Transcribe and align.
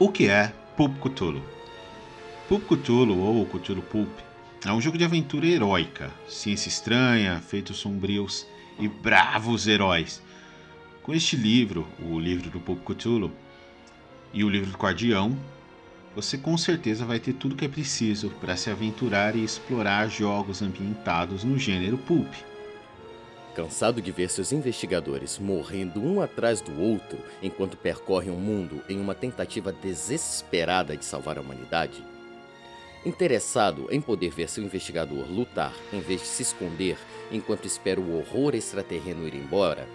O 0.00 0.08
que 0.10 0.28
é 0.28 0.52
Pulp 0.76 0.96
Cthulhu? 1.00 1.42
Pulp 2.48 2.62
Cthulhu 2.68 3.18
ou 3.18 3.44
Cthulhu 3.44 3.82
Pulp 3.82 4.08
é 4.64 4.72
um 4.72 4.80
jogo 4.80 4.96
de 4.96 5.04
aventura 5.04 5.44
heróica, 5.44 6.12
ciência 6.28 6.68
estranha, 6.68 7.40
feitos 7.40 7.78
sombrios 7.78 8.46
e 8.78 8.86
bravos 8.86 9.66
heróis. 9.66 10.22
Com 11.02 11.12
este 11.12 11.34
livro, 11.34 11.84
o 12.00 12.18
livro 12.18 12.48
do 12.48 12.60
Pulp 12.60 12.84
Cthulhu 12.84 13.32
e 14.32 14.44
o 14.44 14.48
livro 14.48 14.70
do 14.70 14.78
Guardião, 14.78 15.36
você 16.14 16.36
com 16.36 16.56
certeza 16.56 17.04
vai 17.04 17.18
ter 17.18 17.34
tudo 17.34 17.54
que 17.54 17.64
é 17.64 17.68
preciso 17.68 18.30
para 18.40 18.56
se 18.56 18.70
aventurar 18.70 19.36
e 19.36 19.44
explorar 19.44 20.08
jogos 20.08 20.62
ambientados 20.62 21.44
no 21.44 21.58
gênero 21.58 21.98
Pulp. 21.98 22.32
Cansado 23.54 24.00
de 24.00 24.12
ver 24.12 24.30
seus 24.30 24.52
investigadores 24.52 25.38
morrendo 25.38 26.00
um 26.00 26.20
atrás 26.20 26.60
do 26.60 26.80
outro 26.80 27.18
enquanto 27.42 27.76
percorrem 27.76 28.30
o 28.30 28.36
mundo 28.36 28.82
em 28.88 29.00
uma 29.00 29.14
tentativa 29.14 29.72
desesperada 29.72 30.96
de 30.96 31.04
salvar 31.04 31.38
a 31.38 31.40
humanidade? 31.40 32.04
Interessado 33.04 33.86
em 33.90 34.00
poder 34.00 34.30
ver 34.30 34.48
seu 34.48 34.62
investigador 34.62 35.26
lutar 35.28 35.74
em 35.92 36.00
vez 36.00 36.20
de 36.20 36.26
se 36.26 36.42
esconder 36.42 36.96
enquanto 37.30 37.64
espera 37.64 38.00
o 38.00 38.18
horror 38.18 38.54
extraterreno 38.54 39.26
ir 39.26 39.34
embora? 39.34 39.88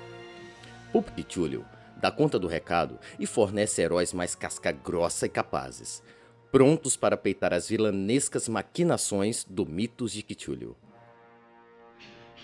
Pup 0.92 1.10
Cthulhu 1.10 1.66
dá 2.04 2.12
conta 2.12 2.38
do 2.38 2.50
recado 2.50 3.00
e 3.18 3.26
fornece 3.26 3.82
heróis 3.82 4.12
mais 4.12 4.36
casca-grossa 4.36 5.26
e 5.26 5.30
capazes, 5.30 6.04
prontos 6.52 6.98
para 6.98 7.16
peitar 7.16 7.54
as 7.54 7.70
vilanescas 7.70 8.50
maquinações 8.50 9.46
do 9.50 9.66
mitos 9.66 10.12
de 10.12 10.22
Cthulhu. 10.22 10.76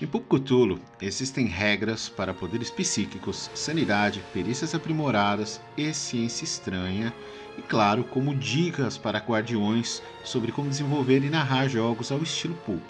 Em 0.01 0.07
Pulp 0.07 0.29
Cthulhu, 0.29 0.79
existem 1.01 1.45
regras 1.45 2.07
para 2.07 2.33
poderes 2.33 2.71
psíquicos, 2.71 3.51
sanidade, 3.53 4.23
perícias 4.33 4.73
aprimoradas 4.73 5.59
e 5.75 5.93
ciência 5.93 6.45
estranha, 6.45 7.13
e 7.57 7.61
claro, 7.61 8.05
como 8.05 8.33
dicas 8.33 8.97
para 8.97 9.19
guardiões 9.19 10.01
sobre 10.23 10.53
como 10.53 10.69
desenvolver 10.69 11.21
e 11.21 11.29
narrar 11.29 11.67
jogos 11.67 12.13
ao 12.13 12.23
estilo 12.23 12.55
Pulp. 12.65 12.89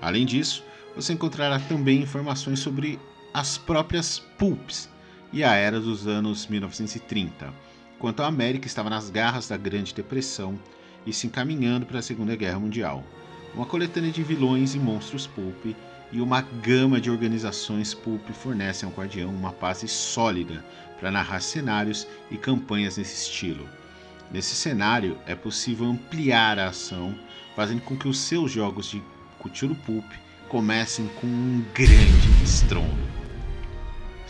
Além 0.00 0.24
disso, 0.24 0.64
você 0.96 1.12
encontrará 1.12 1.58
também 1.58 2.00
informações 2.00 2.60
sobre 2.60 2.98
as 3.34 3.58
próprias 3.58 4.18
Pulps 4.38 4.88
e 5.32 5.44
a 5.44 5.54
era 5.54 5.80
dos 5.80 6.06
anos 6.06 6.46
1930, 6.46 7.52
quanto 7.98 8.22
a 8.22 8.26
América 8.26 8.66
estava 8.66 8.90
nas 8.90 9.10
garras 9.10 9.48
da 9.48 9.56
Grande 9.56 9.94
Depressão 9.94 10.58
e 11.06 11.12
se 11.12 11.26
encaminhando 11.26 11.86
para 11.86 12.00
a 12.00 12.02
Segunda 12.02 12.34
Guerra 12.34 12.58
Mundial. 12.58 13.04
Uma 13.54 13.66
coletânea 13.66 14.10
de 14.10 14.22
vilões 14.22 14.74
e 14.74 14.78
monstros 14.78 15.26
Pulp 15.26 15.74
e 16.12 16.20
uma 16.20 16.40
gama 16.40 17.00
de 17.00 17.10
organizações 17.10 17.94
pulp 17.94 18.28
fornecem 18.30 18.88
ao 18.88 18.94
Guardião 18.94 19.30
uma 19.30 19.52
base 19.52 19.86
sólida 19.86 20.64
para 20.98 21.10
narrar 21.10 21.40
cenários 21.40 22.06
e 22.30 22.36
campanhas 22.36 22.96
nesse 22.96 23.14
estilo. 23.14 23.68
Nesse 24.30 24.54
cenário, 24.54 25.18
é 25.26 25.34
possível 25.34 25.86
ampliar 25.86 26.58
a 26.58 26.68
ação, 26.68 27.14
fazendo 27.56 27.80
com 27.82 27.96
que 27.96 28.08
os 28.08 28.18
seus 28.18 28.50
jogos 28.50 28.90
de 28.90 29.02
Cthulhu 29.40 29.74
Pulp 29.74 30.06
comecem 30.48 31.08
com 31.20 31.26
um 31.26 31.64
grande 31.74 32.44
estrondo. 32.44 33.19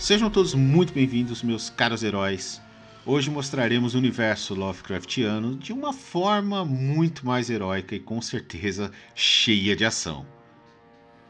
Sejam 0.00 0.30
todos 0.30 0.54
muito 0.54 0.94
bem-vindos, 0.94 1.42
meus 1.42 1.68
caros 1.68 2.02
heróis. 2.02 2.58
Hoje 3.04 3.30
mostraremos 3.30 3.94
o 3.94 3.98
universo 3.98 4.54
Lovecraftiano 4.54 5.54
de 5.56 5.74
uma 5.74 5.92
forma 5.92 6.64
muito 6.64 7.26
mais 7.26 7.50
heróica 7.50 7.94
e 7.94 8.00
com 8.00 8.22
certeza 8.22 8.90
cheia 9.14 9.76
de 9.76 9.84
ação. 9.84 10.24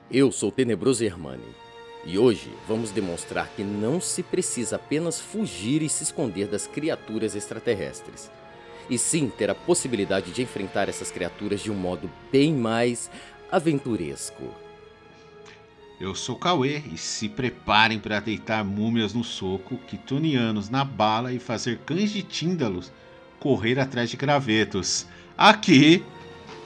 Eu 0.09 0.31
sou 0.31 0.53
Tenebroso 0.53 1.03
Hermani 1.03 1.53
e 2.07 2.17
hoje 2.17 2.49
vamos 2.69 2.93
demonstrar 2.93 3.49
que 3.57 3.65
não 3.65 4.01
se 4.01 4.23
precisa 4.23 4.77
apenas 4.77 5.21
fugir 5.21 5.83
e 5.83 5.89
se 5.89 6.05
esconder 6.05 6.47
das 6.47 6.69
criaturas 6.69 7.35
extraterrestres, 7.35 8.31
e 8.89 8.97
sim 8.97 9.29
ter 9.37 9.51
a 9.51 9.55
possibilidade 9.55 10.31
de 10.31 10.43
enfrentar 10.43 10.89
essas 10.89 11.11
criaturas 11.11 11.61
de 11.61 11.73
um 11.73 11.77
modo 11.77 12.09
bem 12.31 12.55
mais 12.55 13.11
aventuresco. 13.51 14.70
Eu 16.01 16.15
sou 16.15 16.35
Cauê 16.35 16.79
e 16.91 16.97
se 16.97 17.29
preparem 17.29 17.99
para 17.99 18.21
deitar 18.21 18.65
múmias 18.65 19.13
no 19.13 19.23
soco, 19.23 19.77
quitonianos 19.77 20.71
na 20.71 20.83
bala 20.83 21.31
e 21.31 21.39
fazer 21.39 21.77
cães 21.81 22.11
de 22.11 22.23
tíndalos 22.23 22.91
correr 23.39 23.79
atrás 23.79 24.09
de 24.09 24.17
gravetos. 24.17 25.07
Aqui 25.37 26.03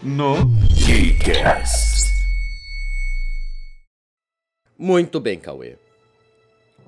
no 0.01 0.37
Geekcast. 0.73 2.13
Muito 4.79 5.19
bem, 5.19 5.41
Cauê. 5.41 5.79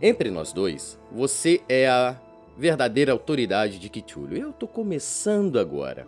Entre 0.00 0.30
nós 0.30 0.52
dois, 0.52 0.96
você 1.10 1.60
é 1.68 1.88
a 1.88 2.16
verdadeira 2.56 3.10
autoridade 3.10 3.80
de 3.80 3.88
Cthulhu. 3.88 4.36
Eu 4.36 4.52
tô 4.52 4.68
começando 4.68 5.58
agora. 5.58 6.06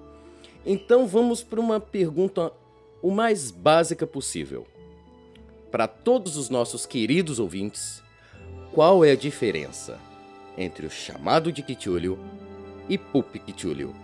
Então 0.64 1.04
vamos 1.04 1.42
para 1.42 1.58
uma 1.58 1.80
pergunta 1.80 2.52
o 3.02 3.10
mais 3.10 3.50
básica 3.50 4.06
possível. 4.06 4.64
Para 5.70 5.86
todos 5.86 6.36
os 6.36 6.48
nossos 6.48 6.86
queridos 6.86 7.38
ouvintes, 7.38 8.02
qual 8.72 9.04
é 9.04 9.12
a 9.12 9.16
diferença 9.16 9.98
entre 10.56 10.86
o 10.86 10.90
chamado 10.90 11.52
de 11.52 11.62
Cthulhu 11.62 12.18
e 12.88 12.96
Pup 12.96 13.38
Cthulhu? 13.38 13.94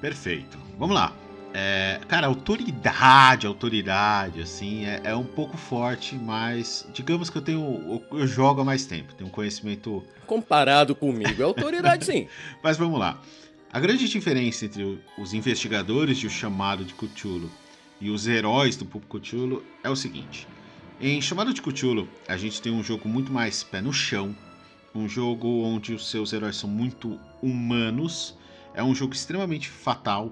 Perfeito. 0.00 0.58
Vamos 0.78 0.94
lá. 0.94 1.14
É, 1.52 2.00
cara, 2.06 2.28
autoridade, 2.28 3.46
autoridade, 3.46 4.40
assim, 4.40 4.86
é, 4.86 5.00
é, 5.04 5.16
um 5.16 5.24
pouco 5.24 5.56
forte, 5.56 6.14
mas 6.14 6.86
digamos 6.94 7.28
que 7.28 7.36
eu 7.36 7.42
tenho. 7.42 8.02
Eu, 8.10 8.18
eu 8.20 8.26
jogo 8.26 8.60
há 8.60 8.64
mais 8.64 8.86
tempo, 8.86 9.14
tenho 9.14 9.28
um 9.28 9.32
conhecimento. 9.32 10.02
Comparado 10.26 10.94
comigo, 10.94 11.42
é 11.42 11.44
autoridade 11.44 12.04
sim. 12.04 12.28
mas 12.62 12.76
vamos 12.76 13.00
lá. 13.00 13.20
A 13.72 13.80
grande 13.80 14.08
diferença 14.08 14.64
entre 14.64 15.00
os 15.18 15.34
investigadores 15.34 16.18
de 16.18 16.26
O 16.28 16.30
Chamado 16.30 16.84
de 16.84 16.94
Cthulhu 16.94 17.50
e 18.00 18.10
os 18.10 18.26
heróis 18.28 18.76
do 18.76 18.84
Pup 18.86 19.04
Cthulhu 19.06 19.64
é 19.82 19.90
o 19.90 19.96
seguinte: 19.96 20.46
em 21.00 21.22
Chamado 21.22 21.54
de 21.54 21.62
Cthulhu, 21.62 22.06
a 22.28 22.36
gente 22.36 22.60
tem 22.60 22.70
um 22.70 22.84
jogo 22.84 23.08
muito 23.08 23.32
mais 23.32 23.62
pé 23.62 23.80
no 23.80 23.90
chão, 23.90 24.36
um 24.94 25.08
jogo 25.08 25.62
onde 25.62 25.94
os 25.94 26.10
seus 26.10 26.30
heróis 26.30 26.56
são 26.56 26.68
muito 26.68 27.18
humanos, 27.42 28.36
é 28.74 28.84
um 28.84 28.94
jogo 28.94 29.14
extremamente 29.14 29.70
fatal 29.70 30.30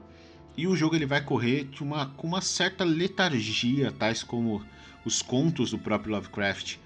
e 0.59 0.67
o 0.67 0.77
jogo 0.77 0.95
ele 0.95 1.07
vai 1.07 1.25
correr 1.25 1.65
de 1.65 1.83
uma, 1.83 2.07
com 2.07 2.27
uma 2.27 2.43
certa 2.43 2.85
letargia, 2.85 3.91
tais 3.91 4.23
como 4.23 4.63
os 5.07 5.23
contos 5.23 5.71
do 5.71 5.79
próprio 5.79 6.13
Lovecraft, 6.13 6.77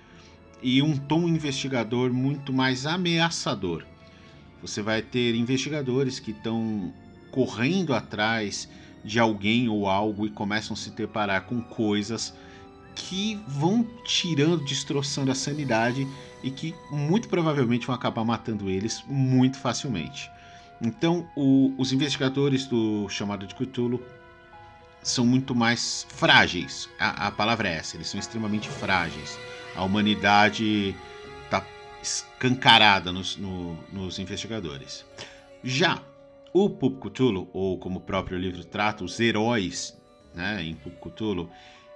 e 0.62 0.80
um 0.80 0.96
tom 0.96 1.26
investigador 1.26 2.12
muito 2.12 2.52
mais 2.52 2.86
ameaçador. 2.86 3.84
Você 4.60 4.80
vai 4.80 5.02
ter 5.02 5.34
investigadores 5.34 6.20
que 6.20 6.30
estão 6.30 6.94
correndo 7.32 7.94
atrás 7.94 8.68
de 9.04 9.18
alguém 9.18 9.68
ou 9.68 9.88
algo 9.88 10.24
e 10.24 10.30
começam 10.30 10.74
a 10.74 10.76
se 10.76 10.90
deparar 10.90 11.46
com 11.46 11.60
coisas 11.60 12.32
que 12.94 13.40
vão 13.46 13.86
tirando, 14.04 14.64
destroçando 14.64 15.30
a 15.30 15.34
sanidade 15.34 16.06
e 16.42 16.50
que 16.50 16.74
muito 16.90 17.28
provavelmente 17.28 17.86
vão 17.86 17.94
acabar 17.94 18.24
matando 18.24 18.68
eles 18.68 19.02
muito 19.06 19.58
facilmente. 19.58 20.30
Então, 20.80 21.28
o, 21.36 21.72
os 21.78 21.92
investigadores 21.92 22.66
do 22.66 23.08
chamado 23.08 23.46
de 23.46 23.54
Cthulhu 23.54 24.02
são 25.02 25.24
muito 25.24 25.54
mais 25.54 26.06
frágeis. 26.10 26.88
A, 26.98 27.28
a, 27.28 27.30
palavra 27.30 27.68
é 27.68 27.76
essa, 27.76 27.96
eles 27.96 28.08
são 28.08 28.18
extremamente 28.18 28.68
frágeis. 28.68 29.38
A 29.76 29.84
humanidade 29.84 30.94
está 31.44 31.64
escancarada 32.02 33.12
nos, 33.12 33.36
no, 33.36 33.78
nos 33.92 34.18
investigadores. 34.18 35.04
Já 35.62 36.02
o 36.52 36.68
Pup 36.68 37.00
Cthulhu, 37.00 37.48
ou 37.52 37.78
como 37.78 37.98
o 37.98 38.02
próprio 38.02 38.36
livro 38.36 38.64
trata, 38.64 39.04
os 39.04 39.18
heróis 39.20 39.96
né, 40.34 40.62
em 40.62 40.74
Pup 40.74 40.94
Cthulhu, 41.00 41.48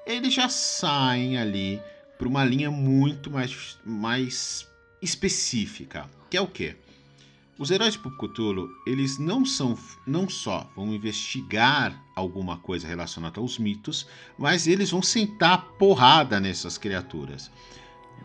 eles 0.07 0.33
já 0.33 0.49
saem 0.49 1.37
ali 1.37 1.83
para 2.17 2.29
uma 2.29 2.45
linha 2.45 2.71
muito 2.71 3.31
mais, 3.31 3.79
mais 3.85 4.67
específica, 5.03 6.09
que 6.31 6.37
é 6.37 6.41
o 6.41 6.47
quê? 6.47 6.77
Os 7.59 7.71
heróis 7.71 7.95
de 7.95 7.99
Cthulhu, 7.99 8.69
eles 8.87 9.19
não 9.19 9.45
são 9.45 9.77
não 10.07 10.29
só 10.29 10.71
vão 10.77 10.93
investigar 10.93 11.99
alguma 12.15 12.59
coisa 12.59 12.87
relacionada 12.87 13.41
aos 13.41 13.59
mitos, 13.59 14.07
mas 14.39 14.67
eles 14.67 14.91
vão 14.91 15.03
sentar 15.03 15.65
porrada 15.79 16.39
nessas 16.39 16.77
criaturas. 16.77 17.51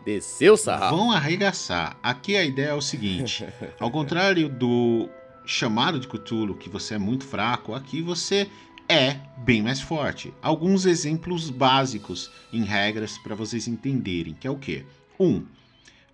Desceu 0.04 0.56
sarrafo. 0.56 0.96
Vão 0.96 1.10
arregaçar. 1.10 1.96
Aqui 2.02 2.36
a 2.36 2.44
ideia 2.44 2.68
é 2.68 2.74
o 2.74 2.82
seguinte: 2.82 3.46
ao 3.80 3.90
contrário 3.90 4.50
do 4.50 5.08
chamado 5.46 5.98
de 5.98 6.06
Cthulhu, 6.06 6.54
que 6.54 6.68
você 6.68 6.94
é 6.94 6.98
muito 6.98 7.24
fraco, 7.24 7.74
aqui 7.74 8.02
você 8.02 8.50
é 8.88 9.16
bem 9.38 9.62
mais 9.62 9.80
forte. 9.80 10.32
Alguns 10.42 10.86
exemplos 10.86 11.50
básicos 11.50 12.30
em 12.52 12.64
regras 12.64 13.18
para 13.18 13.34
vocês 13.34 13.66
entenderem, 13.66 14.34
que 14.34 14.46
é 14.46 14.50
o 14.50 14.58
que? 14.58 14.84
Um, 15.18 15.44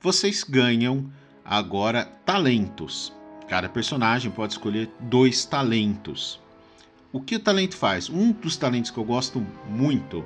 vocês 0.01 0.45
ganham 0.45 1.11
agora 1.45 2.05
talentos. 2.25 3.13
Cada 3.49 3.69
personagem 3.69 4.31
pode 4.31 4.53
escolher 4.53 4.91
dois 5.01 5.45
talentos. 5.45 6.41
o 7.11 7.21
que 7.21 7.37
o 7.37 7.41
talento 7.41 7.77
faz? 7.77 8.11
Um 8.11 8.33
dos 8.33 8.57
talentos 8.57 8.91
que 8.91 8.99
eu 8.99 9.05
gosto 9.05 9.45
muito, 9.67 10.25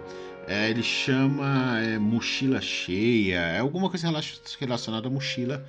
é, 0.49 0.69
ele 0.71 0.83
chama 0.83 1.79
é, 1.81 1.99
mochila 1.99 2.61
cheia, 2.61 3.39
é 3.39 3.61
alguma 3.61 3.89
coisa 3.89 4.09
relacionada 4.59 5.07
à 5.07 5.11
mochila, 5.11 5.65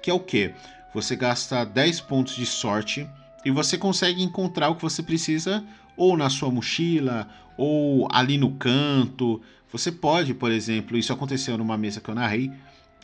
que 0.00 0.10
é 0.10 0.14
o 0.14 0.20
que? 0.20 0.54
Você 0.94 1.16
gasta 1.16 1.64
10 1.64 2.00
pontos 2.02 2.36
de 2.36 2.46
sorte 2.46 3.08
e 3.44 3.50
você 3.50 3.76
consegue 3.76 4.22
encontrar 4.22 4.68
o 4.68 4.76
que 4.76 4.82
você 4.82 5.02
precisa 5.02 5.64
ou 5.96 6.16
na 6.16 6.30
sua 6.30 6.50
mochila 6.50 7.28
ou 7.56 8.08
ali 8.10 8.38
no 8.38 8.52
canto. 8.52 9.40
Você 9.70 9.90
pode, 9.90 10.34
por 10.34 10.50
exemplo, 10.50 10.96
isso 10.96 11.12
aconteceu 11.12 11.56
numa 11.56 11.76
mesa 11.78 12.00
que 12.00 12.08
eu 12.08 12.14
narrei. 12.14 12.50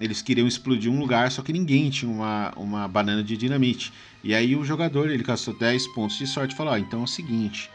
Eles 0.01 0.23
queriam 0.23 0.47
explodir 0.47 0.91
um 0.91 0.99
lugar, 0.99 1.31
só 1.31 1.43
que 1.43 1.53
ninguém 1.53 1.91
tinha 1.91 2.11
uma, 2.11 2.53
uma 2.57 2.87
banana 2.87 3.23
de 3.23 3.37
dinamite. 3.37 3.93
E 4.23 4.35
aí 4.35 4.55
o 4.55 4.65
jogador, 4.65 5.11
ele 5.11 5.23
gastou 5.23 5.55
10 5.59 5.89
pontos 5.89 6.19
de 6.19 6.27
sorte 6.27 6.53
e 6.53 6.57
falou: 6.57 6.73
ah, 6.73 6.79
então 6.79 7.01
é 7.01 7.05
o 7.05 7.07
seguinte, 7.07 7.71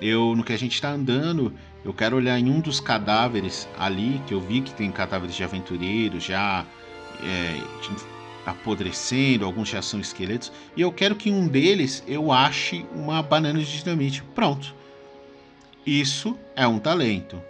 eu 0.00 0.34
no 0.34 0.42
que 0.42 0.52
a 0.52 0.58
gente 0.58 0.74
está 0.74 0.90
andando, 0.90 1.52
eu 1.84 1.92
quero 1.92 2.16
olhar 2.16 2.38
em 2.38 2.50
um 2.50 2.60
dos 2.60 2.80
cadáveres 2.80 3.68
ali, 3.78 4.20
que 4.26 4.34
eu 4.34 4.40
vi 4.40 4.62
que 4.62 4.74
tem 4.74 4.90
cadáveres 4.90 5.34
de 5.34 5.44
aventureiros 5.44 6.24
já 6.24 6.66
é, 7.22 7.60
apodrecendo, 8.44 9.44
alguns 9.44 9.68
já 9.68 9.82
são 9.82 10.00
esqueletos, 10.00 10.52
e 10.76 10.80
eu 10.80 10.92
quero 10.92 11.14
que 11.14 11.30
um 11.30 11.46
deles 11.46 12.02
eu 12.06 12.32
ache 12.32 12.84
uma 12.94 13.22
banana 13.22 13.58
de 13.58 13.82
dinamite. 13.82 14.22
Pronto. 14.34 14.74
Isso 15.86 16.38
é 16.54 16.66
um 16.66 16.78
talento. 16.78 17.40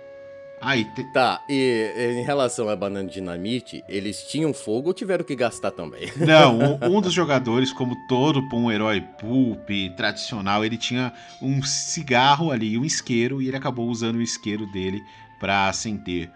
Aí 0.61 0.85
te... 0.95 1.03
Tá, 1.05 1.43
e 1.49 2.21
em 2.21 2.23
relação 2.23 2.69
à 2.69 2.77
banana 2.77 3.09
de 3.09 3.15
dinamite, 3.15 3.83
eles 3.89 4.25
tinham 4.25 4.53
fogo 4.53 4.89
ou 4.89 4.95
tiveram 4.95 5.25
que 5.25 5.35
gastar 5.35 5.71
também? 5.71 6.13
Não, 6.21 6.59
um, 6.59 6.97
um 6.97 7.01
dos 7.01 7.15
jogadores, 7.15 7.73
como 7.73 7.97
todo 8.07 8.47
um 8.53 8.71
herói 8.71 9.01
pulp 9.01 9.71
tradicional, 9.97 10.63
ele 10.63 10.77
tinha 10.77 11.15
um 11.41 11.63
cigarro 11.63 12.51
ali, 12.51 12.77
um 12.77 12.85
isqueiro, 12.85 13.41
e 13.41 13.49
ele 13.49 13.57
acabou 13.57 13.89
usando 13.89 14.17
o 14.17 14.23
isqueiro 14.23 14.67
dele 14.67 15.03
para 15.41 15.69
acender 15.69 16.31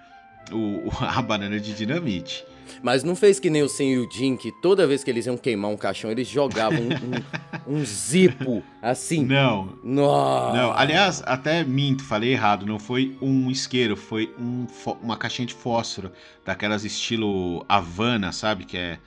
o, 0.51 0.91
a 1.05 1.21
banana 1.21 1.61
de 1.61 1.75
dinamite. 1.75 2.47
Mas 2.83 3.03
não 3.03 3.15
fez 3.17 3.39
que 3.39 3.51
nem 3.51 3.63
o 3.63 3.69
Sen 3.69 3.93
e 3.93 3.99
o 3.99 4.11
Jin, 4.11 4.37
que 4.37 4.53
toda 4.53 4.87
vez 4.87 5.05
que 5.05 5.11
eles 5.11 5.27
iam 5.27 5.37
queimar 5.37 5.71
um 5.71 5.77
caixão, 5.77 6.11
eles 6.11 6.29
jogavam 6.29 6.79
um, 6.79 7.75
um, 7.75 7.79
um 7.79 7.85
zipo 7.85 8.63
assim. 8.83 9.25
Não. 9.25 9.79
Nossa. 9.83 10.57
Não, 10.57 10.73
aliás, 10.73 11.23
até 11.25 11.65
minto, 11.65 12.05
falei 12.05 12.33
errado. 12.33 12.67
Não 12.67 12.79
foi 12.79 13.17
um 13.21 13.51
isqueiro, 13.51 13.97
foi 13.97 14.33
um, 14.39 14.67
uma 15.03 15.17
caixinha 15.17 15.47
de 15.47 15.55
fósforo, 15.55 16.13
daquelas 16.45 16.85
estilo 16.85 17.65
Havana, 17.69 18.33
sabe? 18.33 18.65
Que 18.65 18.77
é 18.77 18.99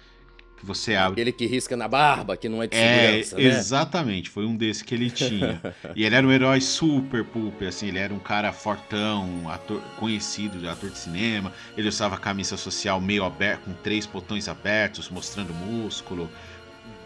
que 0.57 0.65
você 0.65 0.95
abre. 0.95 1.21
Aquele 1.21 1.31
que 1.31 1.45
risca 1.45 1.77
na 1.77 1.87
barba, 1.87 2.35
que 2.35 2.49
não 2.49 2.61
é 2.61 2.67
de 2.67 2.75
é, 2.75 3.23
segurança, 3.23 3.35
né? 3.37 3.43
Exatamente, 3.43 4.29
foi 4.29 4.45
um 4.45 4.55
desses 4.55 4.81
que 4.81 4.93
ele 4.93 5.09
tinha. 5.09 5.61
e 5.95 6.03
ele 6.03 6.15
era 6.15 6.25
um 6.25 6.31
herói 6.31 6.59
super 6.59 7.23
pulp, 7.23 7.61
assim, 7.61 7.87
ele 7.87 7.99
era 7.99 8.13
um 8.13 8.19
cara 8.19 8.51
fortão, 8.51 9.49
ator, 9.49 9.81
conhecido, 9.99 10.67
ator 10.67 10.89
de 10.89 10.97
cinema. 10.97 11.53
Ele 11.77 11.87
usava 11.87 12.17
camisa 12.17 12.57
social 12.57 12.99
meio 12.99 13.23
aberta, 13.23 13.63
com 13.65 13.73
três 13.73 14.05
botões 14.05 14.47
abertos, 14.47 15.09
mostrando 15.09 15.53
músculo. 15.53 16.29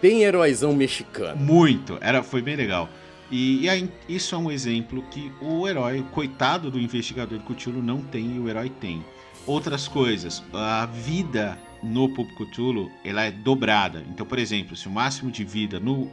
Bem 0.02 0.24
heróizão 0.24 0.74
mexicano. 0.74 1.40
Muito, 1.40 1.98
era, 2.02 2.24
foi 2.24 2.42
bem 2.42 2.56
legal. 2.56 2.90
E, 3.30 3.68
e 3.68 3.90
isso 4.10 4.36
é 4.36 4.38
um 4.38 4.52
exemplo 4.52 5.04
que 5.12 5.32
o 5.42 5.68
herói, 5.68 6.04
coitado 6.12 6.72
do 6.72 6.80
investigador 6.80 7.40
Cthulhu, 7.40 7.82
não 7.82 8.02
tem 8.02 8.36
e 8.36 8.40
o 8.40 8.50
herói 8.50 8.70
tem. 8.70 9.04
Outras 9.46 9.88
coisas, 9.88 10.44
a 10.54 10.86
vida 10.86 11.58
no 11.84 12.10
Pulp 12.10 12.32
Cthulhu 12.32 12.92
ela 13.04 13.24
é 13.24 13.32
dobrada. 13.32 14.04
Então, 14.10 14.26
por 14.26 14.40
exemplo, 14.40 14.76
se 14.76 14.88
o 14.88 14.92
máximo 14.92 15.32
de 15.32 15.44
vida 15.44 15.80
no 15.80 16.12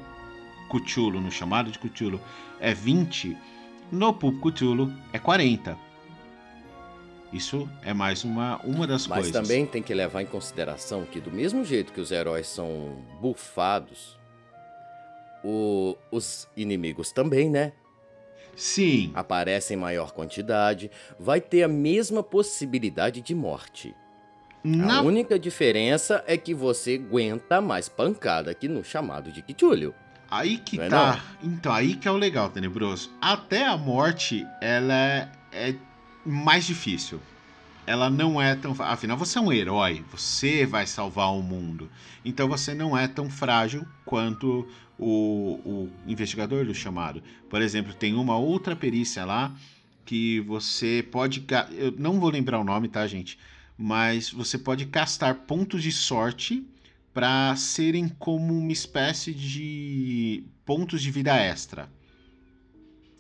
Cthulhu, 0.69 1.21
no 1.21 1.31
chamado 1.31 1.71
de 1.71 1.79
Cthulhu, 1.79 2.21
é 2.61 2.75
20, 2.75 3.37
no 3.91 4.13
Pulp 4.13 4.41
Cthulhu 4.41 4.93
é 5.13 5.19
40. 5.19 5.77
Isso 7.33 7.69
é 7.83 7.93
mais 7.93 8.25
uma, 8.25 8.57
uma 8.65 8.87
das 8.87 9.07
Mas 9.07 9.19
coisas. 9.19 9.35
Mas 9.35 9.49
também 9.49 9.67
tem 9.67 9.83
que 9.83 9.93
levar 9.93 10.23
em 10.23 10.27
consideração 10.27 11.05
que, 11.05 11.21
do 11.21 11.31
mesmo 11.31 11.65
jeito 11.65 11.93
que 11.93 12.01
os 12.01 12.11
heróis 12.11 12.47
são 12.47 12.97
bufados, 13.21 14.19
o, 15.45 15.97
os 16.11 16.49
inimigos 16.57 17.13
também, 17.13 17.51
né? 17.51 17.73
Sim. 18.57 19.13
Aparecem 19.15 19.77
em 19.77 19.81
maior 19.81 20.13
quantidade, 20.13 20.91
vai 21.19 21.41
ter 21.41 21.63
a 21.63 21.69
mesma 21.69 22.23
possibilidade 22.23 23.21
de 23.21 23.35
morte. 23.35 23.95
A 24.91 25.03
única 25.03 25.39
diferença 25.39 26.23
é 26.27 26.37
que 26.37 26.53
você 26.53 26.95
aguenta 26.95 27.61
mais 27.61 27.89
pancada 27.89 28.55
que 28.55 28.69
no 28.69 28.83
chamado 28.83 29.31
de 29.31 29.43
Kitulio. 29.43 29.95
Aí 30.31 30.59
que 30.59 30.77
não 30.77 30.89
tá. 30.89 31.23
É 31.43 31.47
então, 31.47 31.73
aí 31.73 31.95
que 31.95 32.07
é 32.07 32.11
o 32.11 32.17
legal, 32.17 32.51
Tenebroso. 32.51 33.11
Até 33.21 33.67
a 33.67 33.77
morte, 33.77 34.47
ela 34.61 34.95
é, 34.95 35.29
é 35.53 35.75
mais 36.25 36.67
difícil. 36.67 37.21
Ela 37.87 38.11
não 38.11 38.41
é 38.41 38.55
tão. 38.55 38.77
Afinal, 38.81 39.17
você 39.17 39.39
é 39.39 39.41
um 39.41 39.51
herói. 39.51 40.05
Você 40.13 40.67
vai 40.67 40.87
salvar 40.87 41.33
o 41.33 41.43
mundo. 41.43 41.91
Então 42.23 42.47
você 42.47 42.75
não 42.75 42.97
é 42.97 43.09
tão 43.09 43.31
frágil 43.31 43.87
quanto 44.05 44.69
o, 44.99 45.61
o 45.65 45.91
investigador 46.07 46.67
do 46.67 46.75
chamado. 46.75 47.23
Por 47.49 47.63
exemplo, 47.63 47.95
tem 47.95 48.15
uma 48.15 48.37
outra 48.37 48.77
perícia 48.77 49.25
lá 49.25 49.55
que 50.05 50.41
você 50.41 51.07
pode. 51.11 51.47
Eu 51.73 51.93
não 51.97 52.21
vou 52.21 52.29
lembrar 52.29 52.59
o 52.59 52.65
nome, 52.65 52.89
tá, 52.89 53.07
gente? 53.07 53.39
Mas 53.79 54.31
você 54.31 54.59
pode 54.59 54.87
castar 54.87 55.47
pontos 55.47 55.85
de 55.85 55.93
sorte 55.93 56.67
para 57.15 57.55
serem 57.55 58.09
como 58.09 58.53
uma 58.53 58.73
espécie 58.73 59.33
de 59.33 60.43
pontos 60.67 61.01
de 61.01 61.13
vida 61.13 61.35
extra. 61.37 61.89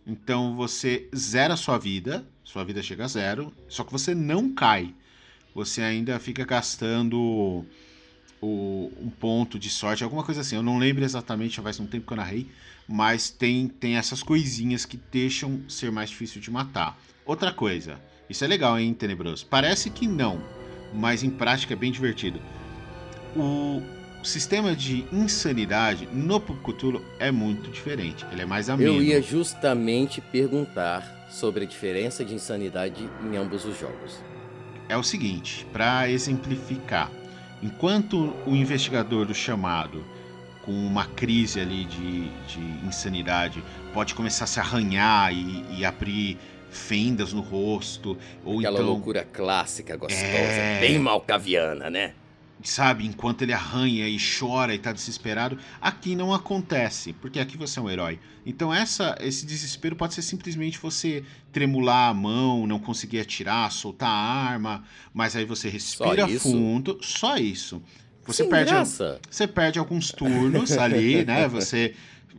Então 0.05 0.57
você 0.57 1.09
zera 1.15 1.57
sua 1.57 1.79
vida, 1.79 2.27
sua 2.43 2.65
vida 2.65 2.83
chega 2.83 3.05
a 3.05 3.09
zero, 3.09 3.55
só 3.69 3.85
que 3.85 3.93
você 3.93 4.15
não 4.15 4.53
cai. 4.53 4.95
Você 5.55 5.81
ainda 5.81 6.19
fica 6.19 6.45
gastando 6.45 7.65
o, 8.41 8.91
um 9.01 9.11
ponto 9.11 9.59
de 9.59 9.71
sorte, 9.71 10.03
alguma 10.03 10.25
coisa 10.25 10.41
assim. 10.41 10.57
Eu 10.57 10.63
não 10.63 10.79
lembro 10.79 11.05
exatamente, 11.05 11.57
já 11.57 11.63
faz 11.63 11.79
um 11.79 11.87
tempo 11.87 12.07
que 12.07 12.13
eu 12.13 12.17
narrei, 12.17 12.49
mas 12.89 13.31
tem, 13.31 13.69
tem 13.69 13.97
essas 13.97 14.23
coisinhas 14.23 14.85
que 14.85 14.97
deixam 14.97 15.63
ser 15.69 15.93
mais 15.93 16.11
difícil 16.11 16.41
de 16.41 16.51
matar. 16.51 16.99
Outra 17.25 17.53
coisa, 17.53 18.01
isso 18.29 18.45
é 18.45 18.47
legal, 18.47 18.79
hein, 18.79 18.95
Tenebroso? 18.95 19.47
Parece 19.47 19.91
que 19.91 20.07
não, 20.07 20.41
mas 20.93 21.23
em 21.23 21.31
prática 21.31 21.75
é 21.75 21.77
bem 21.77 21.91
divertido. 21.91 22.41
O 23.37 23.83
sistema 24.23 24.75
de 24.75 25.05
insanidade 25.13 26.09
no 26.13 26.41
Cthulhu 26.41 27.03
é 27.19 27.31
muito 27.31 27.71
diferente. 27.71 28.26
Ele 28.33 28.43
é 28.43 28.47
mais 28.47 28.69
ameno. 28.69 28.95
Eu 28.95 29.02
ia 29.02 29.23
justamente 29.23 30.21
perguntar 30.21 31.29
sobre 31.31 31.64
a 31.64 31.67
diferença 31.67 32.25
de 32.25 32.35
insanidade 32.35 33.09
em 33.23 33.37
ambos 33.37 33.64
os 33.64 33.79
jogos. 33.79 34.23
É 34.88 34.97
o 34.97 35.02
seguinte, 35.02 35.67
para 35.73 36.09
exemplificar, 36.11 37.11
enquanto 37.62 38.35
o 38.47 38.57
investigador 38.57 39.26
do 39.26 39.35
chamado 39.35 40.02
com 40.62 40.73
uma 40.73 41.07
crise 41.07 41.61
ali 41.61 41.85
de, 41.85 42.29
de 42.47 42.87
insanidade 42.87 43.62
pode 43.93 44.14
começar 44.14 44.45
a 44.45 44.47
se 44.47 44.61
arranhar 44.61 45.33
e, 45.33 45.64
e 45.76 45.85
abrir 45.85 46.38
fendas 46.71 47.33
no 47.33 47.41
rosto. 47.41 48.17
Ou 48.45 48.59
Aquela 48.59 48.79
então, 48.79 48.87
loucura 48.87 49.25
clássica, 49.25 49.97
gostosa, 49.97 50.25
é... 50.25 50.81
bem 50.81 50.99
malcaviana, 50.99 51.91
né? 51.91 52.13
Sabe, 52.63 53.07
enquanto 53.07 53.43
ele 53.43 53.53
arranha 53.53 54.09
e 54.09 54.19
chora 54.19 54.75
e 54.75 54.79
tá 54.79 54.91
desesperado, 54.91 55.57
aqui 55.81 56.17
não 56.17 56.35
acontece, 56.35 57.13
porque 57.13 57.39
aqui 57.39 57.57
você 57.57 57.79
é 57.79 57.83
um 57.83 57.89
herói. 57.89 58.19
Então 58.45 58.75
essa, 58.75 59.17
esse 59.21 59.47
desespero 59.47 59.95
pode 59.95 60.15
ser 60.15 60.23
simplesmente 60.23 60.77
você 60.77 61.23
tremular 61.53 62.09
a 62.09 62.15
mão, 62.15 62.67
não 62.67 62.81
conseguir 62.81 63.21
atirar, 63.21 63.71
soltar 63.71 64.09
a 64.09 64.13
arma, 64.13 64.83
mas 65.15 65.37
aí 65.37 65.45
você 65.45 65.69
respira 65.69 66.27
só 66.29 66.51
fundo, 66.51 66.99
só 67.01 67.37
isso. 67.37 67.81
Você 68.27 68.43
Sem 68.43 68.51
perde, 68.51 68.73
graça. 68.73 69.21
você 69.31 69.47
perde 69.47 69.79
alguns 69.79 70.11
turnos 70.11 70.73
ali, 70.77 71.25
né? 71.25 71.47
Você 71.47 71.95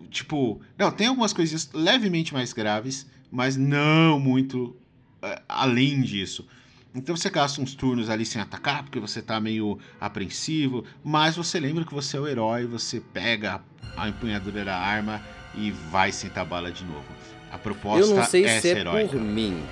tipo, 0.10 0.60
não, 0.78 0.92
tem 0.92 1.08
algumas 1.08 1.34
coisinhas 1.34 1.70
levemente 1.74 2.34
mais 2.34 2.52
graves, 2.52 3.08
mas 3.32 3.56
não 3.56 4.20
muito 4.20 4.76
uh, 5.24 5.42
além 5.48 6.02
disso. 6.02 6.48
Então 6.94 7.16
você 7.16 7.30
gasta 7.30 7.62
uns 7.62 7.76
turnos 7.76 8.10
ali 8.10 8.26
sem 8.26 8.42
atacar, 8.42 8.84
porque 8.84 9.00
você 9.00 9.22
tá 9.22 9.40
meio 9.40 9.78
apreensivo, 10.02 10.84
mas 11.04 11.36
você 11.36 11.60
lembra 11.60 11.86
que 11.86 11.94
você 11.94 12.18
é 12.18 12.20
o 12.20 12.28
herói, 12.28 12.66
você 12.66 13.00
pega 13.00 13.62
a 13.96 14.10
empunhadura 14.10 14.66
da 14.66 14.78
arma 14.78 15.22
e 15.56 15.72
vai 15.72 16.12
sentar 16.12 16.46
bala 16.46 16.72
de 16.72 16.84
novo. 16.84 17.06
A 17.52 17.58
proposta 17.58 18.10
eu 18.10 18.16
não 18.16 18.24
sei 18.24 18.46
é 18.46 18.60
se 18.60 18.70
é 18.70 18.80
heróica. 18.80 19.10
por 19.10 19.22
mim. 19.22 19.64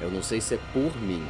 Eu 0.00 0.10
não 0.10 0.22
sei 0.22 0.40
se 0.40 0.54
é 0.54 0.58
por 0.72 0.94
mim. 1.00 1.24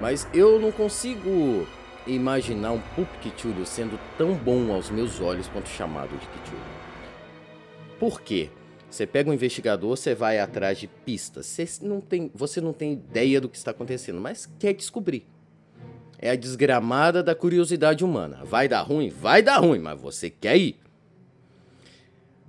Mas 0.00 0.26
eu 0.32 0.58
não 0.58 0.72
consigo 0.72 1.66
imaginar 2.06 2.72
um 2.72 2.80
Pup 2.96 3.08
Cthulhu 3.22 3.66
sendo 3.66 3.98
tão 4.16 4.34
bom 4.34 4.72
aos 4.72 4.90
meus 4.90 5.20
olhos 5.20 5.46
quanto 5.48 5.68
chamado 5.68 6.10
de 6.10 6.26
Cthulhu. 6.26 6.60
Por 7.98 8.22
quê? 8.22 8.50
Você 8.90 9.06
pega 9.06 9.30
um 9.30 9.32
investigador, 9.32 9.96
você 9.96 10.14
vai 10.14 10.40
atrás 10.40 10.78
de 10.78 10.88
pistas. 10.88 11.46
Você 11.46 11.68
não 11.80 12.00
tem, 12.00 12.30
você 12.34 12.60
não 12.60 12.72
tem 12.72 12.92
ideia 12.94 13.40
do 13.40 13.48
que 13.48 13.56
está 13.56 13.70
acontecendo, 13.70 14.20
mas 14.20 14.48
quer 14.58 14.74
descobrir. 14.74 15.26
É 16.18 16.30
a 16.30 16.36
desgramada 16.36 17.22
da 17.22 17.34
curiosidade 17.34 18.04
humana. 18.04 18.44
Vai 18.44 18.68
dar 18.68 18.82
ruim? 18.82 19.08
Vai 19.08 19.42
dar 19.42 19.58
ruim, 19.58 19.78
mas 19.78 19.98
você 19.98 20.28
quer 20.28 20.56
ir. 20.56 20.76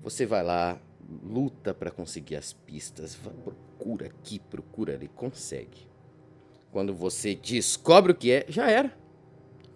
Você 0.03 0.25
vai 0.25 0.43
lá, 0.43 0.79
luta 1.23 1.73
para 1.73 1.91
conseguir 1.91 2.35
as 2.35 2.53
pistas, 2.53 3.17
procura 3.43 4.07
aqui, 4.07 4.39
procura 4.39 4.95
ali, 4.95 5.07
consegue. 5.07 5.87
Quando 6.71 6.93
você 6.93 7.35
descobre 7.35 8.11
o 8.11 8.15
que 8.15 8.31
é, 8.31 8.45
já 8.49 8.69
era. 8.69 8.91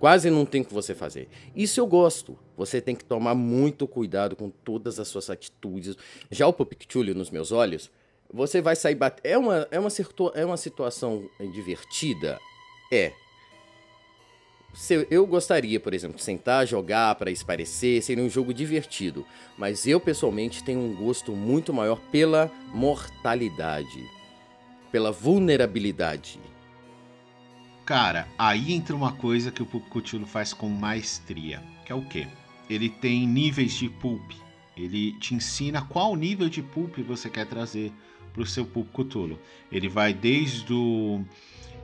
Quase 0.06 0.30
não 0.30 0.46
tem 0.46 0.62
o 0.62 0.66
que 0.66 0.72
você 0.72 0.94
fazer. 0.94 1.28
Isso 1.56 1.80
eu 1.80 1.88
gosto. 1.88 2.38
Você 2.56 2.80
tem 2.80 2.96
que 2.96 3.04
tomar 3.04 3.34
muito 3.34 3.88
cuidado 3.88 4.36
com 4.36 4.52
todas 4.52 5.00
as 5.00 5.08
suas 5.08 5.32
atitudes. 5.32 5.98
Já 6.30 6.46
o 6.46 6.54
Pupictulio 6.54 7.16
nos 7.16 7.32
meus 7.32 7.52
olhos, 7.52 7.90
você 8.32 8.62
vai 8.62 8.76
sair 8.76 8.94
batendo. 8.94 9.26
É 9.26 9.36
uma, 9.36 9.68
é, 9.72 9.80
uma, 9.80 9.90
é 10.36 10.46
uma 10.46 10.58
situação 10.58 11.28
divertida? 11.52 12.40
É. 12.94 13.14
Eu 15.10 15.26
gostaria, 15.26 15.80
por 15.80 15.92
exemplo, 15.92 16.18
de 16.18 16.24
sentar, 16.24 16.68
jogar 16.68 17.16
para 17.16 17.32
esparecer, 17.32 18.04
seria 18.04 18.24
um 18.24 18.30
jogo 18.30 18.54
divertido. 18.54 19.26
Mas 19.58 19.88
eu, 19.88 20.00
pessoalmente, 20.00 20.64
tenho 20.64 20.82
um 20.82 20.96
gosto 20.96 21.32
muito 21.32 21.74
maior 21.74 22.00
pela 22.12 22.52
mortalidade, 22.72 24.08
pela 24.92 25.12
vulnerabilidade. 25.12 26.40
Cara, 27.86 28.28
aí 28.36 28.74
entra 28.74 28.96
uma 28.96 29.12
coisa 29.12 29.52
que 29.52 29.62
o 29.62 29.66
Pulp 29.66 29.88
Cthulhu 29.90 30.26
faz 30.26 30.54
com 30.54 30.68
maestria, 30.68 31.62
que 31.86 31.92
é 31.92 31.96
o 31.96 32.02
quê? 32.02 32.28
Ele 32.68 32.90
tem 32.90 33.28
níveis 33.28 33.74
de 33.74 33.88
pulp. 33.88 34.32
Ele 34.76 35.12
te 35.20 35.36
ensina 35.36 35.84
qual 35.84 36.16
nível 36.16 36.50
de 36.50 36.64
pulp 36.64 36.98
você 37.08 37.30
quer 37.30 37.46
trazer 37.46 37.94
para 38.34 38.42
o 38.42 38.46
seu 38.46 38.66
Pulp 38.66 38.88
Cthulhu. 38.92 39.40
Ele 39.72 39.88
vai 39.88 40.14
desde 40.14 40.74
o 40.74 41.24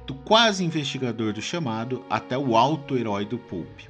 do 0.08 0.16
quase 0.16 0.66
investigador 0.66 1.34
do 1.34 1.42
chamado 1.42 2.04
até 2.10 2.36
o 2.36 2.58
alto 2.58 2.98
herói 2.98 3.24
do 3.24 3.38
pulp. 3.38 3.82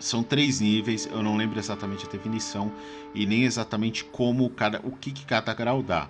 São 0.00 0.24
três 0.24 0.58
níveis, 0.58 1.06
eu 1.06 1.22
não 1.22 1.36
lembro 1.36 1.58
exatamente 1.58 2.04
a 2.04 2.10
definição 2.10 2.72
e 3.14 3.24
nem 3.24 3.44
exatamente 3.44 4.04
como 4.04 4.50
cada 4.50 4.80
o 4.84 4.90
que, 4.90 5.12
que 5.12 5.24
cada 5.24 5.54
grau 5.54 5.82
dá. 5.82 6.08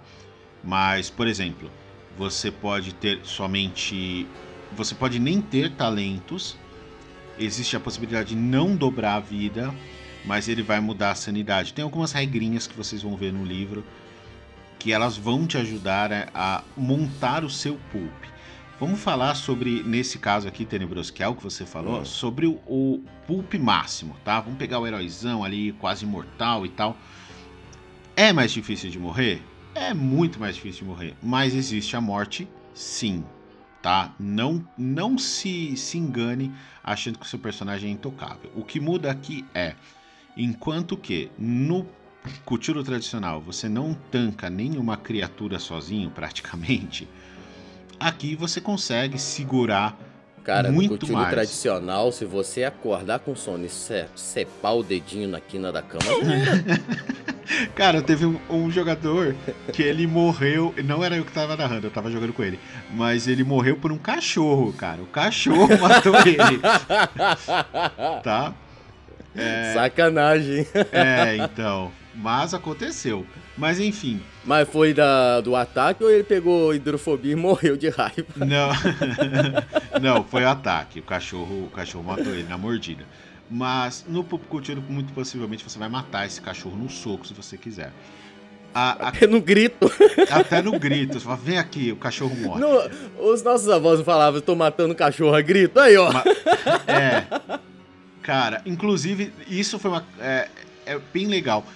Mas, 0.65 1.11
por 1.11 1.27
exemplo, 1.27 1.71
você 2.17 2.51
pode 2.51 2.95
ter 2.95 3.21
somente 3.25 4.27
você 4.73 4.95
pode 4.95 5.19
nem 5.19 5.41
ter 5.41 5.73
talentos. 5.73 6.57
Existe 7.39 7.77
a 7.77 7.81
possibilidade 7.81 8.31
de 8.31 8.37
não 8.37 8.75
dobrar 8.75 9.17
a 9.17 9.21
vida, 9.21 9.75
mas 10.25 10.49
ele 10.49 10.63
vai 10.63 10.81
mudar 10.81 11.13
a 11.13 11.15
sanidade. 11.15 11.73
Tem 11.73 11.83
algumas 11.83 12.13
regrinhas 12.13 12.67
que 12.67 12.77
vocês 12.77 13.03
vão 13.03 13.17
ver 13.17 13.33
no 13.33 13.45
livro 13.45 13.85
que 14.79 14.93
elas 14.93 15.17
vão 15.17 15.45
te 15.45 15.59
ajudar 15.59 16.31
a 16.33 16.63
montar 16.77 17.45
o 17.45 17.51
seu 17.51 17.77
pulp. 17.91 18.13
Vamos 18.79 19.01
falar 19.01 19.35
sobre, 19.35 19.83
nesse 19.83 20.21
caso 20.21 20.47
aqui, 20.47 20.65
Tenebroso, 20.65 21.13
que 21.13 21.21
é 21.21 21.27
o 21.27 21.35
que 21.35 21.43
você 21.43 21.67
falou, 21.67 22.01
hum. 22.01 22.05
sobre 22.05 22.47
o, 22.47 22.61
o 22.65 23.03
pulp 23.27 23.55
máximo, 23.55 24.15
tá? 24.25 24.41
Vamos 24.41 24.57
pegar 24.57 24.79
o 24.79 24.87
heróizão 24.87 25.43
ali, 25.43 25.73
quase 25.73 26.05
imortal 26.05 26.65
e 26.65 26.69
tal. 26.69 26.97
É 28.15 28.33
mais 28.33 28.53
difícil 28.53 28.89
de 28.89 28.99
morrer? 28.99 29.43
É 29.75 29.93
muito 29.93 30.39
mais 30.39 30.55
difícil 30.55 30.83
de 30.83 30.91
morrer. 30.91 31.17
Mas 31.21 31.57
existe 31.57 31.97
a 31.97 32.01
morte, 32.01 32.49
sim 32.73 33.25
tá? 33.89 34.13
Não, 34.21 34.63
não 34.77 35.17
se, 35.17 35.75
se 35.75 35.97
engane 35.97 36.53
achando 36.85 37.19
que 37.19 37.25
o 37.25 37.29
seu 37.29 37.39
personagem 37.39 37.89
é 37.89 37.93
intocável. 37.95 38.53
O 38.55 38.63
que 38.63 38.79
muda 38.79 39.11
aqui 39.11 39.47
é, 39.55 39.75
enquanto 40.37 40.95
que 40.95 41.31
no 41.39 41.87
Cthulhu 42.45 42.85
tradicional 42.85 43.41
você 43.41 43.67
não 43.67 43.95
tanca 43.95 44.51
nenhuma 44.51 44.99
criatura 44.99 45.59
sozinho, 45.59 46.11
praticamente, 46.11 47.09
aqui 47.99 48.37
você 48.37 48.61
consegue 48.61 49.19
segurar 49.19 49.99
Cara, 50.49 50.73
muito 50.73 51.07
no 51.07 51.13
mais. 51.13 51.29
tradicional, 51.29 52.11
se 52.11 52.25
você 52.25 52.65
acordar 52.65 53.19
com 53.19 53.37
sono 53.37 53.67
e 53.67 53.69
cepar 53.69 54.77
o 54.77 54.83
dedinho 54.83 55.29
na 55.29 55.41
quina 55.41 55.71
da 55.71 55.83
cama, 55.83 56.03
Cara, 57.77 58.01
teve 58.01 58.25
um, 58.25 58.39
um, 58.49 58.71
jogador 58.71 59.37
que 59.75 59.83
ele 59.83 60.07
morreu. 60.07 60.75
Não 60.83 61.05
era 61.05 61.17
eu 61.17 61.25
que 61.25 61.33
tava 61.33 61.55
narrando, 61.55 61.87
eu 61.87 61.91
tava 61.91 62.11
jogando 62.11 62.33
com 62.33 62.43
ele. 62.43 62.59
Mas 62.91 63.29
ele 63.29 63.45
morreu 63.45 63.77
por 63.77 63.93
um 63.93 63.99
cachorro, 63.99 64.73
cara. 64.73 65.03
O 65.03 65.07
cachorro 65.07 65.69
matou 65.79 66.15
ele. 66.17 66.61
tá? 68.25 68.55
É... 69.35 69.75
Sacanagem. 69.75 70.67
É, 70.93 71.37
então. 71.37 71.93
Mas 72.15 72.55
aconteceu. 72.55 73.27
Mas 73.57 73.81
enfim. 73.81 74.23
Mas 74.49 74.67
foi 74.67 74.95
da, 74.95 75.43
do 75.43 75.55
ataque 75.55 76.03
ou 76.03 76.11
ele 76.11 76.25
pegou 76.25 76.75
hidrofobia 76.75 77.33
e 77.33 77.37
morreu 77.37 77.77
de 77.77 77.91
raiva? 77.91 78.25
Não. 78.35 78.71
Não, 80.01 80.25
foi 80.25 80.43
o 80.43 80.49
ataque. 80.49 81.01
O 81.01 81.03
cachorro, 81.03 81.65
o 81.65 81.71
cachorro 81.71 82.03
matou 82.03 82.33
ele 82.33 82.49
na 82.49 82.57
mordida. 82.57 83.05
Mas 83.51 84.07
no 84.09 84.25
Pulp 84.25 84.45
Culture, 84.47 84.81
muito 84.89 85.13
possivelmente, 85.13 85.63
você 85.63 85.79
vai 85.79 85.91
matar 85.91 86.25
esse 86.25 86.41
cachorro 86.41 86.79
no 86.79 86.89
soco 86.89 87.27
se 87.27 87.35
você 87.35 87.59
quiser. 87.59 87.93
A, 88.73 88.93
a... 88.93 89.09
Até 89.09 89.27
no 89.27 89.39
grito. 89.39 89.93
Até 90.33 90.63
no 90.63 90.79
grito. 90.79 91.21
Você 91.21 91.27
fala, 91.27 91.37
vem 91.37 91.59
aqui, 91.59 91.93
o 91.93 91.97
cachorro 91.97 92.35
morre. 92.35 92.63
No, 92.63 93.31
os 93.31 93.43
nossos 93.43 93.69
avós 93.69 94.01
falavam, 94.01 94.39
estou 94.39 94.57
matando 94.57 94.95
o 94.95 94.97
cachorro 94.97 95.35
a 95.35 95.43
grito. 95.43 95.79
Aí, 95.79 95.95
ó. 95.99 96.11
Ma... 96.11 96.25
É. 96.87 97.61
Cara, 98.23 98.63
inclusive, 98.65 99.31
isso 99.47 99.79
foi 99.79 99.91
uma. 99.91 100.07
É, 100.19 100.49
é, 100.87 100.99
bem 101.13 101.27
legal. 101.27 101.67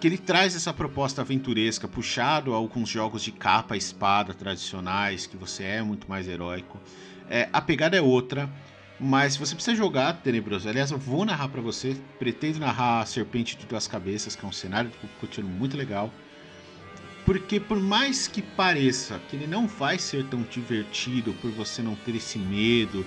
Que 0.00 0.06
ele 0.06 0.18
traz 0.18 0.54
essa 0.54 0.72
proposta 0.72 1.22
aventuresca, 1.22 1.88
puxado 1.88 2.52
a 2.52 2.56
alguns 2.56 2.88
jogos 2.88 3.22
de 3.22 3.32
capa 3.32 3.76
espada 3.76 4.34
tradicionais, 4.34 5.26
que 5.26 5.36
você 5.36 5.64
é 5.64 5.82
muito 5.82 6.08
mais 6.08 6.28
heróico. 6.28 6.80
É, 7.30 7.48
a 7.52 7.60
pegada 7.60 7.96
é 7.96 8.00
outra. 8.00 8.48
Mas 8.98 9.34
se 9.34 9.38
você 9.38 9.54
precisa 9.54 9.76
jogar 9.76 10.14
Tenebroso, 10.22 10.68
aliás, 10.68 10.90
eu 10.90 10.98
vou 10.98 11.24
narrar 11.24 11.48
para 11.48 11.60
você. 11.60 11.96
Pretendo 12.18 12.58
narrar 12.58 13.06
Serpente 13.06 13.56
de 13.56 13.66
Duas 13.66 13.86
Cabeças, 13.86 14.34
que 14.34 14.44
é 14.44 14.48
um 14.48 14.52
cenário 14.52 14.90
do 14.90 15.26
Cthulhu 15.26 15.48
muito 15.48 15.76
legal. 15.76 16.10
Porque 17.24 17.60
por 17.60 17.78
mais 17.78 18.26
que 18.26 18.40
pareça 18.40 19.20
que 19.28 19.36
ele 19.36 19.46
não 19.46 19.66
vai 19.66 19.98
ser 19.98 20.24
tão 20.26 20.42
divertido 20.42 21.34
por 21.34 21.50
você 21.50 21.82
não 21.82 21.94
ter 21.94 22.14
esse 22.14 22.38
medo. 22.38 23.04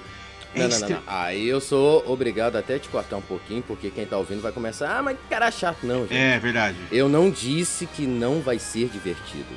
Não, 0.56 0.68
não, 0.68 0.79
não, 0.79 0.89
não, 0.89 1.03
Aí 1.06 1.48
eu 1.48 1.62
sou 1.62 2.03
obrigado 2.12 2.56
até 2.56 2.79
te 2.79 2.89
cortar 2.89 3.18
um 3.18 3.22
pouquinho, 3.22 3.62
porque 3.62 3.91
quem 3.91 4.06
tá 4.06 4.18
ouvindo 4.18 4.41
vai 4.41 4.51
começar, 4.51 4.98
ah, 4.98 5.03
mas 5.03 5.18
que 5.18 5.27
cara 5.29 5.51
chato, 5.51 5.84
não, 5.84 6.01
gente. 6.01 6.18
É 6.18 6.39
verdade. 6.39 6.77
Eu 6.91 7.08
não 7.08 7.29
disse 7.29 7.86
que 7.86 8.08
não 8.08 8.41
vai 8.41 8.58
ser 8.58 8.88
divertido 8.88 9.56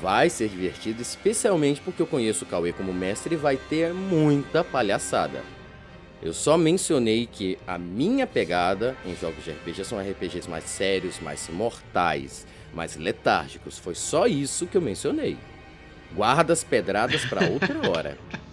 vai 0.00 0.30
ser 0.30 0.48
divertido, 0.48 1.02
especialmente 1.02 1.80
porque 1.80 2.00
eu 2.00 2.06
conheço 2.06 2.44
o 2.44 2.48
Cauê 2.48 2.72
como 2.72 2.92
mestre 2.92 3.34
e 3.34 3.38
vai 3.38 3.56
ter 3.56 3.92
muita 3.92 4.64
palhaçada. 4.64 5.42
Eu 6.22 6.32
só 6.32 6.56
mencionei 6.56 7.26
que 7.26 7.58
a 7.66 7.78
minha 7.78 8.26
pegada 8.26 8.96
em 9.06 9.16
jogos 9.16 9.44
de 9.44 9.50
RPG 9.50 9.84
são 9.84 9.98
RPGs 9.98 10.48
mais 10.48 10.64
sérios, 10.64 11.18
mais 11.20 11.48
mortais, 11.48 12.46
mais 12.74 12.96
letárgicos. 12.96 13.78
Foi 13.78 13.94
só 13.94 14.26
isso 14.26 14.66
que 14.66 14.76
eu 14.76 14.82
mencionei. 14.82 15.38
Guarda 16.14 16.52
as 16.52 16.64
pedradas 16.64 17.24
para 17.24 17.48
outra 17.48 17.88
hora. 17.88 18.18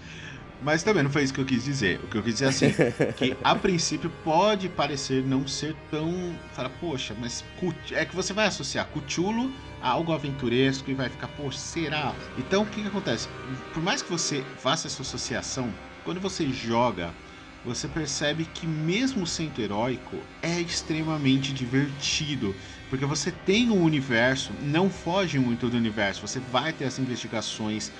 Mas 0.61 0.83
também 0.83 1.03
não 1.03 1.09
foi 1.09 1.23
isso 1.23 1.33
que 1.33 1.39
eu 1.39 1.45
quis 1.45 1.63
dizer. 1.63 1.99
O 2.03 2.07
que 2.07 2.17
eu 2.17 2.23
quis 2.23 2.33
dizer 2.33 2.45
é 2.45 2.49
assim, 2.49 2.73
que 3.15 3.37
a 3.43 3.55
princípio 3.55 4.11
pode 4.23 4.69
parecer 4.69 5.23
não 5.23 5.47
ser 5.47 5.75
tão. 5.91 6.35
Fala, 6.53 6.69
poxa, 6.69 7.15
mas 7.19 7.43
é 7.91 8.05
que 8.05 8.15
você 8.15 8.33
vai 8.33 8.47
associar 8.47 8.87
Cthulhu 8.87 9.51
algo 9.81 10.11
aventuresco 10.11 10.89
e 10.89 10.93
vai 10.93 11.09
ficar, 11.09 11.27
pô, 11.29 11.51
será? 11.51 12.13
Então 12.37 12.63
o 12.63 12.65
que, 12.65 12.81
que 12.81 12.87
acontece? 12.87 13.27
Por 13.73 13.83
mais 13.83 14.01
que 14.01 14.09
você 14.09 14.43
faça 14.57 14.87
essa 14.87 15.01
associação, 15.01 15.71
quando 16.03 16.19
você 16.19 16.47
joga, 16.49 17.13
você 17.63 17.87
percebe 17.87 18.45
que 18.45 18.65
mesmo 18.65 19.27
sendo 19.27 19.61
heróico, 19.61 20.17
é 20.41 20.59
extremamente 20.59 21.53
divertido. 21.53 22.55
Porque 22.89 23.05
você 23.05 23.31
tem 23.31 23.69
um 23.69 23.83
universo, 23.83 24.51
não 24.61 24.89
foge 24.89 25.37
muito 25.37 25.69
do 25.69 25.75
universo, 25.75 26.25
você 26.25 26.39
vai 26.39 26.71
ter 26.71 26.85
as 26.85 26.97
investigações, 26.97 27.91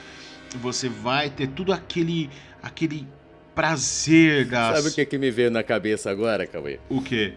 você 0.56 0.88
vai 0.88 1.30
ter 1.30 1.48
tudo 1.48 1.74
aquele 1.74 2.30
aquele 2.62 3.08
prazer 3.56 4.46
das... 4.46 4.78
Sabe 4.78 4.90
o 4.90 4.94
que, 4.94 5.06
que 5.06 5.18
me 5.18 5.32
veio 5.32 5.50
na 5.50 5.64
cabeça 5.64 6.10
agora, 6.10 6.46
Cauê? 6.46 6.80
O 6.90 7.02
quê? 7.02 7.34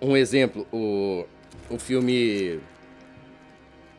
Um 0.00 0.16
exemplo, 0.16 0.66
o, 0.72 1.26
o 1.68 1.78
filme 1.78 2.60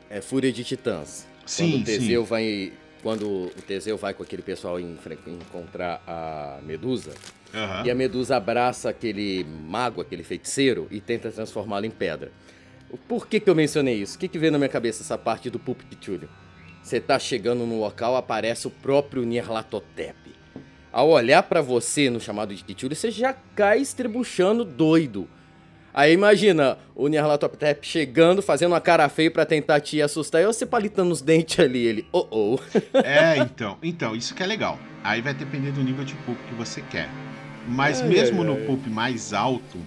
é 0.09 0.21
Fúria 0.21 0.51
de 0.51 0.63
Titãs. 0.63 1.27
Sim, 1.45 1.71
quando 1.71 1.81
o 1.81 1.85
Teseu 1.85 2.23
sim. 2.23 2.29
vai 2.29 2.73
quando 3.01 3.27
o 3.27 3.51
Teseu 3.65 3.97
vai 3.97 4.13
com 4.13 4.23
aquele 4.23 4.41
pessoal 4.41 4.79
encontrar 4.79 6.03
a 6.05 6.59
Medusa, 6.63 7.11
uhum. 7.53 7.85
e 7.85 7.91
a 7.91 7.95
Medusa 7.95 8.37
abraça 8.37 8.89
aquele 8.89 9.43
mago, 9.43 10.01
aquele 10.01 10.23
feiticeiro, 10.23 10.87
e 10.91 11.01
tenta 11.01 11.31
transformá-lo 11.31 11.85
em 11.85 11.91
pedra. 11.91 12.31
Por 13.07 13.27
que, 13.27 13.39
que 13.39 13.49
eu 13.49 13.55
mencionei 13.55 13.95
isso? 13.95 14.17
O 14.17 14.19
que, 14.19 14.27
que 14.27 14.37
veio 14.37 14.51
na 14.51 14.57
minha 14.57 14.69
cabeça 14.69 15.01
essa 15.01 15.17
parte 15.17 15.49
do 15.49 15.57
Pichulho? 15.59 16.29
Você 16.83 16.99
tá 16.99 17.17
chegando 17.17 17.65
no 17.65 17.79
local, 17.79 18.15
aparece 18.15 18.67
o 18.67 18.69
próprio 18.71 19.23
Nyarlathotep. 19.23 20.30
Ao 20.91 21.09
olhar 21.09 21.43
para 21.43 21.61
você 21.61 22.09
no 22.09 22.19
chamado 22.19 22.53
de 22.53 22.63
Pichulho, 22.63 22.95
você 22.95 23.09
já 23.09 23.33
cai 23.55 23.79
estrebuchando 23.79 24.65
doido. 24.65 25.27
Aí 25.93 26.13
imagina 26.13 26.77
o 26.95 27.07
Nyarlathotep 27.07 27.85
chegando, 27.85 28.41
fazendo 28.41 28.71
uma 28.71 28.81
cara 28.81 29.07
feia 29.09 29.29
para 29.29 29.45
tentar 29.45 29.79
te 29.81 30.01
assustar 30.01 30.41
e 30.41 30.45
você 30.45 30.65
palitando 30.65 31.11
os 31.11 31.21
dentes 31.21 31.59
ali, 31.59 31.79
ele, 31.79 32.07
oh 32.11 32.27
oh. 32.31 32.59
é, 33.03 33.37
então, 33.37 33.77
então, 33.83 34.15
isso 34.15 34.33
que 34.33 34.43
é 34.43 34.45
legal. 34.45 34.79
Aí 35.03 35.21
vai 35.21 35.33
depender 35.33 35.71
do 35.71 35.81
nível 35.81 36.05
de 36.05 36.15
pulp 36.15 36.37
que 36.47 36.55
você 36.55 36.81
quer. 36.81 37.09
Mas 37.67 38.01
ai, 38.01 38.07
mesmo 38.07 38.41
ai, 38.41 38.47
no 38.47 38.53
ai. 38.53 38.65
pulp 38.65 38.87
mais 38.87 39.33
alto, 39.33 39.77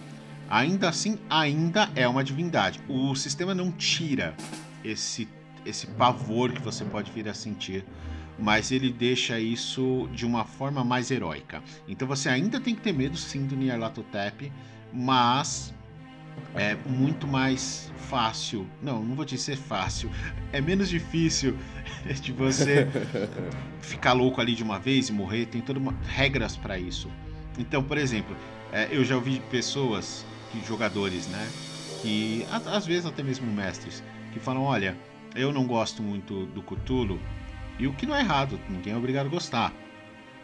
ainda 0.49 0.88
assim, 0.88 1.18
ainda 1.28 1.88
é 1.94 2.06
uma 2.06 2.23
divindade. 2.23 2.80
O 2.88 3.14
sistema 3.14 3.54
não 3.54 3.73
tira 3.73 4.34
esse, 4.84 5.28
esse 5.64 5.87
pavor 5.87 6.52
que 6.52 6.61
você 6.61 6.84
pode 6.84 7.11
vir 7.12 7.28
a 7.28 7.34
sentir, 7.34 7.84
mas 8.38 8.73
ele 8.73 8.91
deixa 8.91 9.38
isso 9.38 10.09
de 10.12 10.26
uma 10.26 10.45
forma 10.45 10.83
mais 10.85 11.11
heróica. 11.11 11.62
Então 11.88 12.07
você 12.07 12.29
ainda 12.29 12.61
tem 12.61 12.75
que 12.75 12.81
ter 12.81 12.93
medo 12.93 13.17
sim 13.17 13.47
do 13.47 13.57
Nyarlathotep, 13.57 14.50
mas 14.93 15.73
é 16.55 16.76
muito 16.87 17.26
mais 17.26 17.93
fácil. 18.09 18.67
Não, 18.83 19.03
não 19.03 19.14
vou 19.14 19.25
dizer 19.25 19.57
fácil. 19.57 20.11
É 20.53 20.61
menos 20.61 20.88
difícil 20.88 21.57
de 22.23 22.33
você 22.33 22.87
ficar 23.81 24.12
louco 24.12 24.41
ali 24.41 24.55
de 24.55 24.62
uma 24.62 24.79
vez 24.79 25.09
e 25.09 25.12
morrer. 25.12 25.47
Tem 25.47 25.61
todas 25.61 25.83
regras 26.07 26.57
para 26.57 26.79
isso. 26.79 27.11
Então, 27.59 27.83
por 27.83 27.99
exemplo, 27.99 28.37
é, 28.73 28.88
eu 28.91 29.05
já 29.05 29.14
ouvi 29.14 29.41
pessoas, 29.50 30.25
que, 30.50 30.64
jogadores, 30.64 31.26
né? 31.29 31.49
Que 32.03 32.47
às 32.50 32.87
vezes 32.87 33.07
até 33.07 33.23
mesmo 33.23 33.50
mestres, 33.50 34.03
que 34.33 34.38
falam: 34.38 34.62
olha, 34.62 34.97
eu 35.35 35.53
não 35.53 35.67
gosto 35.67 36.03
muito 36.03 36.47
do 36.47 36.62
Cthulhu. 36.62 37.19
E 37.78 37.87
o 37.87 37.93
que 37.93 38.07
não 38.07 38.14
é 38.14 38.21
errado, 38.21 38.61
ninguém 38.69 38.93
é 38.93 38.97
obrigado 38.97 39.26
a 39.26 39.31
gostar. 39.31 39.73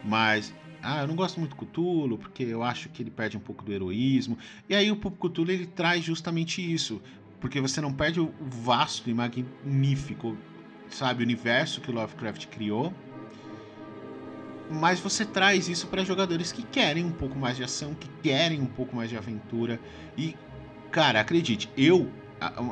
Mas 0.03 0.53
ah, 0.83 1.01
eu 1.01 1.07
não 1.07 1.15
gosto 1.15 1.39
muito 1.39 1.55
do 1.55 1.65
Cthulhu 1.65 2.17
porque 2.17 2.43
eu 2.43 2.63
acho 2.63 2.89
que 2.89 3.03
ele 3.03 3.11
perde 3.11 3.37
um 3.37 3.39
pouco 3.39 3.63
do 3.63 3.71
heroísmo. 3.71 4.37
E 4.67 4.75
aí 4.75 4.91
o 4.91 4.95
Pop 4.95 5.15
Cthulhu 5.17 5.51
ele 5.51 5.67
traz 5.67 6.03
justamente 6.03 6.61
isso, 6.61 7.01
porque 7.39 7.61
você 7.61 7.79
não 7.79 7.93
perde 7.93 8.19
o 8.19 8.33
vasto 8.41 9.09
e 9.09 9.13
magnífico, 9.13 10.35
sabe, 10.89 11.23
universo 11.23 11.81
que 11.81 11.91
o 11.91 11.93
Lovecraft 11.93 12.47
criou, 12.47 12.93
mas 14.69 14.99
você 14.99 15.25
traz 15.25 15.67
isso 15.67 15.87
para 15.87 16.03
jogadores 16.03 16.51
que 16.51 16.63
querem 16.63 17.05
um 17.05 17.11
pouco 17.11 17.37
mais 17.37 17.57
de 17.57 17.63
ação, 17.63 17.93
que 17.93 18.07
querem 18.23 18.61
um 18.61 18.65
pouco 18.65 18.95
mais 18.95 19.09
de 19.09 19.17
aventura 19.17 19.79
e 20.17 20.35
cara, 20.91 21.19
acredite, 21.19 21.69
eu 21.77 22.11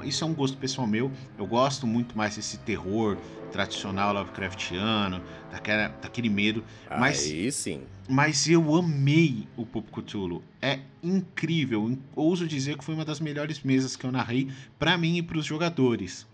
isso 0.04 0.24
é 0.24 0.28
um 0.28 0.34
gosto 0.34 0.58
pessoal 0.58 0.88
meu. 0.88 1.12
Eu 1.38 1.46
gosto 1.46 1.86
muito 1.86 2.18
mais 2.18 2.36
desse 2.36 2.58
terror 2.58 3.18
tradicional 3.50 4.14
Lovecraftiano, 4.14 5.22
daquela, 5.52 5.90
daquele 6.02 6.30
medo. 6.30 6.64
Mas, 6.90 7.26
Aí 7.26 7.52
sim. 7.52 7.84
Mas 8.08 8.48
eu 8.48 8.76
amei 8.76 9.48
o 9.58 9.66
Pop 9.66 9.92
Cthulhu. 9.92 10.44
É 10.62 10.80
incrível. 11.04 11.98
Ouso 12.16 12.48
dizer 12.48 12.78
que 12.78 12.84
foi 12.84 12.96
uma 12.96 13.06
das 13.06 13.20
melhores 13.20 13.62
mesas 13.62 13.96
que 13.96 14.06
eu 14.06 14.12
narrei 14.12 14.50
para 14.78 14.98
mim 14.98 15.18
e 15.18 15.22
para 15.22 15.38
os 15.38 15.46
jogadores. 15.46 16.28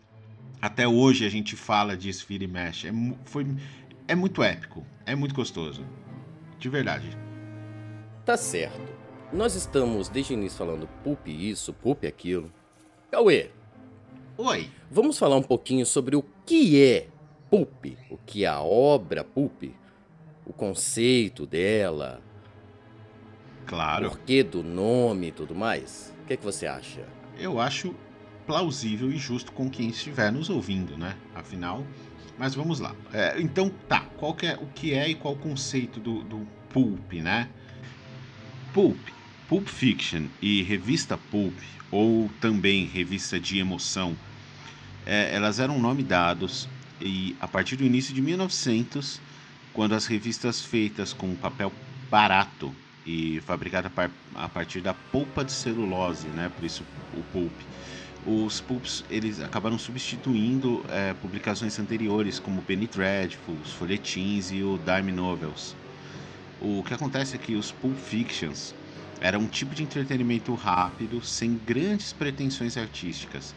Até 0.61 0.87
hoje 0.87 1.25
a 1.25 1.29
gente 1.29 1.55
fala 1.55 1.95
disso, 1.97 2.25
vira 2.27 2.43
e 2.43 2.47
mexe. 2.47 2.87
É, 2.87 2.93
foi, 3.25 3.45
é 4.07 4.15
muito 4.15 4.41
épico. 4.41 4.85
É 5.05 5.15
muito 5.15 5.35
gostoso. 5.35 5.85
De 6.57 6.69
verdade. 6.69 7.07
Tá 8.25 8.37
certo. 8.37 8.93
Nós 9.31 9.55
estamos 9.55 10.07
desde 10.07 10.33
o 10.33 10.35
início 10.35 10.57
falando 10.57 10.87
Pulp 11.03 11.27
isso, 11.27 11.73
Pulp 11.73 12.05
aquilo. 12.05 12.51
Cauê. 13.11 13.51
Oi. 14.37 14.69
Vamos 14.91 15.17
falar 15.17 15.37
um 15.37 15.43
pouquinho 15.43 15.85
sobre 15.85 16.15
o 16.15 16.23
que 16.45 16.83
é 16.83 17.07
Pulp, 17.49 17.85
o 18.09 18.17
que 18.17 18.43
é 18.43 18.47
a 18.47 18.59
obra 18.61 19.23
Pulp, 19.23 19.63
o 20.45 20.51
conceito 20.51 21.45
dela. 21.45 22.21
Claro. 23.65 24.07
O 24.07 24.09
porquê 24.09 24.43
do 24.43 24.61
nome 24.61 25.27
e 25.27 25.31
tudo 25.31 25.55
mais. 25.55 26.13
O 26.21 26.25
que, 26.25 26.33
é 26.33 26.37
que 26.37 26.43
você 26.43 26.67
acha? 26.67 27.07
Eu 27.39 27.61
acho 27.61 27.95
plausível 28.45 29.09
e 29.09 29.17
justo 29.17 29.53
com 29.53 29.69
quem 29.69 29.87
estiver 29.87 30.33
nos 30.33 30.49
ouvindo, 30.49 30.97
né? 30.97 31.15
Afinal, 31.33 31.85
mas 32.37 32.53
vamos 32.53 32.81
lá. 32.81 32.93
É, 33.13 33.39
então, 33.39 33.71
tá. 33.87 34.01
Qual 34.17 34.33
que 34.33 34.47
é 34.47 34.55
o 34.55 34.67
que 34.67 34.93
é 34.93 35.07
e 35.07 35.15
qual 35.15 35.33
o 35.33 35.37
conceito 35.37 35.97
do, 35.97 36.23
do 36.25 36.45
pulp, 36.69 37.13
né? 37.13 37.49
Pulp, 38.73 38.99
Pulp 39.47 39.67
Fiction 39.67 40.25
e 40.41 40.63
revista 40.63 41.17
Pulp 41.29 41.53
ou 41.91 42.29
também 42.41 42.85
revista 42.85 43.39
de 43.39 43.59
emoção, 43.59 44.17
é, 45.05 45.33
elas 45.35 45.59
eram 45.59 45.79
nome 45.79 46.01
dados 46.01 46.67
e 46.99 47.35
a 47.39 47.47
partir 47.47 47.75
do 47.75 47.83
início 47.83 48.13
de 48.13 48.21
1900, 48.21 49.19
quando 49.71 49.93
as 49.93 50.07
revistas 50.07 50.61
feitas 50.61 51.13
com 51.13 51.35
papel 51.35 51.71
barato 52.09 52.73
e 53.05 53.39
fabricada 53.45 53.91
a 54.33 54.49
partir 54.49 54.81
da 54.81 54.93
polpa 54.93 55.45
de 55.45 55.51
celulose, 55.51 56.27
né, 56.29 56.49
por 56.55 56.65
isso 56.65 56.83
o 57.13 57.21
pulp, 57.31 57.53
os 58.25 58.59
pulps 58.59 59.03
eles 59.11 59.39
acabaram 59.39 59.77
substituindo 59.77 60.83
é, 60.89 61.13
publicações 61.13 61.77
anteriores 61.77 62.39
como 62.39 62.63
Penny 62.63 62.87
Dreadful, 62.87 63.55
os 63.63 63.73
folhetins 63.73 64.49
e 64.51 64.63
o 64.63 64.79
Dime 64.79 65.11
Novels. 65.11 65.75
O 66.59 66.83
que 66.83 66.95
acontece 66.95 67.35
é 67.35 67.37
que 67.37 67.55
os 67.55 67.71
pulp 67.71 67.95
fictions 67.95 68.73
era 69.21 69.39
um 69.39 69.47
tipo 69.47 69.73
de 69.73 69.83
entretenimento 69.83 70.53
rápido, 70.53 71.21
sem 71.23 71.55
grandes 71.55 72.13
pretensões 72.13 72.77
artísticas. 72.77 73.53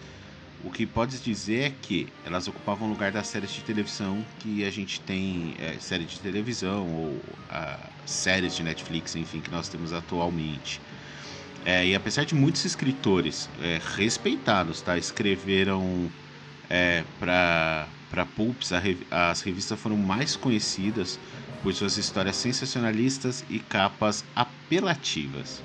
O 0.65 0.71
que 0.71 0.85
pode 0.87 1.19
dizer 1.19 1.61
é 1.61 1.71
que 1.71 2.09
elas 2.25 2.49
ocupavam 2.49 2.89
o 2.89 2.91
lugar 2.91 3.13
das 3.13 3.29
séries 3.29 3.53
de 3.53 3.63
televisão 3.63 4.25
que 4.41 4.65
a 4.65 4.71
gente 4.71 5.01
tem, 5.01 5.55
é, 5.59 5.75
série 5.79 6.05
de 6.05 6.19
televisão 6.19 6.87
ou 6.87 7.23
a, 7.49 7.79
séries 8.05 8.57
de 8.57 8.63
Netflix, 8.63 9.15
enfim, 9.15 9.41
que 9.41 9.51
nós 9.51 9.69
temos 9.69 9.93
atualmente. 9.93 10.81
É, 11.65 11.87
e 11.87 11.95
apesar 11.95 12.25
de 12.25 12.35
muitos 12.35 12.65
escritores 12.65 13.49
é, 13.61 13.81
respeitados, 13.97 14.81
tá, 14.81 14.99
escreveram 14.99 16.11
é, 16.69 17.05
para 17.19 17.89
para 18.11 18.25
Pulps, 18.25 18.73
as 19.11 19.43
revistas 19.43 19.79
foram 19.79 19.97
mais 19.97 20.35
conhecidas 20.35 21.19
por 21.63 21.75
suas 21.75 21.97
histórias 21.97 22.37
sensacionalistas 22.37 23.45
e 23.49 23.59
capas 23.59 24.25
apelativas. 24.35 25.63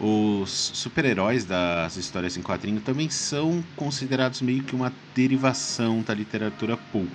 Os 0.00 0.50
super-heróis 0.74 1.44
das 1.44 1.96
histórias 1.96 2.36
em 2.36 2.42
quadrinho 2.42 2.80
também 2.80 3.10
são 3.10 3.64
considerados 3.74 4.40
meio 4.40 4.62
que 4.62 4.76
uma 4.76 4.92
derivação 5.14 6.02
da 6.02 6.14
literatura 6.14 6.76
pulp. 6.76 7.10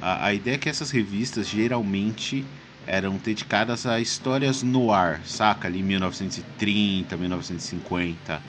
A, 0.00 0.26
a 0.26 0.34
ideia 0.34 0.56
é 0.56 0.58
que 0.58 0.68
essas 0.68 0.90
revistas 0.90 1.48
geralmente 1.48 2.44
eram 2.86 3.16
dedicadas 3.16 3.86
a 3.86 3.98
histórias 3.98 4.62
no 4.62 4.92
ar, 4.92 5.22
saca? 5.24 5.68
Ali 5.68 5.82
1930, 5.82 7.16
1950, 7.16 8.42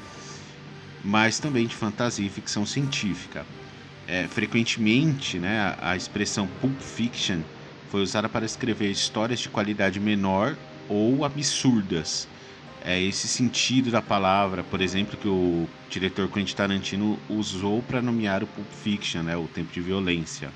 mas 1.04 1.40
também 1.40 1.68
de 1.68 1.76
fantasia 1.76 2.26
e 2.26 2.30
ficção 2.30 2.66
científica. 2.66 3.46
É, 4.08 4.28
frequentemente, 4.28 5.40
né, 5.40 5.76
a, 5.80 5.92
a 5.92 5.96
expressão 5.96 6.48
pulp 6.60 6.80
fiction 6.82 7.40
foi 7.92 8.02
usada 8.02 8.30
para 8.30 8.46
escrever 8.46 8.90
histórias 8.90 9.42
de 9.42 9.50
qualidade 9.50 10.00
menor 10.00 10.56
ou 10.88 11.26
absurdas. 11.26 12.26
É 12.84 13.00
esse 13.00 13.28
sentido 13.28 13.92
da 13.92 14.02
palavra, 14.02 14.64
por 14.64 14.82
exemplo, 14.82 15.18
que 15.18 15.28
o 15.28 15.68
diretor 15.90 16.30
Quentin 16.30 16.56
Tarantino 16.56 17.20
usou 17.30 17.84
para 17.84 18.02
nomear 18.02 18.44
o 18.44 18.48
Pulp 18.48 18.72
Fiction, 18.72 19.24
né, 19.24 19.36
o 19.36 19.46
Tempo 19.46 19.74
de 19.74 19.82
Violência. 19.82 20.50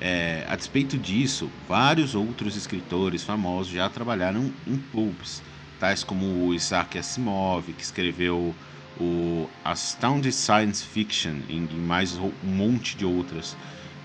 É, 0.00 0.44
a 0.48 0.56
despeito 0.56 0.98
disso, 0.98 1.48
vários 1.68 2.16
outros 2.16 2.56
escritores 2.56 3.22
famosos 3.22 3.72
já 3.72 3.88
trabalharam 3.88 4.52
em 4.66 4.76
pulps, 4.76 5.40
tais 5.78 6.02
como 6.02 6.46
o 6.46 6.52
Isaac 6.52 6.98
Asimov, 6.98 7.72
que 7.72 7.82
escreveu 7.82 8.52
o 9.00 9.48
Astounding 9.64 10.32
Science 10.32 10.84
Fiction 10.84 11.36
e 11.48 11.60
mais 11.60 12.18
um 12.18 12.32
monte 12.42 12.96
de 12.96 13.04
outras. 13.04 13.56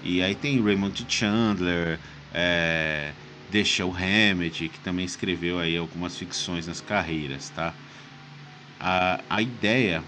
E 0.04 0.22
aí 0.22 0.34
tem 0.36 0.62
Raymond 0.62 1.06
Chandler, 1.08 2.00
é, 2.34 3.12
Deixou 3.52 3.94
Hammett, 3.94 4.70
que 4.70 4.80
também 4.80 5.06
escreveu 5.06 5.60
aí 5.60 5.76
algumas 5.76 6.16
ficções 6.16 6.68
nas 6.68 6.80
carreiras, 6.80 7.50
tá? 7.50 7.74
A, 8.80 9.20
a 9.30 9.42
ideia, 9.42 10.04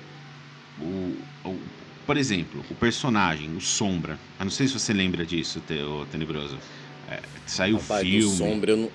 o, 0.79 1.17
o, 1.43 1.59
por 2.05 2.17
exemplo, 2.17 2.63
o 2.69 2.75
personagem, 2.75 3.55
o 3.55 3.59
Sombra, 3.59 4.17
eu 4.39 4.45
não 4.45 4.51
sei 4.51 4.67
se 4.67 4.73
você 4.73 4.93
lembra 4.93 5.25
disso, 5.25 5.59
o 5.59 6.05
Tenebroso. 6.05 6.57
É, 7.09 7.19
saiu 7.45 7.77
Rapaz, 7.77 8.01
filme. 8.01 8.37
Sombra 8.37 8.71
eu 8.71 8.77
não, 8.77 8.91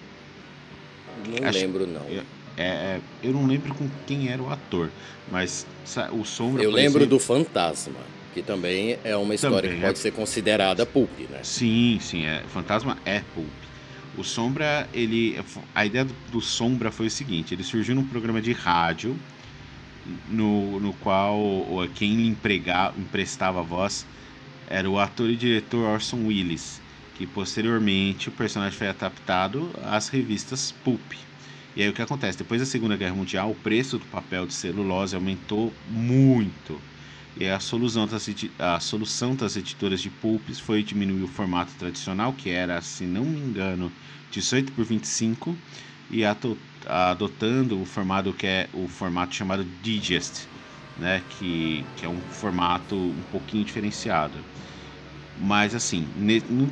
não 1.29 1.49
Acho, 1.49 1.59
lembro, 1.59 1.87
não. 1.87 2.07
É, 2.09 2.25
é, 2.57 3.01
eu 3.23 3.33
não 3.33 3.47
lembro 3.47 3.75
com 3.75 3.87
quem 4.07 4.29
era 4.29 4.41
o 4.41 4.51
ator, 4.51 4.91
mas 5.31 5.67
o 6.13 6.25
Sombra. 6.25 6.63
Eu 6.63 6.71
lembro 6.71 7.03
exemplo, 7.03 7.07
do 7.07 7.19
Fantasma 7.19 8.16
que 8.37 8.43
também 8.43 8.99
é 9.03 9.17
uma 9.17 9.35
história 9.35 9.63
também 9.63 9.77
que 9.77 9.87
pode 9.87 9.99
é... 9.99 10.03
ser 10.03 10.11
considerada 10.11 10.85
pulp, 10.85 11.11
né? 11.31 11.41
Sim, 11.43 11.99
sim, 12.03 12.27
é. 12.27 12.43
Fantasma 12.49 12.99
é 13.07 13.23
pulp. 13.35 13.49
O 14.19 14.23
Sombra, 14.23 14.87
ele, 14.93 15.41
a 15.75 15.87
ideia 15.87 16.07
do 16.31 16.41
Sombra 16.43 16.91
foi 16.91 17.07
o 17.07 17.11
seguinte: 17.11 17.55
ele 17.55 17.65
surgiu 17.65 17.95
num 17.95 18.05
programa 18.05 18.43
de 18.43 18.53
rádio 18.53 19.17
no, 20.29 20.79
no 20.79 20.93
qual 20.95 21.89
quem 21.95 22.27
emprega, 22.27 22.93
emprestava 22.99 23.61
a 23.61 23.63
voz 23.63 24.07
era 24.69 24.89
o 24.91 24.99
ator 24.99 25.31
e 25.31 25.37
diretor 25.37 25.89
Orson 25.89 26.27
Welles, 26.27 26.81
que 27.15 27.27
posteriormente 27.27 28.29
o 28.29 28.33
personagem 28.33 28.77
foi 28.77 28.89
adaptado 28.89 29.71
às 29.83 30.09
revistas 30.09 30.75
Pulp. 30.85 31.13
E 31.75 31.83
aí 31.83 31.89
o 31.89 31.93
que 31.93 32.03
acontece? 32.03 32.37
Depois 32.37 32.61
da 32.61 32.67
Segunda 32.67 32.97
Guerra 32.97 33.15
Mundial, 33.15 33.51
o 33.51 33.55
preço 33.55 33.97
do 33.97 34.05
papel 34.07 34.47
de 34.47 34.53
celulose 34.53 35.15
aumentou 35.15 35.73
muito. 35.89 36.81
E 37.39 37.47
a 37.49 37.61
solução 37.61 38.07
das, 38.07 38.27
a 38.59 38.81
solução 38.81 39.35
das 39.35 39.57
editoras 39.57 40.01
de 40.01 40.09
pulps 40.09 40.59
foi 40.59 40.83
diminuir 40.83 41.23
o 41.23 41.29
formato 41.29 41.71
tradicional, 41.79 42.33
que 42.33 42.49
era, 42.49 42.81
se 42.81 43.05
não 43.05 43.25
me 43.25 43.39
engano, 43.39 43.93
18 44.31 44.73
por 44.73 44.85
25, 44.85 45.55
e 46.11 46.23
adotando 46.25 47.81
o 47.81 47.85
formato 47.85 48.33
que 48.33 48.47
é 48.47 48.69
o 48.73 48.89
formato 48.89 49.35
chamado 49.35 49.67
Digest, 49.83 50.47
né? 50.99 51.23
Que, 51.39 51.85
que 51.97 52.07
é 52.07 52.09
um 52.09 52.21
formato 52.31 52.97
um 52.97 53.23
pouquinho 53.31 53.65
diferenciado. 53.65 54.39
Mas 55.39 55.75
assim, 55.75 56.09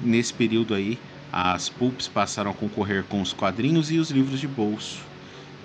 nesse 0.03 0.33
período 0.33 0.73
aí, 0.73 0.99
as 1.31 1.69
pulps 1.69 2.09
passaram 2.09 2.53
a 2.53 2.55
concorrer 2.55 3.05
com 3.05 3.21
os 3.21 3.35
quadrinhos 3.35 3.91
e 3.91 3.99
os 3.99 4.11
livros 4.11 4.41
de 4.41 4.49
bolso. 4.49 5.14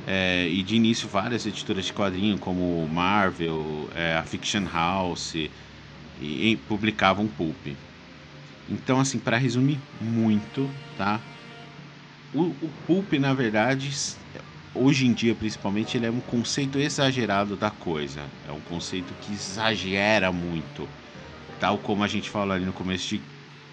É, 0.08 0.48
e 0.48 0.64
de 0.64 0.76
início 0.76 1.08
várias 1.08 1.46
editoras 1.46 1.86
de 1.86 1.94
quadrinho 1.94 2.38
como 2.38 2.88
Marvel, 2.88 3.90
é, 3.96 4.16
a 4.16 4.24
Fiction 4.24 4.66
House 4.72 5.36
e, 5.36 5.50
e 6.22 6.60
publicavam 6.68 7.28
pulp. 7.28 7.68
Então 8.70 9.00
assim, 9.00 9.20
para 9.20 9.38
resumir 9.38 9.78
muito, 10.02 10.70
tá? 10.98 11.20
O, 12.34 12.44
o 12.44 12.72
pulp 12.88 13.14
na 13.14 13.34
verdade, 13.34 13.92
hoje 14.74 15.06
em 15.06 15.14
dia 15.14 15.36
principalmente, 15.36 15.98
ele 15.98 16.06
é 16.06 16.12
um 16.12 16.22
conceito 16.22 16.80
exagerado 16.80 17.56
da 17.56 17.70
coisa. 17.70 18.22
É 18.48 18.52
um 18.52 18.62
conceito 18.62 19.14
que 19.22 19.34
exagera 19.34 20.32
muito 20.32 20.88
tal 21.60 21.78
como 21.78 22.04
a 22.04 22.08
gente 22.08 22.30
falou 22.30 22.56
ali 22.56 22.66
no 22.66 22.74
começo 22.74 23.10
de 23.10 23.22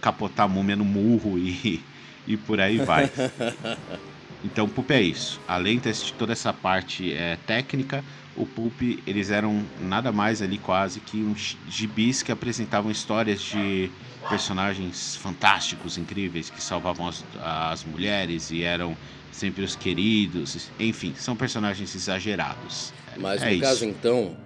capotar 0.01 0.47
a 0.47 0.49
múmia 0.49 0.77
no 0.77 0.85
murro 0.85 1.39
e, 1.39 1.81
e 2.27 2.37
por 2.37 2.61
aí 2.61 2.79
vai. 2.79 3.11
Então, 4.45 4.67
o 4.67 4.69
Pulp 4.69 4.91
é 4.91 5.01
isso. 5.01 5.41
Além 5.47 5.79
de 5.79 6.13
toda 6.15 6.33
essa 6.33 6.53
parte 6.53 7.13
é, 7.13 7.37
técnica, 7.47 8.05
o 8.37 8.45
Pulp, 8.47 8.81
eles 9.07 9.31
eram 9.31 9.65
nada 9.81 10.13
mais 10.13 10.43
ali 10.43 10.59
quase 10.59 11.01
que 11.01 11.23
uns 11.23 11.57
gibis 11.69 12.23
que 12.23 12.31
apresentavam 12.31 12.91
histórias 12.91 13.41
de 13.41 13.91
personagens 14.29 15.17
fantásticos, 15.17 15.97
incríveis, 15.97 16.51
que 16.51 16.63
salvavam 16.63 17.09
as, 17.09 17.25
as 17.41 17.85
mulheres 17.85 18.51
e 18.51 18.63
eram 18.63 18.97
sempre 19.33 19.65
os 19.65 19.75
queridos. 19.75 20.69
Enfim, 20.79 21.15
são 21.17 21.35
personagens 21.35 21.95
exagerados. 21.95 22.93
Mas 23.17 23.43
é 23.43 23.47
no 23.47 23.53
isso. 23.53 23.63
caso, 23.63 23.85
então, 23.85 24.37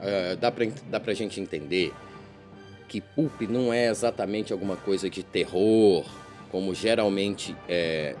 uh, 0.00 0.36
dá, 0.38 0.50
pra, 0.50 0.66
dá 0.88 1.00
pra 1.00 1.14
gente 1.14 1.40
entender 1.40 1.92
que 2.88 3.00
pulp 3.00 3.42
não 3.42 3.72
é 3.72 3.88
exatamente 3.88 4.52
alguma 4.52 4.76
coisa 4.76 5.10
de 5.10 5.22
terror, 5.22 6.04
como 6.50 6.74
geralmente 6.74 7.54
é 7.68 8.16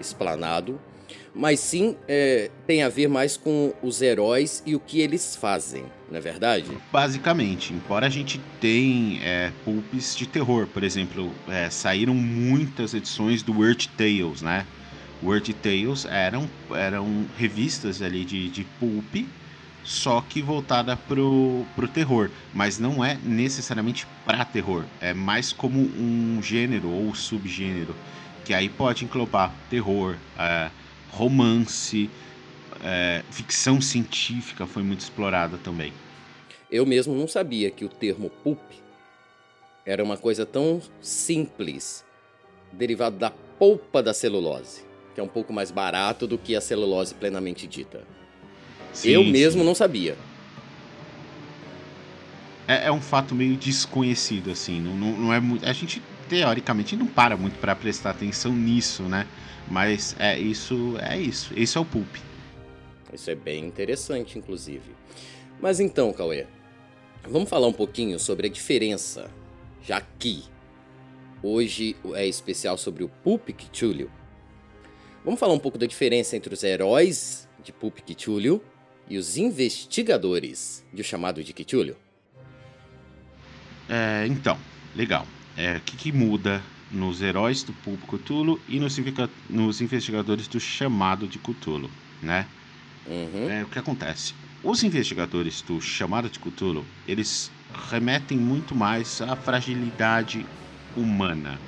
explanado, 0.00 0.80
mas 1.34 1.60
sim 1.60 1.96
é, 2.08 2.50
tem 2.66 2.82
a 2.82 2.88
ver 2.88 3.08
mais 3.08 3.36
com 3.36 3.72
os 3.82 4.02
heróis 4.02 4.62
e 4.66 4.74
o 4.74 4.80
que 4.80 5.00
eles 5.00 5.36
fazem, 5.36 5.84
não 6.10 6.18
é 6.18 6.20
verdade? 6.20 6.70
Basicamente, 6.90 7.72
embora 7.72 8.06
a 8.06 8.10
gente 8.10 8.40
tenha 8.60 9.20
é, 9.22 9.52
pulps 9.64 10.16
de 10.16 10.26
terror, 10.26 10.66
por 10.66 10.82
exemplo, 10.82 11.32
é, 11.48 11.70
saíram 11.70 12.14
muitas 12.14 12.94
edições 12.94 13.42
do 13.42 13.60
Weird 13.60 13.88
Tales, 13.96 14.42
né? 14.42 14.66
Weird 15.22 15.52
Tales 15.54 16.04
eram, 16.04 16.48
eram 16.70 17.26
revistas 17.36 18.02
ali 18.02 18.24
de, 18.24 18.48
de 18.48 18.64
pulp 18.78 19.16
só 19.88 20.20
que 20.20 20.42
voltada 20.42 20.96
pro, 20.96 21.64
pro 21.74 21.88
terror, 21.88 22.30
mas 22.52 22.78
não 22.78 23.02
é 23.02 23.16
necessariamente 23.24 24.06
para 24.22 24.44
terror, 24.44 24.84
é 25.00 25.14
mais 25.14 25.50
como 25.50 25.80
um 25.80 26.40
gênero 26.42 26.90
ou 26.90 27.14
subgênero, 27.14 27.94
que 28.48 28.54
aí 28.54 28.70
pode 28.70 29.04
englobar 29.04 29.54
terror, 29.68 30.16
é, 30.38 30.70
romance, 31.10 32.08
é, 32.82 33.22
ficção 33.30 33.78
científica 33.78 34.66
foi 34.66 34.82
muito 34.82 35.00
explorada 35.00 35.58
também. 35.58 35.92
Eu 36.70 36.86
mesmo 36.86 37.14
não 37.14 37.28
sabia 37.28 37.70
que 37.70 37.84
o 37.84 37.90
termo 37.90 38.30
pulp 38.30 38.58
era 39.84 40.02
uma 40.02 40.16
coisa 40.16 40.46
tão 40.46 40.80
simples, 40.98 42.02
derivado 42.72 43.18
da 43.18 43.30
polpa 43.30 44.02
da 44.02 44.14
celulose, 44.14 44.82
que 45.14 45.20
é 45.20 45.22
um 45.22 45.28
pouco 45.28 45.52
mais 45.52 45.70
barato 45.70 46.26
do 46.26 46.38
que 46.38 46.56
a 46.56 46.60
celulose 46.62 47.14
plenamente 47.14 47.66
dita. 47.66 48.06
Sim, 48.94 49.10
eu 49.10 49.24
mesmo 49.24 49.60
sim. 49.60 49.66
não 49.66 49.74
sabia. 49.74 50.16
É, 52.66 52.86
é, 52.86 52.92
um 52.92 53.00
fato 53.02 53.34
meio 53.34 53.58
desconhecido, 53.58 54.50
assim. 54.50 54.80
Não, 54.80 54.94
não, 54.94 55.12
não 55.18 55.34
é 55.34 55.38
muito. 55.38 55.66
A 55.66 55.72
gente, 55.74 56.02
teoricamente, 56.28 56.96
não 56.96 57.06
para 57.06 57.36
muito 57.36 57.58
para 57.58 57.74
prestar 57.74 58.10
atenção 58.10 58.52
nisso, 58.52 59.02
né? 59.04 59.26
Mas 59.70 60.14
é 60.18 60.38
isso, 60.38 60.96
é 61.00 61.18
isso. 61.18 61.52
Isso 61.56 61.78
é 61.78 61.80
o 61.80 61.84
pulp. 61.84 62.16
Isso 63.12 63.30
é 63.30 63.34
bem 63.34 63.64
interessante, 63.64 64.38
inclusive. 64.38 64.94
Mas 65.60 65.80
então, 65.80 66.12
Cauê, 66.12 66.46
vamos 67.28 67.48
falar 67.48 67.66
um 67.66 67.72
pouquinho 67.72 68.18
sobre 68.18 68.46
a 68.46 68.50
diferença, 68.50 69.30
já 69.82 70.00
que 70.00 70.44
hoje 71.42 71.96
é 72.14 72.26
especial 72.26 72.76
sobre 72.76 73.02
o 73.04 73.08
Pulp 73.08 73.48
Cthulhu. 73.50 74.10
Vamos 75.24 75.40
falar 75.40 75.54
um 75.54 75.58
pouco 75.58 75.78
da 75.78 75.86
diferença 75.86 76.36
entre 76.36 76.52
os 76.52 76.62
heróis 76.62 77.48
de 77.62 77.72
Pulp 77.72 77.98
Cthulhu 78.00 78.62
e 79.08 79.18
os 79.18 79.36
investigadores 79.36 80.84
de 80.92 81.00
O 81.00 81.04
Chamado 81.04 81.42
de 81.42 81.52
Cthulhu? 81.52 81.96
É, 83.88 84.26
então, 84.26 84.58
legal. 84.94 85.26
É, 85.58 85.76
o 85.76 85.80
que, 85.80 85.96
que, 85.96 86.12
muda 86.12 86.62
nos 86.88 87.20
heróis 87.20 87.64
do 87.64 87.72
Pulp 87.72 88.00
Cthulhu 88.06 88.60
e 88.68 88.78
nos, 88.78 88.96
nos, 89.50 89.80
investigadores 89.80 90.46
do 90.46 90.60
Chamado 90.60 91.26
de 91.26 91.36
Cthulhu, 91.36 91.90
né? 92.22 92.46
Uhum. 93.04 93.50
É, 93.50 93.64
o 93.64 93.66
que 93.66 93.76
acontece? 93.76 94.34
Os 94.62 94.84
investigadores 94.84 95.60
do 95.62 95.80
Chamado 95.80 96.30
de 96.30 96.38
Cthulhu, 96.38 96.84
eles 97.08 97.50
remetem 97.90 98.38
muito 98.38 98.72
mais 98.72 99.20
à 99.20 99.34
fragilidade 99.34 100.46
humana. 100.96 101.58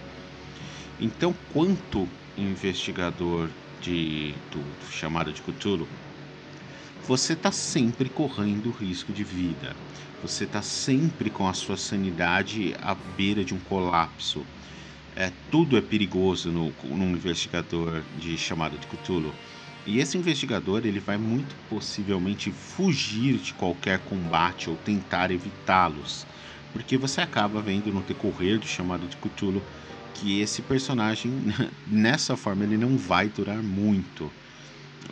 Então, 1.00 1.34
quanto 1.52 2.08
investigador 2.38 3.48
de, 3.82 4.34
do 4.52 4.62
Chamado 4.92 5.32
de 5.32 5.42
Cthulhu, 5.42 5.88
você 7.06 7.32
está 7.32 7.50
sempre 7.50 8.08
correndo 8.08 8.70
risco 8.70 9.12
de 9.12 9.24
vida. 9.24 9.74
Você 10.22 10.44
está 10.44 10.60
sempre 10.62 11.30
com 11.30 11.48
a 11.48 11.54
sua 11.54 11.76
sanidade 11.76 12.74
à 12.80 12.94
beira 12.94 13.44
de 13.44 13.54
um 13.54 13.58
colapso. 13.58 14.44
É, 15.16 15.32
tudo 15.50 15.76
é 15.76 15.80
perigoso 15.80 16.50
no, 16.52 16.72
num 16.84 17.12
investigador 17.12 18.02
de 18.18 18.36
chamada 18.36 18.76
de 18.76 18.86
Cthulhu. 18.86 19.32
E 19.86 19.98
esse 19.98 20.18
investigador 20.18 20.84
ele 20.84 21.00
vai 21.00 21.16
muito 21.16 21.56
possivelmente 21.68 22.52
fugir 22.52 23.38
de 23.38 23.54
qualquer 23.54 23.98
combate 24.00 24.68
ou 24.68 24.76
tentar 24.76 25.30
evitá-los, 25.30 26.26
porque 26.72 26.98
você 26.98 27.22
acaba 27.22 27.62
vendo 27.62 27.90
no 27.90 28.02
decorrer 28.02 28.58
do 28.58 28.66
chamado 28.66 29.08
de 29.08 29.16
Cthulhu 29.16 29.62
que 30.12 30.40
esse 30.40 30.60
personagem 30.60 31.32
nessa 31.88 32.36
forma 32.36 32.64
ele 32.64 32.76
não 32.76 32.98
vai 32.98 33.28
durar 33.28 33.62
muito 33.62 34.30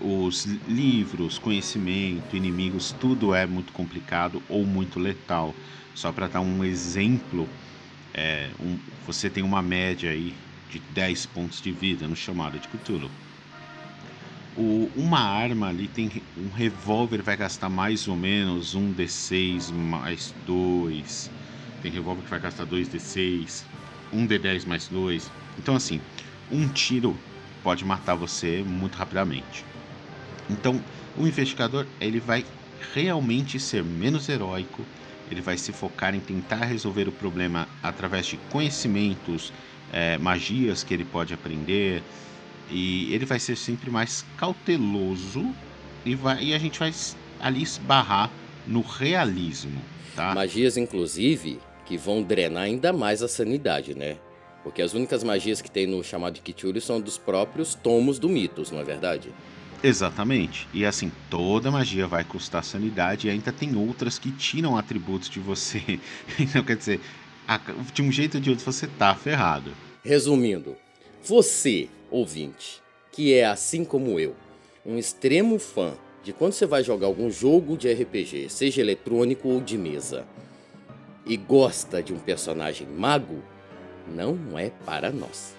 os 0.01 0.45
livros, 0.67 1.39
conhecimento, 1.39 2.37
inimigos, 2.37 2.95
tudo 3.01 3.35
é 3.35 3.47
muito 3.47 3.73
complicado 3.73 4.43
ou 4.49 4.65
muito 4.65 4.99
letal. 4.99 5.55
Só 5.95 6.13
para 6.13 6.29
dar 6.29 6.41
um 6.41 6.65
exemplo, 6.65 7.49
é, 8.15 8.51
um, 8.61 8.79
você 9.07 9.29
tem 9.29 9.43
uma 9.43 9.63
média 9.63 10.11
aí 10.11 10.35
de 10.71 10.79
10 10.93 11.27
pontos 11.27 11.61
de 11.61 11.73
vida 11.73 12.07
no 12.07 12.17
chamado 12.17 12.59
de 12.59 12.69
Cthulhu. 12.69 13.11
O, 14.57 14.91
uma 14.97 15.21
arma 15.21 15.69
ali 15.69 15.87
tem 15.89 16.11
um 16.37 16.51
revólver 16.51 17.23
vai 17.23 17.37
gastar 17.37 17.69
mais 17.69 18.09
ou 18.09 18.17
menos 18.17 18.75
um 18.75 18.93
D6 18.93 19.71
mais 19.71 20.35
2. 20.45 21.31
Tem 21.83 21.93
revólver 21.93 22.23
que 22.23 22.31
vai 22.31 22.41
gastar 22.41 22.65
2 22.65 22.89
D6, 22.89 23.63
um 24.13 24.27
D10 24.27 24.67
mais 24.67 24.89
2. 24.89 25.31
Então 25.59 25.77
assim, 25.77 26.01
um 26.51 26.69
tiro 26.69 27.17
pode 27.63 27.85
matar 27.85 28.15
você 28.15 28.65
muito 28.67 28.97
rapidamente. 28.97 29.68
Então, 30.51 30.81
o 31.17 31.27
investigador 31.27 31.87
ele 32.01 32.21
vai 32.21 32.45
realmente 32.95 33.59
ser 33.59 33.83
menos 33.83 34.29
heróico, 34.29 34.85
ele 35.31 35.41
vai 35.41 35.59
se 35.59 35.73
focar 35.73 36.15
em 36.15 36.21
tentar 36.21 36.65
resolver 36.65 37.09
o 37.09 37.13
problema 37.13 37.69
através 37.83 38.27
de 38.27 38.37
conhecimentos, 38.51 39.53
é, 39.93 40.17
magias 40.19 40.83
que 40.83 40.95
ele 40.95 41.05
pode 41.05 41.35
aprender, 41.35 42.03
e 42.71 43.13
ele 43.13 43.25
vai 43.25 43.39
ser 43.39 43.57
sempre 43.57 43.91
mais 43.91 44.25
cauteloso 44.37 45.55
e, 46.05 46.15
vai, 46.15 46.43
e 46.43 46.55
a 46.55 46.59
gente 46.59 46.79
vai 46.79 46.93
ali 47.41 47.63
esbarrar 47.63 48.31
no 48.67 48.81
realismo. 48.81 49.81
Tá? 50.15 50.35
Magias, 50.35 50.77
inclusive, 50.77 51.59
que 51.87 51.97
vão 51.97 52.23
drenar 52.23 52.65
ainda 52.65 52.93
mais 52.93 53.23
a 53.23 53.29
sanidade, 53.29 53.95
né? 53.95 54.17
Porque 54.63 54.83
as 54.83 54.93
únicas 54.93 55.23
magias 55.23 55.63
que 55.63 55.71
tem 55.71 55.87
no 55.87 56.03
chamado 56.03 56.41
Cthulhu 56.41 56.81
são 56.81 57.01
dos 57.01 57.17
próprios 57.17 57.75
tomos 57.75 58.19
do 58.19 58.29
mitos, 58.29 58.71
não 58.71 58.81
é 58.81 58.85
verdade? 58.85 59.31
Exatamente. 59.83 60.69
E 60.73 60.85
assim, 60.85 61.13
toda 61.31 61.71
magia 61.71 62.07
vai 62.07 62.25
custar 62.25 62.65
sanidade 62.65 63.27
e 63.27 63.31
ainda 63.31 63.53
tem 63.53 63.77
outras 63.77 64.19
que 64.19 64.31
tiram 64.33 64.77
atributos 64.77 65.29
de 65.29 65.41
você. 65.41 66.01
então, 66.39 66.65
quer 66.65 66.77
dizer, 66.77 67.01
de 67.93 68.03
um 68.03 68.11
jeito 68.11 68.37
ou 68.37 68.41
de 68.41 68.51
outro 68.51 68.65
você 68.65 68.87
tá 68.87 69.15
ferrado. 69.15 69.73
Resumindo, 70.05 70.77
você, 71.23 71.89
ouvinte, 72.11 72.83
que 73.13 73.35
é 73.35 73.47
assim 73.47 73.85
como 73.85 74.19
eu, 74.19 74.35
um 74.85 74.99
extremo 74.99 75.59
fã 75.59 75.93
de 76.23 76.33
quando 76.33 76.53
você 76.53 76.67
vai 76.67 76.83
jogar 76.83 77.07
algum 77.07 77.31
jogo 77.31 77.77
de 77.77 77.93
RPG, 77.93 78.49
seja 78.49 78.81
eletrônico 78.81 79.49
ou 79.49 79.61
de 79.61 79.79
mesa, 79.79 80.27
e 81.25 81.37
gosta 81.37 82.03
de 82.03 82.13
um 82.13 82.19
personagem 82.19 82.87
mago, 82.87 83.43
não 84.07 84.59
é 84.59 84.71
para 84.71 85.11
nós. 85.11 85.55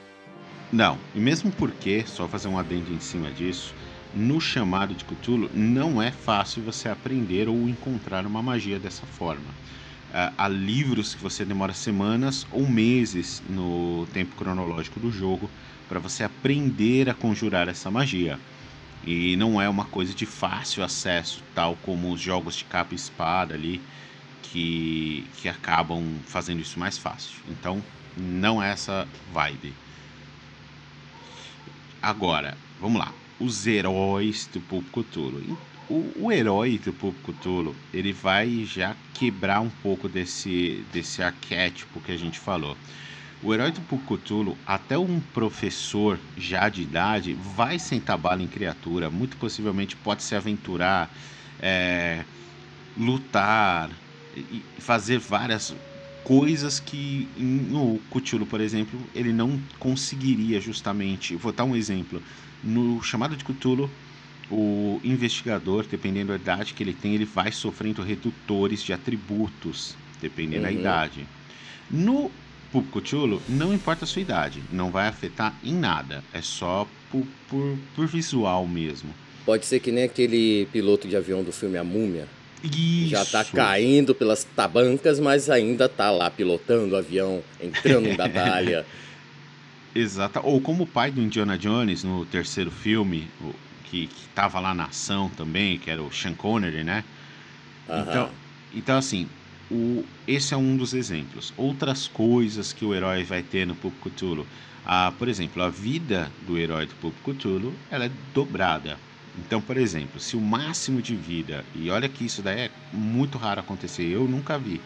Não, 0.71 0.97
e 1.15 1.19
mesmo 1.19 1.51
porque, 1.51 2.03
só 2.05 2.27
fazer 2.27 2.47
um 2.47 2.57
adendo 2.57 2.93
em 2.93 2.99
cima 2.99 3.31
disso, 3.31 3.73
no 4.13 4.41
chamado 4.41 4.95
de 4.95 5.05
Cthulhu 5.05 5.49
não 5.53 6.01
é 6.01 6.11
fácil 6.11 6.63
você 6.63 6.89
aprender 6.89 7.47
ou 7.47 7.69
encontrar 7.69 8.25
uma 8.25 8.41
magia 8.41 8.79
dessa 8.79 9.05
forma. 9.05 9.49
Uh, 10.09 10.33
há 10.37 10.47
livros 10.47 11.13
que 11.13 11.21
você 11.21 11.45
demora 11.45 11.73
semanas 11.73 12.45
ou 12.51 12.67
meses 12.67 13.43
no 13.47 14.07
tempo 14.11 14.35
cronológico 14.35 14.99
do 14.99 15.11
jogo 15.11 15.49
para 15.87 15.99
você 15.99 16.23
aprender 16.23 17.09
a 17.09 17.13
conjurar 17.13 17.67
essa 17.67 17.91
magia. 17.91 18.39
E 19.05 19.35
não 19.37 19.61
é 19.61 19.69
uma 19.69 19.85
coisa 19.85 20.13
de 20.13 20.25
fácil 20.25 20.83
acesso, 20.83 21.43
tal 21.53 21.75
como 21.83 22.11
os 22.11 22.19
jogos 22.19 22.55
de 22.55 22.63
capa 22.65 22.93
e 22.93 22.95
espada 22.95 23.53
ali, 23.53 23.81
que, 24.41 25.25
que 25.37 25.47
acabam 25.47 26.03
fazendo 26.25 26.59
isso 26.59 26.79
mais 26.79 26.97
fácil. 26.97 27.37
Então, 27.47 27.83
não 28.17 28.61
é 28.61 28.71
essa 28.71 29.07
vibe. 29.31 29.73
Agora, 32.01 32.57
vamos 32.79 32.99
lá. 32.99 33.18
Os 33.39 33.65
heróis 33.65 34.47
do 34.53 34.59
Pulp 34.61 34.85
Cthulhu. 34.91 35.57
O, 35.89 36.25
o 36.25 36.31
herói 36.31 36.77
do 36.77 36.93
Pulp 36.93 37.15
Cthulhu, 37.23 37.75
ele 37.93 38.13
vai 38.13 38.63
já 38.65 38.95
quebrar 39.13 39.61
um 39.61 39.69
pouco 39.69 40.07
desse, 40.07 40.85
desse 40.93 41.23
arquétipo 41.23 41.99
que 42.01 42.11
a 42.11 42.17
gente 42.17 42.37
falou. 42.37 42.77
O 43.41 43.53
herói 43.53 43.71
do 43.71 43.81
Pulp 43.81 44.01
Cthulhu, 44.05 44.57
até 44.67 44.97
um 44.97 45.19
professor 45.19 46.19
já 46.37 46.67
de 46.67 46.81
idade, 46.81 47.33
vai 47.55 47.79
sentar 47.79 48.17
bala 48.17 48.43
em 48.43 48.47
criatura. 48.47 49.09
Muito 49.09 49.37
possivelmente 49.37 49.95
pode 49.95 50.21
se 50.21 50.35
aventurar, 50.35 51.09
é, 51.59 52.25
lutar, 52.97 53.89
e 54.35 54.63
fazer 54.77 55.17
várias 55.17 55.73
coisas 56.23 56.79
que 56.79 57.27
no 57.35 57.99
Cthulhu, 58.11 58.45
por 58.45 58.61
exemplo, 58.61 58.99
ele 59.15 59.33
não 59.33 59.59
conseguiria 59.79 60.59
justamente. 60.59 61.35
Vou 61.35 61.51
dar 61.51 61.63
um 61.63 61.75
exemplo. 61.75 62.21
No 62.63 63.01
chamado 63.01 63.35
de 63.35 63.43
Cthulhu, 63.43 63.89
o 64.51 64.99
investigador, 65.03 65.85
dependendo 65.89 66.29
da 66.29 66.35
idade 66.35 66.73
que 66.73 66.83
ele 66.83 66.93
tem, 66.93 67.15
ele 67.15 67.25
vai 67.25 67.51
sofrendo 67.51 68.01
redutores 68.01 68.83
de 68.83 68.93
atributos, 68.93 69.95
dependendo 70.21 70.65
uhum. 70.65 70.73
da 70.73 70.79
idade. 70.79 71.27
No 71.89 72.31
Pup 72.71 72.85
Cthulhu, 72.91 73.41
não 73.47 73.73
importa 73.73 74.05
a 74.05 74.07
sua 74.07 74.21
idade, 74.21 74.61
não 74.71 74.91
vai 74.91 75.07
afetar 75.07 75.55
em 75.63 75.73
nada, 75.73 76.23
é 76.33 76.41
só 76.41 76.87
por, 77.11 77.25
por, 77.47 77.77
por 77.95 78.07
visual 78.07 78.67
mesmo. 78.67 79.13
Pode 79.45 79.65
ser 79.65 79.79
que 79.79 79.91
nem 79.91 80.03
aquele 80.03 80.67
piloto 80.71 81.07
de 81.07 81.15
avião 81.15 81.43
do 81.43 81.51
filme 81.51 81.77
A 81.77 81.83
Múmia, 81.83 82.27
isso. 82.63 83.11
Já 83.11 83.25
tá 83.25 83.45
caindo 83.45 84.13
pelas 84.13 84.43
tabancas, 84.43 85.19
mas 85.19 85.49
ainda 85.49 85.87
tá 85.87 86.11
lá 86.11 86.29
pilotando 86.29 86.93
o 86.93 86.97
avião, 86.97 87.41
entrando 87.61 88.07
em 88.07 88.15
batalha. 88.17 88.85
Exato. 89.93 90.39
Ou 90.43 90.61
como 90.61 90.83
o 90.83 90.87
pai 90.87 91.11
do 91.11 91.21
Indiana 91.21 91.57
Jones 91.57 92.03
no 92.03 92.25
terceiro 92.25 92.71
filme, 92.71 93.33
que, 93.83 94.07
que 94.07 94.29
tava 94.29 94.59
lá 94.59 94.73
na 94.73 94.85
ação 94.85 95.29
também, 95.29 95.79
que 95.79 95.89
era 95.89 96.01
o 96.03 96.11
Sean 96.11 96.35
Connery, 96.35 96.83
né? 96.83 97.03
Então, 97.93 98.29
então, 98.71 98.97
assim, 98.97 99.27
o, 99.69 100.03
esse 100.27 100.53
é 100.53 100.57
um 100.57 100.77
dos 100.77 100.93
exemplos. 100.93 101.53
Outras 101.57 102.07
coisas 102.07 102.73
que 102.73 102.85
o 102.85 102.93
herói 102.93 103.23
vai 103.23 103.43
ter 103.43 103.65
no 103.67 103.75
Pup 103.75 103.99
Cthulhu. 103.99 104.47
Ah, 104.83 105.11
por 105.17 105.27
exemplo, 105.27 105.61
a 105.63 105.69
vida 105.69 106.31
do 106.41 106.57
herói 106.57 106.85
do 106.85 106.95
Pup 106.95 107.19
Cthulhu 107.21 107.73
ela 107.89 108.05
é 108.05 108.09
dobrada. 108.09 109.01
Então, 109.35 109.61
por 109.61 109.77
exemplo, 109.77 110.19
se 110.19 110.35
o 110.35 110.41
máximo 110.41 111.01
de 111.01 111.15
vida, 111.15 111.65
e 111.73 111.89
olha 111.89 112.09
que 112.09 112.25
isso 112.25 112.41
daí 112.41 112.59
é 112.61 112.71
muito 112.91 113.37
raro 113.37 113.59
acontecer, 113.61 114.03
eu 114.05 114.27
nunca 114.27 114.57
vi, 114.59 114.81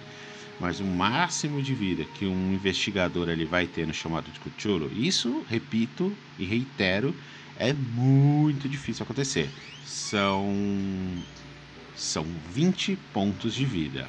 mas 0.60 0.80
o 0.80 0.84
máximo 0.84 1.62
de 1.62 1.74
vida 1.74 2.06
que 2.16 2.26
um 2.26 2.54
investigador 2.54 3.30
ele 3.30 3.46
vai 3.46 3.68
ter 3.68 3.86
no 3.88 3.94
chamado 3.94 4.32
de 4.32 4.40
Cthulhu, 4.40 4.92
isso, 4.96 5.44
repito 5.50 6.16
e 6.38 6.46
reitero, 6.46 7.16
é 7.58 7.74
muito 7.74 8.68
difícil 8.68 9.04
acontecer. 9.04 9.50
São 9.86 10.46
são 11.96 12.26
20 12.52 12.98
pontos 13.14 13.54
de 13.54 13.66
vida. 13.66 14.08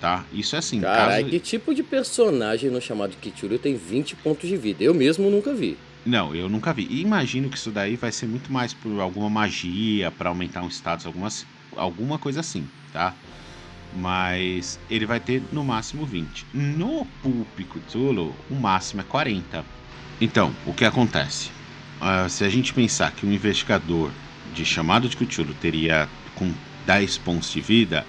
Tá? 0.00 0.24
Isso 0.32 0.56
é 0.56 0.58
assim. 0.58 0.80
Caralho, 0.80 1.26
caso... 1.26 1.30
que 1.30 1.38
tipo 1.38 1.72
de 1.74 1.82
personagem 1.82 2.70
no 2.70 2.80
chamado 2.80 3.16
Cthulhu 3.16 3.58
tem 3.58 3.76
20 3.76 4.16
pontos 4.16 4.48
de 4.48 4.56
vida? 4.56 4.82
Eu 4.82 4.92
mesmo 4.92 5.30
nunca 5.30 5.54
vi. 5.54 5.78
Não, 6.04 6.34
eu 6.34 6.48
nunca 6.48 6.72
vi. 6.72 6.88
E 6.90 7.00
imagino 7.00 7.48
que 7.48 7.56
isso 7.56 7.70
daí 7.70 7.94
vai 7.94 8.10
ser 8.10 8.26
muito 8.26 8.52
mais 8.52 8.74
por 8.74 9.00
alguma 9.00 9.30
magia, 9.30 10.10
para 10.10 10.28
aumentar 10.28 10.62
um 10.62 10.68
status, 10.68 11.06
algumas, 11.06 11.46
alguma 11.76 12.18
coisa 12.18 12.40
assim, 12.40 12.66
tá? 12.92 13.14
Mas 13.94 14.78
ele 14.90 15.04
vai 15.04 15.20
ter 15.20 15.42
no 15.52 15.62
máximo 15.62 16.06
20. 16.06 16.46
No 16.54 17.06
Pulp 17.22 17.60
Cthulhu, 17.60 18.34
o 18.50 18.54
máximo 18.54 19.02
é 19.02 19.04
40. 19.04 19.64
Então, 20.20 20.54
o 20.66 20.72
que 20.72 20.84
acontece? 20.84 21.50
Uh, 22.00 22.28
se 22.28 22.44
a 22.44 22.48
gente 22.48 22.72
pensar 22.72 23.12
que 23.12 23.26
um 23.26 23.32
investigador 23.32 24.10
de 24.54 24.64
chamado 24.64 25.08
de 25.08 25.16
Cthulhu 25.16 25.54
teria 25.60 26.08
com 26.34 26.52
10 26.86 27.18
pontos 27.18 27.52
de 27.52 27.60
vida, 27.60 28.06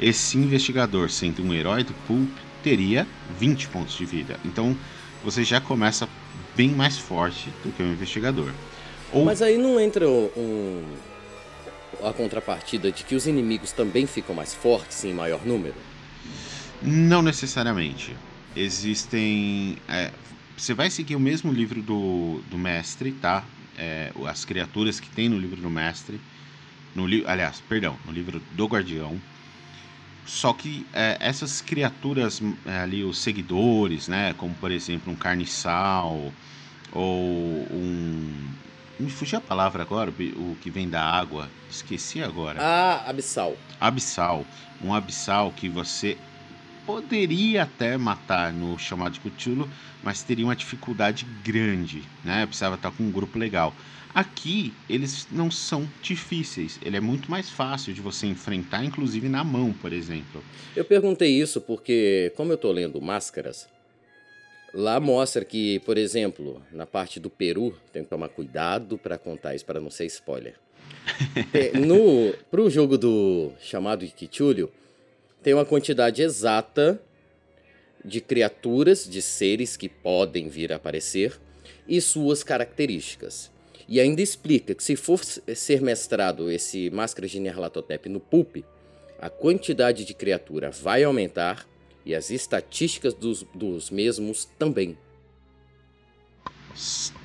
esse 0.00 0.36
investigador, 0.36 1.10
sendo 1.10 1.42
um 1.42 1.54
herói 1.54 1.84
do 1.84 1.94
Pulp, 2.06 2.30
teria 2.62 3.06
20 3.38 3.68
pontos 3.68 3.96
de 3.96 4.04
vida. 4.04 4.38
Então, 4.44 4.76
você 5.22 5.44
já 5.44 5.60
começa 5.60 6.08
bem 6.56 6.70
mais 6.70 6.98
forte 6.98 7.48
do 7.62 7.72
que 7.72 7.82
o 7.82 7.86
investigador. 7.86 8.50
Ou... 9.12 9.24
Mas 9.24 9.40
aí 9.40 9.56
não 9.56 9.78
entra 9.78 10.08
um, 10.08 10.82
a 12.02 12.12
contrapartida 12.12 12.90
de 12.90 13.04
que 13.04 13.14
os 13.14 13.26
inimigos 13.26 13.72
também 13.72 14.06
ficam 14.06 14.34
mais 14.34 14.54
fortes 14.54 15.04
em 15.04 15.12
maior 15.12 15.44
número? 15.44 15.74
Não 16.82 17.22
necessariamente. 17.22 18.16
Existem. 18.56 19.76
É, 19.88 20.10
você 20.56 20.74
vai 20.74 20.90
seguir 20.90 21.16
o 21.16 21.20
mesmo 21.20 21.52
livro 21.52 21.82
do, 21.82 22.42
do 22.50 22.58
mestre, 22.58 23.12
tá? 23.12 23.44
É, 23.76 24.12
as 24.26 24.44
criaturas 24.44 25.00
que 25.00 25.08
tem 25.08 25.28
no 25.28 25.38
livro 25.38 25.60
do 25.60 25.70
mestre. 25.70 26.20
No 26.94 27.06
li... 27.06 27.24
Aliás, 27.26 27.60
perdão, 27.68 27.96
no 28.06 28.12
livro 28.12 28.40
do 28.52 28.66
Guardião. 28.66 29.20
Só 30.24 30.52
que 30.52 30.86
é, 30.92 31.16
essas 31.20 31.60
criaturas 31.60 32.40
é, 32.64 32.78
ali, 32.78 33.04
os 33.04 33.18
seguidores, 33.18 34.08
né? 34.08 34.32
Como 34.34 34.54
por 34.54 34.70
exemplo 34.70 35.12
um 35.12 35.16
carniçal 35.16 36.32
ou 36.92 37.66
um. 37.70 38.32
Me 38.98 39.10
fugiu 39.10 39.38
a 39.38 39.40
palavra 39.40 39.82
agora, 39.82 40.10
o 40.10 40.56
que 40.60 40.70
vem 40.70 40.88
da 40.88 41.02
água. 41.02 41.48
Esqueci 41.68 42.22
agora. 42.22 42.60
Ah, 42.62 43.08
abissal. 43.08 43.56
Abissal. 43.80 44.46
Um 44.82 44.94
abissal 44.94 45.52
que 45.52 45.68
você 45.68 46.16
poderia 46.86 47.64
até 47.64 47.96
matar 47.96 48.52
no 48.52 48.78
chamado 48.78 49.14
de 49.14 49.20
Cthulhu, 49.20 49.68
mas 50.02 50.22
teria 50.22 50.44
uma 50.44 50.54
dificuldade 50.54 51.26
grande, 51.42 52.02
né? 52.22 52.46
Precisava 52.46 52.76
estar 52.76 52.90
com 52.92 53.02
um 53.02 53.10
grupo 53.10 53.38
legal. 53.38 53.74
Aqui, 54.14 54.72
eles 54.88 55.26
não 55.32 55.50
são 55.50 55.88
difíceis. 56.00 56.78
Ele 56.80 56.96
é 56.96 57.00
muito 57.00 57.28
mais 57.28 57.50
fácil 57.50 57.92
de 57.92 58.00
você 58.00 58.28
enfrentar, 58.28 58.84
inclusive 58.84 59.28
na 59.28 59.42
mão, 59.42 59.72
por 59.72 59.92
exemplo. 59.92 60.40
Eu 60.76 60.84
perguntei 60.84 61.30
isso 61.30 61.60
porque, 61.60 62.32
como 62.36 62.52
eu 62.52 62.54
estou 62.54 62.70
lendo 62.70 63.00
Máscaras, 63.00 63.66
lá 64.74 64.98
mostra 64.98 65.44
que, 65.44 65.78
por 65.80 65.96
exemplo, 65.96 66.60
na 66.72 66.84
parte 66.84 67.20
do 67.20 67.30
Peru, 67.30 67.74
tem 67.92 68.02
que 68.02 68.10
tomar 68.10 68.28
cuidado 68.28 68.98
para 68.98 69.16
contar 69.16 69.54
isso, 69.54 69.64
para 69.64 69.80
não 69.80 69.90
ser 69.90 70.06
spoiler. 70.06 70.56
no, 71.78 72.34
pro 72.50 72.68
jogo 72.68 72.98
do 72.98 73.52
chamado 73.60 74.04
de 74.04 74.12
Kichulio, 74.12 74.70
tem 75.42 75.54
uma 75.54 75.64
quantidade 75.64 76.22
exata 76.22 77.00
de 78.04 78.20
criaturas, 78.20 79.08
de 79.08 79.22
seres 79.22 79.76
que 79.76 79.88
podem 79.88 80.48
vir 80.48 80.72
a 80.72 80.76
aparecer 80.76 81.38
e 81.86 82.00
suas 82.00 82.42
características. 82.42 83.50
E 83.88 84.00
ainda 84.00 84.22
explica 84.22 84.74
que 84.74 84.82
se 84.82 84.96
for 84.96 85.22
ser 85.22 85.80
mestrado 85.82 86.50
esse 86.50 86.90
Máscara 86.90 87.28
de 87.28 87.38
Nyarlathotep 87.38 88.08
no 88.08 88.18
PUP, 88.18 88.64
a 89.18 89.30
quantidade 89.30 90.04
de 90.04 90.14
criatura 90.14 90.70
vai 90.70 91.04
aumentar 91.04 91.66
e 92.04 92.14
as 92.14 92.30
estatísticas 92.30 93.14
dos, 93.14 93.44
dos 93.54 93.90
mesmos 93.90 94.44
também. 94.58 94.96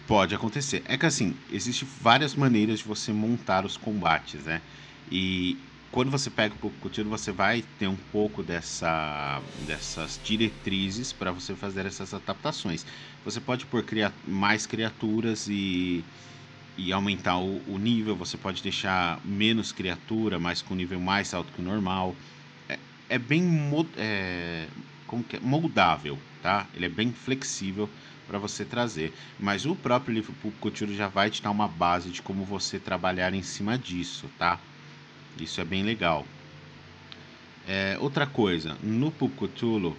Pode 0.08 0.34
acontecer. 0.36 0.84
É 0.86 0.98
que 0.98 1.06
assim, 1.06 1.36
existem 1.52 1.88
várias 2.02 2.36
maneiras 2.36 2.80
de 2.80 2.86
você 2.86 3.12
montar 3.12 3.66
os 3.66 3.78
combates, 3.78 4.44
né? 4.44 4.62
E 5.12 5.58
quando 5.92 6.12
você 6.12 6.30
pega 6.30 6.54
o 6.62 6.70
Cthulhu, 6.70 7.10
você 7.10 7.32
vai 7.32 7.64
ter 7.80 7.88
um 7.88 7.96
pouco 8.12 8.44
dessa, 8.44 9.42
dessas 9.66 10.20
diretrizes 10.24 11.12
para 11.12 11.32
você 11.32 11.56
fazer 11.56 11.86
essas 11.86 12.14
adaptações. 12.14 12.86
Você 13.26 13.40
pode 13.40 13.66
pôr 13.66 13.84
cria 13.84 14.14
mais 14.28 14.66
criaturas 14.66 15.48
e 15.50 16.04
e 16.80 16.94
aumentar 16.94 17.38
o, 17.38 17.62
o, 17.68 17.78
nível, 17.78 18.16
você 18.16 18.38
pode 18.38 18.64
deixar 18.64 19.20
menos 19.26 19.74
criatura, 19.74 20.40
mas 20.40 20.62
com 20.62 20.74
nível 20.74 20.98
mais 20.98 21.34
alto 21.34 21.52
que 21.52 21.62
o 21.62 21.64
normal. 21.64 22.16
É, 23.10 23.18
bem 23.18 23.44
é, 23.98 24.68
como 25.08 25.24
que 25.24 25.36
é? 25.36 25.40
moldável, 25.40 26.18
tá? 26.42 26.68
Ele 26.76 26.86
é 26.86 26.90
bem 26.90 27.12
flexível 27.12 27.90
para 28.28 28.38
você 28.38 28.64
trazer. 28.64 29.12
Mas 29.40 29.66
o 29.66 29.76
próprio 29.76 30.14
livro 30.14 30.34
Cthulhu 30.62 30.96
já 30.96 31.08
vai 31.08 31.32
te 31.32 31.42
dar 31.42 31.50
uma 31.50 31.68
base 31.68 32.10
de 32.12 32.22
como 32.22 32.46
você 32.46 32.80
trabalhar 32.80 33.34
em 33.34 33.42
cima 33.42 33.78
disso, 33.78 34.30
tá? 34.38 34.60
Isso 35.40 35.60
é 35.60 35.66
bem 35.66 35.84
legal. 35.84 36.26
É, 37.68 37.98
outra 38.00 38.28
coisa, 38.28 38.78
no 38.82 39.12
Cthulhu, 39.12 39.98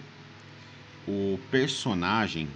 o 1.07 1.37
personagem 1.49 2.47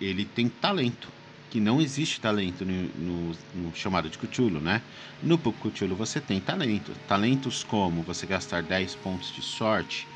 ele 0.00 0.24
tem 0.24 0.48
talento 0.48 1.08
que 1.52 1.60
não 1.60 1.82
existe 1.82 2.18
talento 2.18 2.64
no, 2.64 2.82
no, 2.96 3.36
no 3.54 3.74
chamado 3.74 4.08
de 4.08 4.16
Cthulhu, 4.16 4.58
né? 4.58 4.80
No 5.22 5.36
Pup 5.36 5.54
Cthulhu 5.60 5.94
você 5.94 6.18
tem 6.18 6.40
talento. 6.40 6.92
Talentos 7.06 7.62
como 7.62 8.00
você 8.00 8.24
gastar 8.24 8.62
10 8.62 8.94
pontos 8.94 9.30
de 9.34 9.42
sorte 9.42 10.08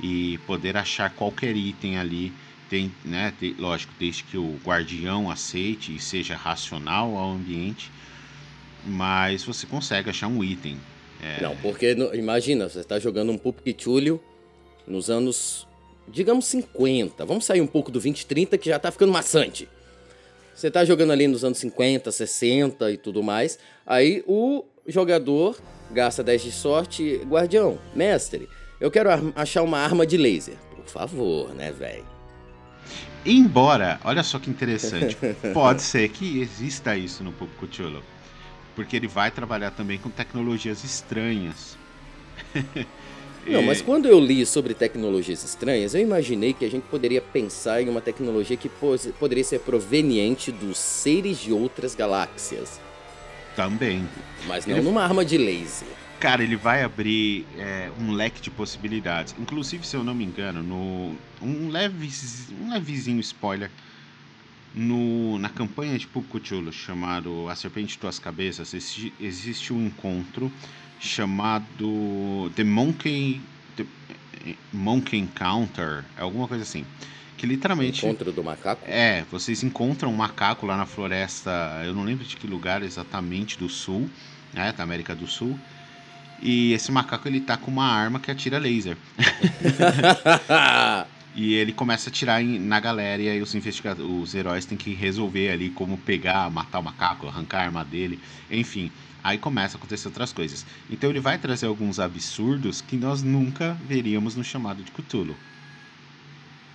e 0.00 0.38
poder 0.46 0.76
achar 0.76 1.10
qualquer 1.10 1.56
item 1.56 1.98
ali. 1.98 2.32
Tem, 2.70 2.92
né, 3.04 3.34
tem, 3.40 3.56
lógico, 3.58 3.92
desde 3.98 4.22
que 4.22 4.38
o 4.38 4.56
guardião 4.64 5.28
aceite 5.28 5.96
e 5.96 5.98
seja 5.98 6.36
racional 6.36 7.16
ao 7.16 7.32
ambiente, 7.32 7.90
mas 8.86 9.42
você 9.42 9.66
consegue 9.66 10.10
achar 10.10 10.28
um 10.28 10.44
item. 10.44 10.78
É... 11.20 11.42
Não, 11.42 11.56
porque 11.56 11.96
imagina, 12.14 12.68
você 12.68 12.80
está 12.80 13.00
jogando 13.00 13.32
um 13.32 13.36
Pup 13.36 13.58
Cthulhu 13.60 14.22
nos 14.86 15.10
anos, 15.10 15.66
digamos 16.06 16.44
50. 16.46 17.26
Vamos 17.26 17.44
sair 17.44 17.60
um 17.60 17.66
pouco 17.66 17.90
do 17.90 17.94
2030 17.94 18.56
que 18.56 18.68
já 18.68 18.76
está 18.76 18.92
ficando 18.92 19.12
maçante. 19.12 19.68
Você 20.54 20.68
está 20.68 20.84
jogando 20.84 21.12
ali 21.12 21.26
nos 21.26 21.44
anos 21.44 21.58
50, 21.58 22.12
60 22.12 22.90
e 22.92 22.96
tudo 22.96 23.22
mais. 23.22 23.58
Aí 23.84 24.22
o 24.26 24.64
jogador 24.86 25.58
gasta 25.90 26.22
10 26.22 26.42
de 26.42 26.52
sorte. 26.52 27.20
Guardião, 27.26 27.78
mestre, 27.94 28.48
eu 28.80 28.90
quero 28.90 29.10
achar 29.34 29.62
uma 29.62 29.78
arma 29.78 30.06
de 30.06 30.16
laser. 30.16 30.56
Por 30.76 30.86
favor, 30.86 31.52
né, 31.54 31.72
velho? 31.72 32.04
Embora, 33.26 33.98
olha 34.04 34.22
só 34.22 34.38
que 34.38 34.50
interessante, 34.50 35.16
pode 35.52 35.82
ser 35.82 36.08
que 36.10 36.40
exista 36.40 36.94
isso 36.96 37.24
no 37.24 37.32
Pup 37.32 37.50
Cthulhu. 37.58 38.02
Porque 38.76 38.96
ele 38.96 39.08
vai 39.08 39.30
trabalhar 39.30 39.70
também 39.70 39.98
com 39.98 40.10
tecnologias 40.10 40.84
estranhas. 40.84 41.76
Não, 43.46 43.62
mas 43.62 43.82
quando 43.82 44.06
eu 44.06 44.18
li 44.18 44.44
sobre 44.46 44.74
tecnologias 44.74 45.44
estranhas, 45.44 45.94
eu 45.94 46.00
imaginei 46.00 46.52
que 46.52 46.64
a 46.64 46.70
gente 46.70 46.84
poderia 46.84 47.20
pensar 47.20 47.82
em 47.82 47.88
uma 47.88 48.00
tecnologia 48.00 48.56
que 48.56 48.70
poderia 49.18 49.44
ser 49.44 49.60
proveniente 49.60 50.50
dos 50.50 50.78
seres 50.78 51.38
de 51.38 51.52
outras 51.52 51.94
galáxias. 51.94 52.80
Também. 53.54 54.08
Mas 54.46 54.66
não 54.66 54.76
ele... 54.76 54.84
numa 54.84 55.02
arma 55.02 55.24
de 55.24 55.36
laser. 55.38 55.88
Cara, 56.18 56.42
ele 56.42 56.56
vai 56.56 56.82
abrir 56.82 57.46
é, 57.58 57.90
um 58.00 58.12
leque 58.12 58.40
de 58.40 58.50
possibilidades. 58.50 59.34
Inclusive, 59.38 59.86
se 59.86 59.94
eu 59.94 60.02
não 60.02 60.14
me 60.14 60.24
engano, 60.24 60.62
no 60.62 61.14
um, 61.42 61.68
leve, 61.68 62.08
um 62.62 62.72
levezinho 62.72 63.20
spoiler. 63.20 63.70
No, 64.74 65.38
na 65.38 65.48
campanha 65.48 65.96
de 65.96 66.06
Pup 66.06 66.26
Cthulhu, 66.26 66.72
chamado 66.72 67.48
A 67.48 67.54
Serpente 67.54 67.90
de 67.90 67.98
Tuas 67.98 68.18
Cabeças, 68.18 68.74
existe, 68.74 69.12
existe 69.20 69.72
um 69.72 69.86
encontro 69.86 70.50
chamado 71.00 72.50
The 72.54 72.64
Monkey, 72.64 73.40
The 73.76 73.84
Monkey 74.72 75.18
Encounter, 75.18 76.04
alguma 76.18 76.48
coisa 76.48 76.62
assim. 76.62 76.84
Que 77.36 77.46
literalmente. 77.46 78.04
Encontro 78.04 78.32
do 78.32 78.42
macaco? 78.42 78.82
É, 78.86 79.24
vocês 79.30 79.62
encontram 79.62 80.10
um 80.10 80.16
macaco 80.16 80.66
lá 80.66 80.76
na 80.76 80.86
floresta, 80.86 81.82
eu 81.84 81.94
não 81.94 82.04
lembro 82.04 82.24
de 82.24 82.36
que 82.36 82.46
lugar 82.46 82.82
exatamente 82.82 83.58
do 83.58 83.68
sul, 83.68 84.08
né, 84.52 84.72
da 84.72 84.82
América 84.82 85.14
do 85.14 85.26
Sul. 85.26 85.58
E 86.42 86.72
esse 86.72 86.92
macaco 86.92 87.26
ele 87.26 87.40
tá 87.40 87.56
com 87.56 87.70
uma 87.70 87.86
arma 87.86 88.20
que 88.20 88.30
atira 88.30 88.58
laser. 88.58 88.96
e 91.34 91.54
ele 91.54 91.72
começa 91.72 92.08
a 92.08 92.10
atirar 92.10 92.42
na 92.42 92.78
galera 92.78 93.20
e 93.20 93.28
aí 93.28 93.42
os 93.42 93.54
investigadores, 93.54 94.10
os 94.10 94.34
heróis 94.34 94.64
têm 94.64 94.78
que 94.78 94.94
resolver 94.94 95.50
ali 95.50 95.70
como 95.70 95.98
pegar, 95.98 96.48
matar 96.50 96.78
o 96.78 96.82
macaco, 96.82 97.26
arrancar 97.26 97.58
a 97.58 97.64
arma 97.64 97.84
dele, 97.84 98.20
enfim. 98.50 98.90
Aí 99.22 99.38
começa 99.38 99.76
a 99.76 99.78
acontecer 99.78 100.06
outras 100.08 100.32
coisas. 100.32 100.64
Então 100.88 101.10
ele 101.10 101.20
vai 101.20 101.38
trazer 101.38 101.66
alguns 101.66 101.98
absurdos 101.98 102.80
que 102.80 102.96
nós 102.96 103.22
nunca 103.22 103.74
veríamos 103.84 104.36
no 104.36 104.44
chamado 104.44 104.82
de 104.84 104.92
Cthulhu. 104.92 105.36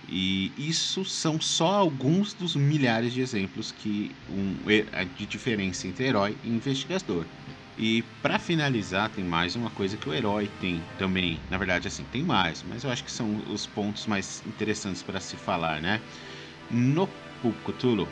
E 0.06 0.52
isso 0.56 1.04
são 1.04 1.40
só 1.40 1.76
alguns 1.76 2.34
dos 2.34 2.56
milhares 2.56 3.12
de 3.12 3.20
exemplos 3.20 3.70
que 3.70 4.10
um, 4.28 4.56
de 5.14 5.26
diferença 5.26 5.86
entre 5.86 6.04
herói 6.04 6.36
e 6.42 6.50
investigador. 6.50 7.24
E 7.82 8.02
para 8.20 8.38
finalizar, 8.38 9.08
tem 9.08 9.24
mais 9.24 9.56
uma 9.56 9.70
coisa 9.70 9.96
que 9.96 10.06
o 10.06 10.12
herói 10.12 10.50
tem 10.60 10.82
também. 10.98 11.40
Na 11.48 11.56
verdade, 11.56 11.88
assim, 11.88 12.04
tem 12.12 12.22
mais, 12.22 12.62
mas 12.68 12.84
eu 12.84 12.90
acho 12.90 13.02
que 13.02 13.10
são 13.10 13.42
os 13.50 13.64
pontos 13.64 14.06
mais 14.06 14.42
interessantes 14.46 15.02
para 15.02 15.18
se 15.18 15.34
falar, 15.34 15.80
né? 15.80 15.98
No 16.70 17.08
Cthulhu, 17.64 18.06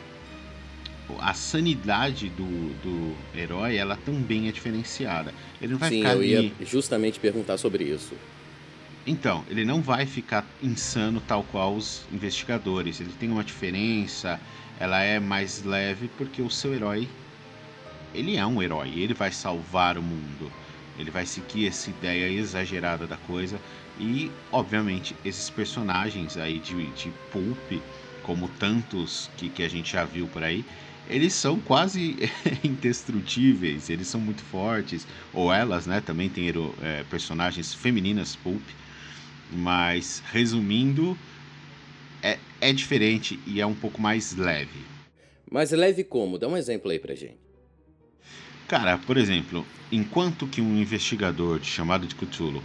a 1.19 1.35
sanidade 1.35 2.29
do, 2.29 2.73
do 2.81 3.15
herói, 3.37 3.75
ela 3.75 3.95
também 3.95 4.47
é 4.47 4.51
diferenciada. 4.51 5.35
Ele 5.61 5.73
não 5.73 5.79
vai 5.79 5.89
Sim, 5.89 5.97
ficar 5.97 6.13
eu 6.13 6.21
ali... 6.21 6.53
ia 6.57 6.65
justamente 6.65 7.19
perguntar 7.19 7.59
sobre 7.59 7.83
isso. 7.83 8.15
Então, 9.05 9.45
ele 9.47 9.63
não 9.63 9.83
vai 9.83 10.07
ficar 10.07 10.47
insano 10.63 11.21
tal 11.27 11.43
qual 11.43 11.75
os 11.75 12.07
investigadores. 12.11 12.99
Ele 12.99 13.13
tem 13.19 13.29
uma 13.29 13.43
diferença, 13.43 14.39
ela 14.79 14.99
é 15.03 15.19
mais 15.19 15.63
leve 15.63 16.09
porque 16.17 16.41
o 16.41 16.49
seu 16.49 16.73
herói, 16.73 17.07
ele 18.13 18.37
é 18.37 18.45
um 18.45 18.61
herói, 18.61 18.89
ele 18.95 19.13
vai 19.13 19.31
salvar 19.31 19.97
o 19.97 20.01
mundo. 20.01 20.51
Ele 20.97 21.09
vai 21.09 21.25
seguir 21.25 21.67
essa 21.67 21.89
ideia 21.89 22.29
exagerada 22.29 23.07
da 23.07 23.15
coisa 23.15 23.59
e, 23.99 24.31
obviamente, 24.51 25.15
esses 25.23 25.49
personagens 25.49 26.37
aí 26.37 26.59
de, 26.59 26.87
de 26.91 27.09
pulp, 27.31 27.81
como 28.21 28.49
tantos 28.59 29.29
que, 29.37 29.49
que 29.49 29.63
a 29.63 29.69
gente 29.69 29.93
já 29.93 30.03
viu 30.03 30.27
por 30.27 30.43
aí, 30.43 30.65
eles 31.09 31.33
são 31.33 31.59
quase 31.59 32.17
indestrutíveis, 32.63 33.89
eles 33.89 34.07
são 34.07 34.21
muito 34.21 34.43
fortes, 34.43 35.07
ou 35.33 35.51
elas, 35.51 35.87
né, 35.87 36.01
também 36.01 36.29
tem 36.29 36.49
é, 36.49 37.03
personagens 37.09 37.73
femininas 37.73 38.35
pulp, 38.35 38.61
mas 39.51 40.21
resumindo, 40.31 41.17
é, 42.21 42.37
é 42.61 42.71
diferente 42.71 43.39
e 43.47 43.59
é 43.59 43.65
um 43.65 43.73
pouco 43.73 44.01
mais 44.01 44.35
leve. 44.35 44.85
Mais 45.49 45.71
leve 45.71 46.03
como? 46.03 46.37
Dá 46.37 46.47
um 46.47 46.55
exemplo 46.55 46.91
aí 46.91 46.99
pra 46.99 47.15
gente. 47.15 47.38
Cara, 48.69 48.99
por 48.99 49.17
exemplo, 49.17 49.65
enquanto 49.91 50.45
que 50.45 50.61
um 50.61 50.77
investigador 50.77 51.59
chamado 51.63 52.05
de 52.05 52.13
Cthulhu 52.13 52.61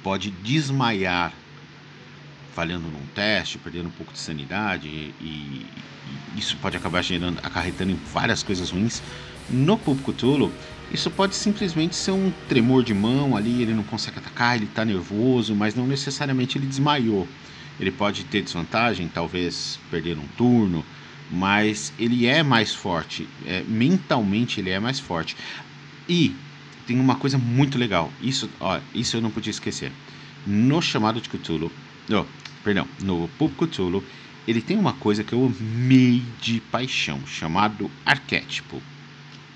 pode 0.00 0.30
desmaiar 0.30 1.32
falhando 2.54 2.86
num 2.86 3.04
teste, 3.16 3.58
perdendo 3.58 3.88
um 3.88 3.90
pouco 3.90 4.12
de 4.12 4.20
sanidade 4.20 4.86
e, 4.86 5.12
e 5.20 5.66
isso 6.36 6.56
pode 6.58 6.76
acabar 6.76 7.02
gerando, 7.02 7.40
acarretando 7.42 7.90
em 7.90 7.98
várias 8.12 8.44
coisas 8.44 8.70
ruins. 8.70 9.02
No 9.50 9.76
Pulp 9.76 9.98
Cthulhu, 10.04 10.52
isso 10.92 11.10
pode 11.10 11.34
simplesmente 11.34 11.96
ser 11.96 12.12
um 12.12 12.32
tremor 12.48 12.84
de 12.84 12.94
mão 12.94 13.36
ali, 13.36 13.60
ele 13.60 13.74
não 13.74 13.82
consegue 13.82 14.20
atacar, 14.20 14.54
ele 14.54 14.66
está 14.66 14.84
nervoso, 14.84 15.52
mas 15.52 15.74
não 15.74 15.84
necessariamente 15.84 16.56
ele 16.56 16.66
desmaiou. 16.66 17.26
Ele 17.80 17.90
pode 17.90 18.22
ter 18.22 18.42
desvantagem, 18.42 19.08
talvez 19.12 19.80
perder 19.90 20.16
um 20.16 20.28
turno, 20.36 20.84
mas 21.30 21.92
ele 21.98 22.26
é 22.26 22.42
mais 22.42 22.74
forte, 22.74 23.28
é, 23.46 23.62
mentalmente 23.66 24.60
ele 24.60 24.70
é 24.70 24.80
mais 24.80 24.98
forte. 24.98 25.36
E 26.08 26.34
tem 26.86 26.98
uma 26.98 27.16
coisa 27.16 27.36
muito 27.36 27.78
legal, 27.78 28.10
isso, 28.20 28.48
ó, 28.60 28.80
isso 28.94 29.16
eu 29.16 29.20
não 29.20 29.30
podia 29.30 29.50
esquecer. 29.50 29.92
No 30.46 30.80
chamado 30.80 31.20
de 31.20 31.28
Cthulhu, 31.28 31.70
oh, 32.10 32.24
perdão, 32.64 32.86
no 33.02 33.28
Pulp 33.38 33.56
Cthulhu, 33.58 34.02
ele 34.46 34.62
tem 34.62 34.78
uma 34.78 34.94
coisa 34.94 35.22
que 35.22 35.34
eu 35.34 35.52
amei 35.60 36.22
de 36.40 36.60
paixão, 36.60 37.20
chamado 37.26 37.90
arquétipo. 38.06 38.80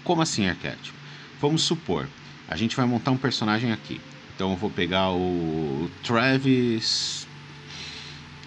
Como 0.04 0.20
assim 0.20 0.46
arquétipo? 0.46 0.96
Vamos 1.40 1.62
supor, 1.62 2.06
a 2.46 2.56
gente 2.56 2.76
vai 2.76 2.84
montar 2.84 3.10
um 3.10 3.16
personagem 3.16 3.72
aqui. 3.72 4.00
Então 4.34 4.50
eu 4.50 4.56
vou 4.56 4.70
pegar 4.70 5.10
o 5.12 5.90
Travis 6.02 7.26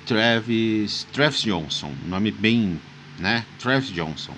Travis 0.06 1.08
Travis 1.12 1.42
Johnson, 1.42 1.92
nome 2.06 2.32
bem, 2.32 2.80
né? 3.19 3.45
Travis 3.60 3.89
Johnson. 3.89 4.34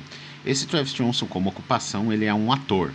Esse 0.46 0.66
Travis 0.66 0.94
Johnson 0.94 1.26
como 1.28 1.50
ocupação, 1.50 2.12
ele 2.12 2.26
é 2.26 2.34
um 2.34 2.52
ator. 2.52 2.92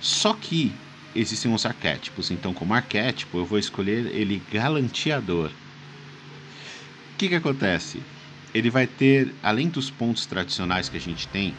Só 0.00 0.32
que 0.32 0.72
existem 1.14 1.52
os 1.52 1.66
arquétipos, 1.66 2.30
então 2.30 2.54
como 2.54 2.72
arquétipo 2.72 3.38
eu 3.38 3.44
vou 3.44 3.58
escolher 3.58 4.06
ele 4.14 4.40
galanteador 4.52 5.50
que, 7.20 7.28
que 7.28 7.34
acontece? 7.34 8.02
Ele 8.54 8.70
vai 8.70 8.86
ter, 8.86 9.34
além 9.42 9.68
dos 9.68 9.90
pontos 9.90 10.24
tradicionais 10.24 10.88
que 10.88 10.96
a 10.96 11.00
gente 11.00 11.28
tem, 11.28 11.54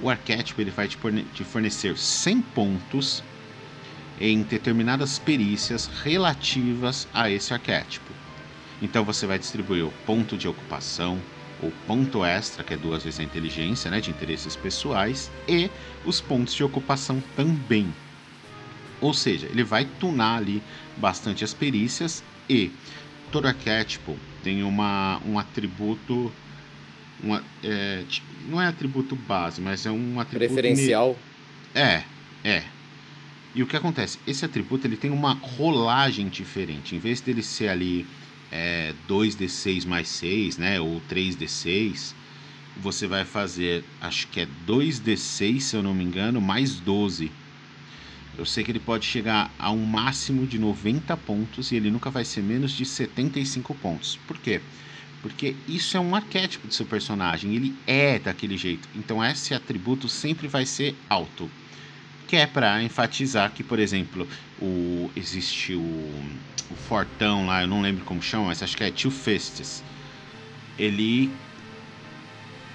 o 0.00 0.10
arquétipo 0.10 0.60
ele 0.60 0.72
vai 0.72 0.88
te 0.88 1.44
fornecer 1.44 1.96
100 1.96 2.42
pontos 2.42 3.22
em 4.20 4.42
determinadas 4.42 5.16
perícias 5.20 5.88
relativas 6.02 7.06
a 7.14 7.30
esse 7.30 7.54
arquétipo. 7.54 8.12
Então 8.82 9.04
você 9.04 9.24
vai 9.24 9.38
distribuir 9.38 9.86
o 9.86 9.92
ponto 10.04 10.36
de 10.36 10.48
ocupação, 10.48 11.20
o 11.62 11.70
ponto 11.86 12.24
extra, 12.24 12.64
que 12.64 12.74
é 12.74 12.76
duas 12.76 13.04
vezes 13.04 13.20
a 13.20 13.22
inteligência, 13.22 13.90
né, 13.90 14.00
de 14.00 14.10
interesses 14.10 14.56
pessoais, 14.56 15.30
e 15.48 15.70
os 16.04 16.20
pontos 16.20 16.54
de 16.54 16.64
ocupação 16.64 17.22
também. 17.36 17.92
Ou 19.00 19.12
seja, 19.12 19.46
ele 19.46 19.64
vai 19.64 19.84
tunar 19.98 20.38
ali 20.38 20.62
bastante 20.96 21.44
as 21.44 21.52
perícias 21.52 22.22
e 22.48 22.70
todo 23.30 23.46
arquétipo 23.46 24.16
tem 24.42 24.62
uma, 24.62 25.20
um 25.26 25.38
atributo. 25.38 26.30
Uma, 27.22 27.42
é, 27.62 28.04
não 28.48 28.60
é 28.60 28.66
atributo 28.66 29.16
base, 29.16 29.60
mas 29.60 29.86
é 29.86 29.90
um 29.90 30.20
atributo. 30.20 30.52
Preferencial? 30.54 31.16
É, 31.74 32.02
é. 32.44 32.62
E 33.54 33.62
o 33.62 33.66
que 33.66 33.76
acontece? 33.76 34.18
Esse 34.26 34.44
atributo 34.44 34.86
ele 34.86 34.96
tem 34.96 35.10
uma 35.10 35.32
rolagem 35.32 36.28
diferente. 36.28 36.94
Em 36.94 36.98
vez 36.98 37.20
dele 37.20 37.42
ser 37.42 37.68
ali 37.68 38.06
é, 38.54 38.94
2d6 39.08 39.84
mais 39.84 40.06
6, 40.08 40.56
né? 40.56 40.80
Ou 40.80 41.02
3d6, 41.10 42.14
você 42.80 43.06
vai 43.06 43.24
fazer, 43.24 43.82
acho 44.00 44.28
que 44.28 44.40
é 44.40 44.48
2d6, 44.66 45.60
se 45.60 45.76
eu 45.76 45.82
não 45.82 45.92
me 45.92 46.04
engano, 46.04 46.40
mais 46.40 46.76
12. 46.76 47.30
Eu 48.38 48.46
sei 48.46 48.62
que 48.64 48.70
ele 48.70 48.80
pode 48.80 49.04
chegar 49.04 49.52
a 49.58 49.70
um 49.70 49.84
máximo 49.84 50.46
de 50.46 50.58
90 50.58 51.16
pontos 51.18 51.72
e 51.72 51.76
ele 51.76 51.90
nunca 51.90 52.10
vai 52.10 52.24
ser 52.24 52.42
menos 52.42 52.72
de 52.72 52.84
75 52.84 53.74
pontos. 53.74 54.18
Por 54.26 54.38
quê? 54.38 54.60
Porque 55.20 55.54
isso 55.68 55.96
é 55.96 56.00
um 56.00 56.14
arquétipo 56.14 56.66
do 56.66 56.74
seu 56.74 56.84
personagem, 56.84 57.54
ele 57.54 57.74
é 57.86 58.18
daquele 58.18 58.56
jeito. 58.56 58.88
Então 58.94 59.24
esse 59.24 59.54
atributo 59.54 60.08
sempre 60.08 60.46
vai 60.46 60.66
ser 60.66 60.94
alto. 61.08 61.48
Que 62.28 62.36
é 62.36 62.46
para 62.46 62.82
enfatizar 62.82 63.52
que, 63.52 63.62
por 63.62 63.78
exemplo, 63.78 64.26
o 64.60 65.10
existe 65.14 65.74
o, 65.74 65.80
o 65.80 66.74
fortão 66.74 67.46
lá, 67.46 67.62
eu 67.62 67.68
não 67.68 67.80
lembro 67.80 68.04
como 68.04 68.22
chama, 68.22 68.46
mas 68.46 68.62
acho 68.62 68.76
que 68.76 68.84
é 68.84 68.90
Two 68.90 69.10
Fists. 69.10 69.82
Ele 70.78 71.30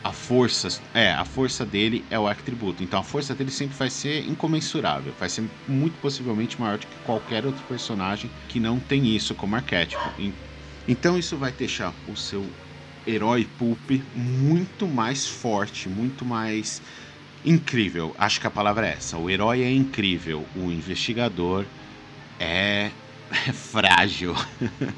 a 0.04 0.14
força, 0.14 0.68
é, 0.94 1.12
a 1.12 1.26
força 1.26 1.66
dele 1.66 2.06
é 2.10 2.18
o 2.18 2.28
atributo. 2.28 2.84
Então 2.84 3.00
a 3.00 3.04
força 3.04 3.36
dele 3.36 3.52
sempre 3.52 3.78
vai 3.78 3.90
ser 3.90 4.26
incomensurável, 4.28 5.14
vai 5.20 5.30
ser 5.30 5.44
muito 5.68 6.00
possivelmente 6.00 6.60
maior 6.60 6.78
do 6.78 6.88
que 6.88 6.96
qualquer 7.04 7.46
outro 7.46 7.64
personagem 7.66 8.32
que 8.48 8.60
não 8.60 8.80
tem 8.80 9.16
isso 9.16 9.36
como 9.36 9.56
arquétipo. 9.56 10.02
Então 10.88 11.18
isso 11.18 11.38
vai 11.38 11.52
deixar 11.52 11.94
o 12.08 12.16
seu 12.16 12.50
herói 13.06 13.46
pulp 13.58 13.92
muito 14.16 14.88
mais 14.88 15.28
forte, 15.28 15.90
muito 15.90 16.26
mais 16.26 16.82
incrível. 17.46 18.16
Acho 18.18 18.42
que 18.42 18.48
a 18.48 18.52
palavra 18.52 18.88
é 18.88 18.92
essa. 18.92 19.18
O 19.18 19.30
herói 19.30 19.64
é 19.64 19.72
incrível, 19.72 20.46
o 20.56 20.72
investigador 20.72 21.66
é, 22.40 22.92
é 23.48 23.52
frágil. 23.54 24.34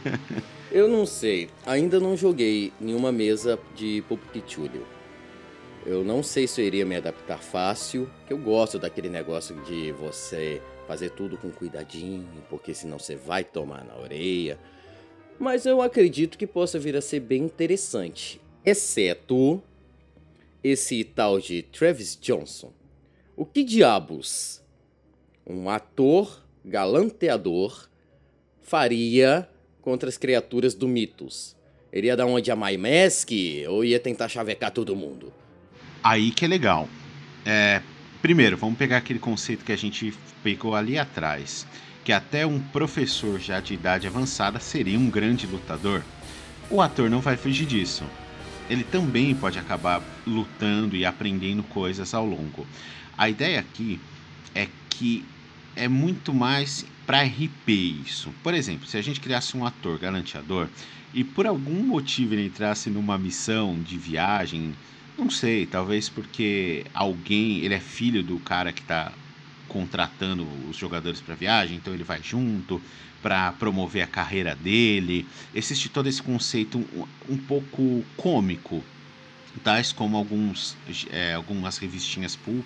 Eu 0.72 0.88
não 0.88 1.06
sei. 1.06 1.50
Ainda 1.66 2.00
não 2.00 2.16
joguei 2.16 2.72
nenhuma 2.80 3.12
mesa 3.12 3.60
de 3.76 4.02
Pulp 4.08 4.22
Cthulhu. 4.32 4.86
Eu 5.86 6.04
não 6.04 6.22
sei 6.24 6.48
se 6.48 6.62
eu 6.62 6.66
iria 6.66 6.86
me 6.86 6.96
adaptar 6.96 7.40
fácil, 7.40 8.10
que 8.28 8.32
eu 8.32 8.38
gosto 8.38 8.78
daquele 8.78 9.10
negócio 9.10 9.56
de 9.64 9.92
você 9.92 10.62
fazer 10.88 11.10
tudo 11.10 11.38
com 11.38 11.50
cuidadinho, 11.50 12.28
porque 12.50 12.74
senão 12.74 13.00
você 13.00 13.16
vai 13.16 13.44
tomar 13.44 13.84
na 13.84 13.98
orelha. 13.98 14.60
Mas 15.40 15.66
eu 15.66 15.82
acredito 15.82 16.38
que 16.38 16.46
possa 16.46 16.78
vir 16.78 16.96
a 16.96 17.02
ser 17.02 17.20
bem 17.20 17.44
interessante, 17.44 18.40
exceto 18.64 19.62
esse 20.64 21.04
tal 21.04 21.40
de 21.40 21.62
Travis 21.64 22.18
Johnson. 22.20 22.72
O 23.36 23.46
que 23.46 23.64
diabos 23.64 24.62
um 25.46 25.70
ator 25.70 26.44
galanteador 26.64 27.90
faria 28.62 29.50
contra 29.82 30.08
as 30.08 30.18
criaturas 30.18 30.76
do 30.76 30.88
Mitos? 30.88 31.56
Ele 31.92 32.08
ia 32.08 32.16
dar 32.16 32.26
uma 32.26 32.42
de 32.42 32.52
Amai 32.52 32.78
Mask 32.78 33.32
ou 33.68 33.84
ia 33.84 34.00
tentar 34.00 34.30
chavecar 34.30 34.72
todo 34.72 34.96
mundo? 34.96 35.34
Aí 36.04 36.32
que 36.32 36.46
é 36.46 36.48
legal. 36.48 36.88
É, 37.46 37.82
primeiro, 38.22 38.56
vamos 38.56 38.78
pegar 38.78 38.98
aquele 38.98 39.20
conceito 39.20 39.66
que 39.66 39.72
a 39.72 39.78
gente 39.78 40.14
pegou 40.44 40.76
ali 40.76 40.98
atrás, 40.98 41.66
que 42.04 42.12
até 42.12 42.46
um 42.46 42.60
professor 42.60 43.40
já 43.40 43.60
de 43.60 43.74
idade 43.74 44.08
avançada 44.08 44.60
seria 44.60 44.98
um 44.98 45.10
grande 45.10 45.46
lutador. 45.48 46.04
O 46.70 46.82
ator 46.82 47.10
não 47.10 47.20
vai 47.20 47.36
fugir 47.36 47.66
disso. 47.66 48.06
Ele 48.72 48.86
também 48.86 49.36
pode 49.36 49.60
acabar 49.60 50.02
lutando 50.26 50.96
e 50.96 51.06
aprendendo 51.06 51.62
coisas 51.62 52.14
ao 52.14 52.26
longo. 52.26 52.66
A 53.18 53.30
ideia 53.30 53.60
aqui 53.60 54.00
é 54.56 54.66
que 54.90 55.26
é 55.76 55.90
muito 55.90 56.34
mais 56.34 56.86
para 57.06 57.22
RP 57.22 57.70
isso. 58.06 58.30
Por 58.42 58.54
exemplo, 58.54 58.88
se 58.88 58.96
a 58.96 59.02
gente 59.02 59.20
criasse 59.20 59.58
um 59.58 59.66
ator 59.66 60.00
galanteador 60.00 60.70
e 61.14 61.22
por 61.22 61.46
algum 61.46 61.84
motivo 61.84 62.34
ele 62.34 62.46
entrasse 62.46 62.90
numa 62.90 63.18
missão 63.18 63.78
de 63.78 63.98
viagem, 63.98 64.72
não 65.18 65.30
sei, 65.30 65.66
talvez 65.66 66.08
porque 66.08 66.86
alguém, 66.94 67.60
ele 67.60 67.74
é 67.74 67.80
filho 67.80 68.24
do 68.24 68.40
cara 68.40 68.72
que 68.72 68.82
está 68.82 69.12
contratando 69.68 70.48
os 70.70 70.78
jogadores 70.78 71.20
para 71.20 71.36
viagem, 71.36 71.76
então 71.76 71.94
ele 71.94 72.06
vai 72.06 72.22
junto 72.24 72.82
para 73.22 73.52
promover 73.54 74.04
a 74.04 74.08
carreira 74.08 74.56
dele. 74.56 75.28
Existe 75.54 75.90
todo 75.90 76.08
esse 76.08 76.22
conceito 76.22 76.78
um, 76.78 77.34
um 77.34 77.38
pouco 77.38 78.04
cômico, 78.18 78.84
tais 79.64 79.92
como 79.92 80.18
alguns, 80.18 80.78
é, 81.12 81.34
algumas 81.34 81.78
revistinhas 81.78 82.36
pulp 82.36 82.66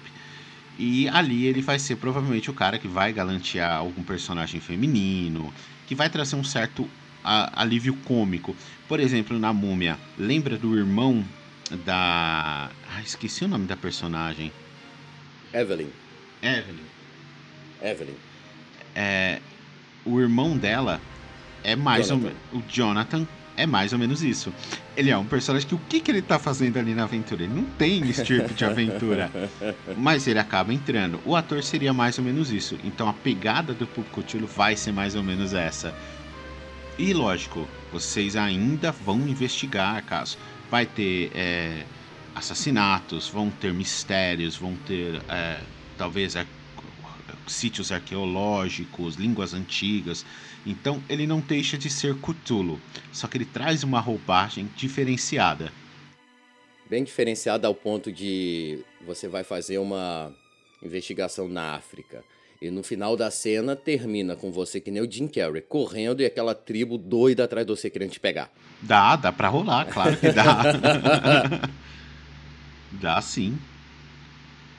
e 0.77 1.07
ali 1.09 1.45
ele 1.45 1.61
vai 1.61 1.79
ser 1.79 1.95
provavelmente 1.95 2.49
o 2.49 2.53
cara 2.53 2.77
que 2.77 2.87
vai 2.87 3.13
galantear 3.13 3.77
algum 3.77 4.03
personagem 4.03 4.59
feminino, 4.59 5.53
que 5.87 5.95
vai 5.95 6.09
trazer 6.09 6.35
um 6.35 6.43
certo 6.43 6.89
a, 7.23 7.61
alívio 7.61 7.95
cômico. 8.05 8.55
Por 8.87 8.99
exemplo, 8.99 9.39
na 9.39 9.53
Múmia, 9.53 9.97
lembra 10.17 10.57
do 10.57 10.77
irmão 10.77 11.23
da. 11.85 12.69
Ah, 12.89 13.01
esqueci 13.01 13.45
o 13.45 13.47
nome 13.47 13.65
da 13.65 13.77
personagem. 13.77 14.51
Evelyn. 15.53 15.89
Evelyn. 16.41 16.85
Evelyn. 17.81 18.15
É, 18.93 19.39
o 20.05 20.19
irmão 20.21 20.57
dela 20.57 21.01
é 21.63 21.75
mais 21.75 22.07
Jonathan. 22.07 22.27
ou 22.27 22.33
menos. 22.33 22.67
O 22.67 22.71
Jonathan 22.71 23.27
é 23.57 23.65
mais 23.65 23.93
ou 23.93 23.99
menos 23.99 24.23
isso. 24.23 24.53
Ele 24.95 25.09
é 25.09 25.17
um 25.17 25.25
personagem 25.25 25.67
que 25.67 25.75
o 25.75 25.81
que, 25.89 25.99
que 25.99 26.11
ele 26.11 26.21
tá 26.21 26.37
fazendo 26.37 26.77
ali 26.77 26.93
na 26.93 27.03
aventura? 27.03 27.43
Ele 27.43 27.53
não 27.53 27.63
tem 27.63 28.07
esse 28.09 28.23
tipo 28.23 28.53
de 28.53 28.63
aventura. 28.65 29.31
mas 29.97 30.27
ele 30.27 30.39
acaba 30.39 30.73
entrando. 30.73 31.19
O 31.25 31.35
ator 31.35 31.63
seria 31.63 31.93
mais 31.93 32.17
ou 32.17 32.23
menos 32.23 32.51
isso. 32.51 32.77
Então 32.83 33.07
a 33.07 33.13
pegada 33.13 33.73
do 33.73 33.87
Público 33.87 34.21
Cthulhu 34.21 34.47
vai 34.47 34.75
ser 34.75 34.91
mais 34.91 35.15
ou 35.15 35.23
menos 35.23 35.53
essa. 35.53 35.93
E 36.97 37.13
lógico, 37.13 37.67
vocês 37.91 38.35
ainda 38.35 38.91
vão 38.91 39.19
investigar 39.27 40.03
caso. 40.03 40.37
Vai 40.69 40.85
ter 40.85 41.31
é, 41.33 41.83
assassinatos, 42.33 43.27
vão 43.27 43.49
ter 43.49 43.73
mistérios, 43.73 44.55
vão 44.55 44.75
ter 44.87 45.21
é, 45.29 45.59
talvez 45.97 46.35
sítios 47.47 47.91
arqueológicos, 47.91 49.15
línguas 49.15 49.53
antigas. 49.53 50.25
Então 50.65 51.01
ele 51.07 51.27
não 51.27 51.39
deixa 51.39 51.77
de 51.77 51.89
ser 51.89 52.15
Cthulhu, 52.15 52.79
só 53.11 53.27
que 53.27 53.37
ele 53.37 53.45
traz 53.45 53.83
uma 53.83 53.99
roupagem 53.99 54.69
diferenciada. 54.75 55.71
Bem 56.89 57.03
diferenciada 57.03 57.67
ao 57.67 57.73
ponto 57.73 58.11
de 58.11 58.83
você 59.05 59.27
vai 59.27 59.43
fazer 59.43 59.77
uma 59.77 60.33
investigação 60.83 61.47
na 61.47 61.73
África. 61.73 62.23
E 62.61 62.71
no 62.71 62.83
final 62.83 63.17
da 63.17 63.29
cena 63.29 63.75
termina 63.75 64.35
com 64.35 64.51
você 64.51 64.79
que 64.79 64.89
nem 64.89 65.01
o 65.01 65.11
Jim 65.11 65.27
Carrey 65.27 65.61
correndo 65.61 66.21
e 66.21 66.25
aquela 66.25 66.55
tribo 66.55 66.97
doida 66.97 67.43
atrás 67.43 67.65
de 67.65 67.71
você 67.71 67.89
querendo 67.89 68.11
te 68.11 68.19
pegar. 68.19 68.51
Dá, 68.81 69.15
dá 69.15 69.31
pra 69.31 69.49
rolar, 69.49 69.85
claro 69.85 70.15
que 70.17 70.31
dá. 70.31 70.63
dá 72.93 73.21
sim. 73.21 73.57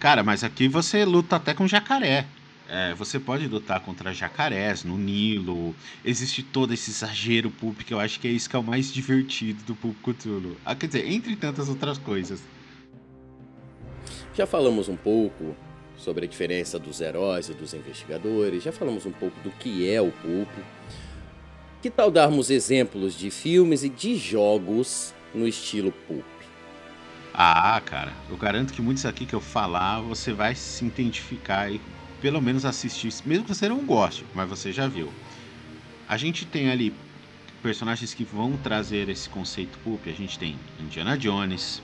Cara, 0.07 0.23
mas 0.23 0.45
aqui 0.45 0.69
você 0.69 1.05
luta 1.05 1.35
até 1.35 1.53
com 1.53 1.67
jacaré. 1.67 2.27
É, 2.69 2.95
você 2.95 3.19
pode 3.19 3.49
lutar 3.49 3.81
contra 3.81 4.15
jacarés 4.15 4.85
no 4.85 4.97
Nilo. 4.97 5.75
Existe 6.05 6.45
todo 6.45 6.73
esse 6.73 6.93
exagero 6.93 7.51
público. 7.51 7.93
Eu 7.93 7.99
acho 7.99 8.21
que 8.21 8.29
é 8.29 8.31
isso 8.31 8.49
que 8.49 8.55
é 8.55 8.59
o 8.61 8.63
mais 8.63 8.93
divertido 8.93 9.65
do 9.65 9.75
público 9.75 10.15
Cthulhu. 10.15 10.57
Ah, 10.65 10.77
quer 10.77 10.87
dizer, 10.87 11.11
entre 11.11 11.35
tantas 11.35 11.69
outras 11.69 11.99
coisas. 11.99 12.41
Já 14.33 14.47
falamos 14.47 14.89
um 14.89 14.95
pouco 14.95 15.57
sobre 15.97 16.25
a 16.25 16.29
diferença 16.29 16.79
dos 16.79 17.01
heróis 17.01 17.49
e 17.49 17.55
dos 17.55 17.75
investigadores. 17.75 18.63
Já 18.63 18.71
falamos 18.71 19.07
um 19.07 19.13
pouco 19.13 19.37
do 19.41 19.51
que 19.51 19.91
é 19.91 20.01
o 20.01 20.13
pulp. 20.13 20.51
Que 21.83 21.91
tal 21.91 22.13
darmos 22.13 22.49
exemplos 22.49 23.19
de 23.19 23.29
filmes 23.29 23.83
e 23.83 23.89
de 23.89 24.15
jogos 24.15 25.13
no 25.35 25.49
estilo 25.49 25.91
pulp? 25.91 26.36
Ah, 27.39 27.79
cara, 27.85 28.15
eu 28.31 28.37
garanto 28.39 28.73
que 28.73 28.81
muitos 28.81 29.05
aqui 29.05 29.27
que 29.27 29.35
eu 29.35 29.43
falar 29.43 30.01
você 30.01 30.33
vai 30.33 30.55
se 30.55 30.87
identificar 30.87 31.71
e 31.71 31.79
pelo 32.19 32.41
menos 32.41 32.65
assistir, 32.65 33.13
mesmo 33.27 33.45
que 33.45 33.55
você 33.55 33.69
não 33.69 33.85
goste, 33.85 34.25
mas 34.35 34.49
você 34.49 34.73
já 34.73 34.89
viu. 34.89 35.13
A 36.09 36.17
gente 36.17 36.47
tem 36.47 36.71
ali 36.71 36.95
personagens 37.63 38.15
que 38.15 38.25
vão 38.25 38.57
trazer 38.57 39.11
esse 39.11 39.29
conceito 39.29 39.79
pulp. 39.81 40.07
A 40.07 40.13
gente 40.13 40.39
tem 40.39 40.57
Indiana 40.81 41.19
Jones, 41.19 41.83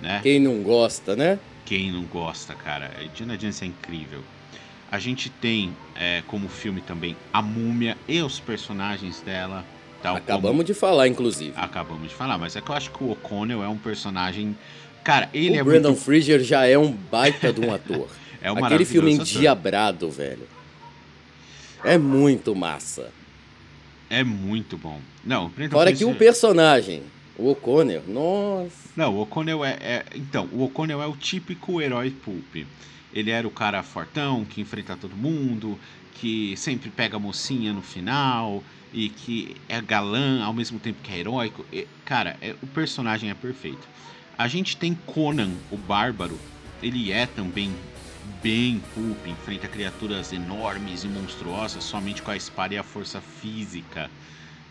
né? 0.00 0.20
Quem 0.22 0.40
não 0.40 0.60
gosta, 0.62 1.14
né? 1.14 1.38
Quem 1.64 1.92
não 1.92 2.02
gosta, 2.02 2.52
cara. 2.54 2.90
Indiana 3.04 3.38
Jones 3.38 3.62
é 3.62 3.66
incrível. 3.66 4.24
A 4.90 4.98
gente 4.98 5.30
tem 5.30 5.76
é, 5.94 6.22
como 6.26 6.48
filme 6.48 6.80
também 6.80 7.16
a 7.32 7.40
múmia 7.40 7.96
e 8.08 8.20
os 8.22 8.40
personagens 8.40 9.20
dela. 9.20 9.64
Acabamos 10.12 10.50
como... 10.50 10.64
de 10.64 10.74
falar, 10.74 11.08
inclusive. 11.08 11.52
Acabamos 11.56 12.08
de 12.08 12.14
falar, 12.14 12.36
mas 12.36 12.54
é 12.56 12.60
que 12.60 12.70
eu 12.70 12.74
acho 12.74 12.90
que 12.90 13.02
o 13.02 13.12
O'Connell 13.12 13.62
é 13.62 13.68
um 13.68 13.78
personagem. 13.78 14.56
Cara, 15.02 15.28
ele 15.32 15.56
o 15.56 15.60
é 15.60 15.64
Brandon 15.64 15.90
muito... 15.90 16.02
Fraser 16.02 16.42
já 16.42 16.66
é 16.66 16.76
um 16.76 16.90
baita 16.92 17.52
de 17.52 17.60
um 17.60 17.72
ator. 17.72 18.08
É 18.44 18.52
um 18.52 18.62
Aquele 18.62 18.84
filme 18.84 19.10
endiabrado, 19.10 20.10
velho. 20.10 20.46
É 21.82 21.96
muito 21.96 22.54
massa. 22.54 23.10
É 24.10 24.22
muito 24.22 24.76
bom. 24.76 25.00
Não, 25.24 25.50
Fora 25.70 25.90
que 25.94 26.04
o 26.04 26.14
personagem, 26.14 27.02
o 27.38 27.48
O'Connell, 27.48 28.02
nossa. 28.06 28.90
Não, 28.94 29.14
o 29.14 29.22
O'Connell 29.22 29.64
é, 29.64 29.78
é, 29.80 30.04
Então, 30.14 30.46
o 30.52 30.62
O'Connell 30.62 31.00
é 31.00 31.06
o 31.06 31.16
típico 31.16 31.80
herói 31.80 32.10
pulp. 32.10 32.66
Ele 33.14 33.30
era 33.30 33.48
o 33.48 33.50
cara 33.50 33.82
fortão 33.82 34.44
que 34.44 34.60
enfrenta 34.60 34.94
todo 34.94 35.16
mundo, 35.16 35.78
que 36.14 36.54
sempre 36.58 36.90
pega 36.90 37.16
a 37.16 37.18
mocinha 37.18 37.72
no 37.72 37.80
final 37.80 38.62
e 38.94 39.08
que 39.08 39.56
é 39.68 39.82
galã 39.82 40.42
ao 40.42 40.54
mesmo 40.54 40.78
tempo 40.78 41.02
que 41.02 41.12
é 41.12 41.18
heróico. 41.18 41.66
E, 41.72 41.86
cara, 42.04 42.36
é, 42.40 42.54
o 42.62 42.66
personagem 42.68 43.28
é 43.28 43.34
perfeito. 43.34 43.86
A 44.38 44.46
gente 44.46 44.76
tem 44.76 44.94
Conan, 44.94 45.50
o 45.70 45.76
Bárbaro. 45.76 46.38
Ele 46.80 47.10
é 47.10 47.26
também 47.26 47.72
bem 48.42 48.80
pulp, 48.94 49.26
enfrenta 49.26 49.66
criaturas 49.66 50.32
enormes 50.32 51.02
e 51.02 51.08
monstruosas 51.08 51.82
somente 51.82 52.22
com 52.22 52.30
a 52.30 52.36
espada 52.36 52.74
e 52.74 52.78
a 52.78 52.82
força 52.82 53.20
física. 53.20 54.08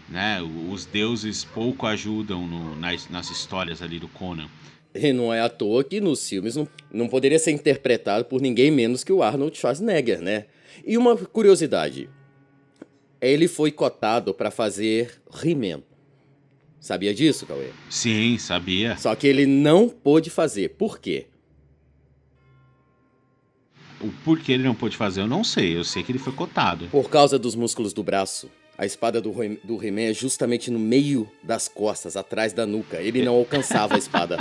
Né? 0.08 0.42
Os 0.70 0.86
deuses 0.86 1.44
pouco 1.44 1.86
ajudam 1.86 2.48
no, 2.48 2.76
nas, 2.76 3.10
nas 3.10 3.30
histórias 3.30 3.82
ali 3.82 4.00
do 4.00 4.08
Conan. 4.08 4.48
E 4.96 5.12
não 5.12 5.34
é 5.34 5.42
à 5.42 5.50
toa 5.50 5.84
que 5.84 6.00
nos 6.00 6.28
filmes 6.28 6.56
não, 6.56 6.68
não 6.92 7.08
poderia 7.10 7.40
ser 7.40 7.52
interpretado 7.52 8.26
por 8.26 8.40
ninguém 8.40 8.70
menos 8.70 9.04
que 9.04 9.12
o 9.12 9.24
Arnold 9.24 9.58
Schwarzenegger, 9.58 10.22
né? 10.22 10.46
E 10.86 10.98
uma 10.98 11.18
curiosidade: 11.18 12.10
ele 13.30 13.48
foi 13.48 13.72
cotado 13.72 14.34
para 14.34 14.52
fazer 14.52 15.22
He-Man. 15.44 15.82
Sabia 16.80 17.14
disso, 17.14 17.46
Cauê? 17.46 17.70
Sim, 17.90 18.38
sabia. 18.38 18.98
Só 18.98 19.16
que 19.16 19.26
ele 19.26 19.46
não 19.46 19.88
pôde 19.88 20.30
fazer. 20.30 20.70
Por 20.70 21.00
quê? 21.00 21.28
O 24.02 24.10
porquê 24.26 24.52
ele 24.52 24.64
não 24.64 24.76
pôde 24.76 24.98
fazer, 24.98 25.22
eu 25.22 25.28
não 25.28 25.46
sei. 25.46 25.78
Eu 25.78 25.86
sei 25.86 26.04
que 26.04 26.12
ele 26.12 26.20
foi 26.20 26.34
cotado. 26.34 26.88
Por 26.92 27.10
causa 27.10 27.40
dos 27.40 27.56
músculos 27.56 27.94
do 27.94 28.04
braço. 28.04 28.52
A 28.78 28.86
espada 28.86 29.22
do, 29.22 29.32
do 29.64 29.82
He-Man 29.82 30.10
é 30.10 30.14
justamente 30.14 30.70
no 30.70 30.80
meio 30.80 31.30
das 31.42 31.70
costas, 31.70 32.18
atrás 32.18 32.52
da 32.52 32.66
nuca. 32.66 33.02
Ele 33.02 33.24
não 33.24 33.36
alcançava 33.36 33.96
a 33.96 33.98
espada. 33.98 34.38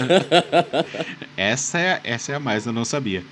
essa, 1.36 1.78
é, 1.78 2.00
essa 2.04 2.32
é 2.32 2.34
a 2.36 2.40
mais, 2.40 2.64
eu 2.64 2.72
não 2.72 2.84
sabia. 2.84 3.22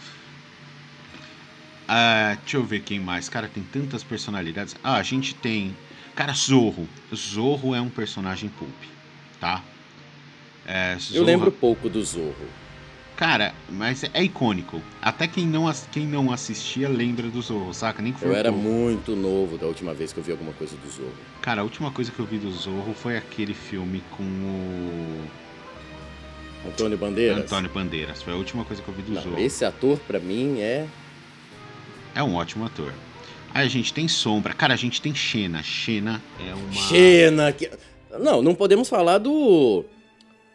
Uh, 1.89 2.37
deixa 2.43 2.57
eu 2.59 2.65
ver 2.65 2.81
quem 2.81 3.01
mais. 3.01 3.31
Cara, 3.31 3.49
tem 3.49 3.63
tantas 3.63 4.05
personalidades. 4.05 4.77
Ah, 4.85 4.97
a 4.97 5.03
gente 5.03 5.35
tem. 5.35 5.75
Cara, 6.15 6.35
Zorro. 6.35 6.87
Zorro 7.15 7.75
é 7.75 7.81
um 7.81 7.89
personagem 7.89 8.51
pulp, 8.51 8.75
tá? 9.41 9.63
É, 10.67 10.97
Zorro... 10.99 11.17
Eu 11.17 11.25
lembro 11.25 11.51
pouco 11.51 11.89
do 11.89 12.05
Zorro. 12.05 12.35
Cara, 13.17 13.53
mas 13.69 14.05
é 14.15 14.23
icônico. 14.23 14.81
Até 15.03 15.27
quem 15.27 15.45
não, 15.45 15.65
quem 15.91 16.07
não 16.07 16.31
assistia 16.31 16.89
lembra 16.89 17.29
do 17.29 17.41
Zorro, 17.41 17.73
saca? 17.73 18.01
Nem 18.01 18.13
que 18.13 18.23
Eu 18.23 18.33
era 18.33 18.53
muito 18.53 19.17
novo 19.17 19.59
da 19.59 19.67
última 19.67 19.93
vez 19.93 20.13
que 20.13 20.21
eu 20.21 20.23
vi 20.23 20.31
alguma 20.31 20.53
coisa 20.53 20.77
do 20.77 20.89
Zorro. 20.89 21.15
Cara, 21.41 21.63
a 21.63 21.65
última 21.65 21.91
coisa 21.91 22.13
que 22.13 22.21
eu 22.21 22.27
vi 22.27 22.39
do 22.39 22.51
Zorro 22.53 22.95
foi 22.95 23.17
aquele 23.17 23.55
filme 23.55 24.05
com 24.11 24.23
o. 24.23 25.25
Antônio 26.69 26.99
Bandeiras? 26.99 27.39
Antônio 27.39 27.71
Bandeiras. 27.71 28.23
Foi 28.23 28.35
a 28.35 28.37
última 28.37 28.65
coisa 28.65 28.83
que 28.83 28.89
eu 28.89 28.95
vi 28.95 29.03
do 29.03 29.13
não, 29.13 29.23
Zorro. 29.23 29.41
Esse 29.41 29.65
ator, 29.65 29.99
para 30.07 30.21
mim, 30.21 30.61
é 30.61 30.87
é 32.15 32.23
um 32.23 32.35
ótimo 32.35 32.65
ator. 32.65 32.93
Aí 33.55 33.67
a 33.67 33.69
gente 33.69 33.93
tem 33.93 34.07
Sombra. 34.07 34.53
Cara, 34.53 34.75
a 34.75 34.77
gente 34.77 35.01
tem 35.01 35.15
Xena. 35.15 35.63
Xena 35.63 36.23
é 36.47 36.55
uma. 36.55 36.73
Xena! 36.73 37.53
Que... 37.53 37.71
Não, 38.21 38.43
não 38.43 38.55
podemos 38.55 38.89
falar 38.89 39.19
do. 39.19 39.85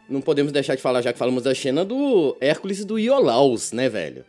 Não 0.10 0.22
podemos 0.22 0.51
deixar 0.51 0.76
de 0.76 0.82
falar, 0.82 1.01
já 1.01 1.12
que 1.12 1.20
falamos 1.20 1.43
da 1.43 1.54
Xena, 1.54 1.84
do 1.84 2.38
Hércules 2.39 2.80
e 2.80 2.86
do 2.86 2.99
Iolaus, 2.99 3.72
né, 3.72 3.89
velho? 3.89 4.26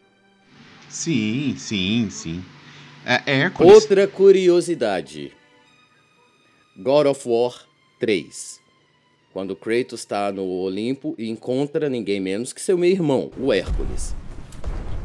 Sim, 0.88 1.54
sim, 1.58 2.08
sim. 2.10 2.44
É, 3.04 3.22
é 3.26 3.38
Hércules. 3.40 3.74
Outra 3.74 4.06
curiosidade: 4.06 5.32
God 6.76 7.06
of 7.06 7.28
War 7.28 7.66
3. 7.98 8.60
Quando 9.32 9.56
Kratos 9.56 10.00
está 10.00 10.30
no 10.30 10.44
Olimpo 10.44 11.14
e 11.18 11.28
encontra 11.28 11.88
ninguém 11.88 12.20
menos 12.20 12.52
que 12.52 12.60
seu 12.60 12.78
meio-irmão, 12.78 13.32
o 13.36 13.52
Hércules. 13.52 14.14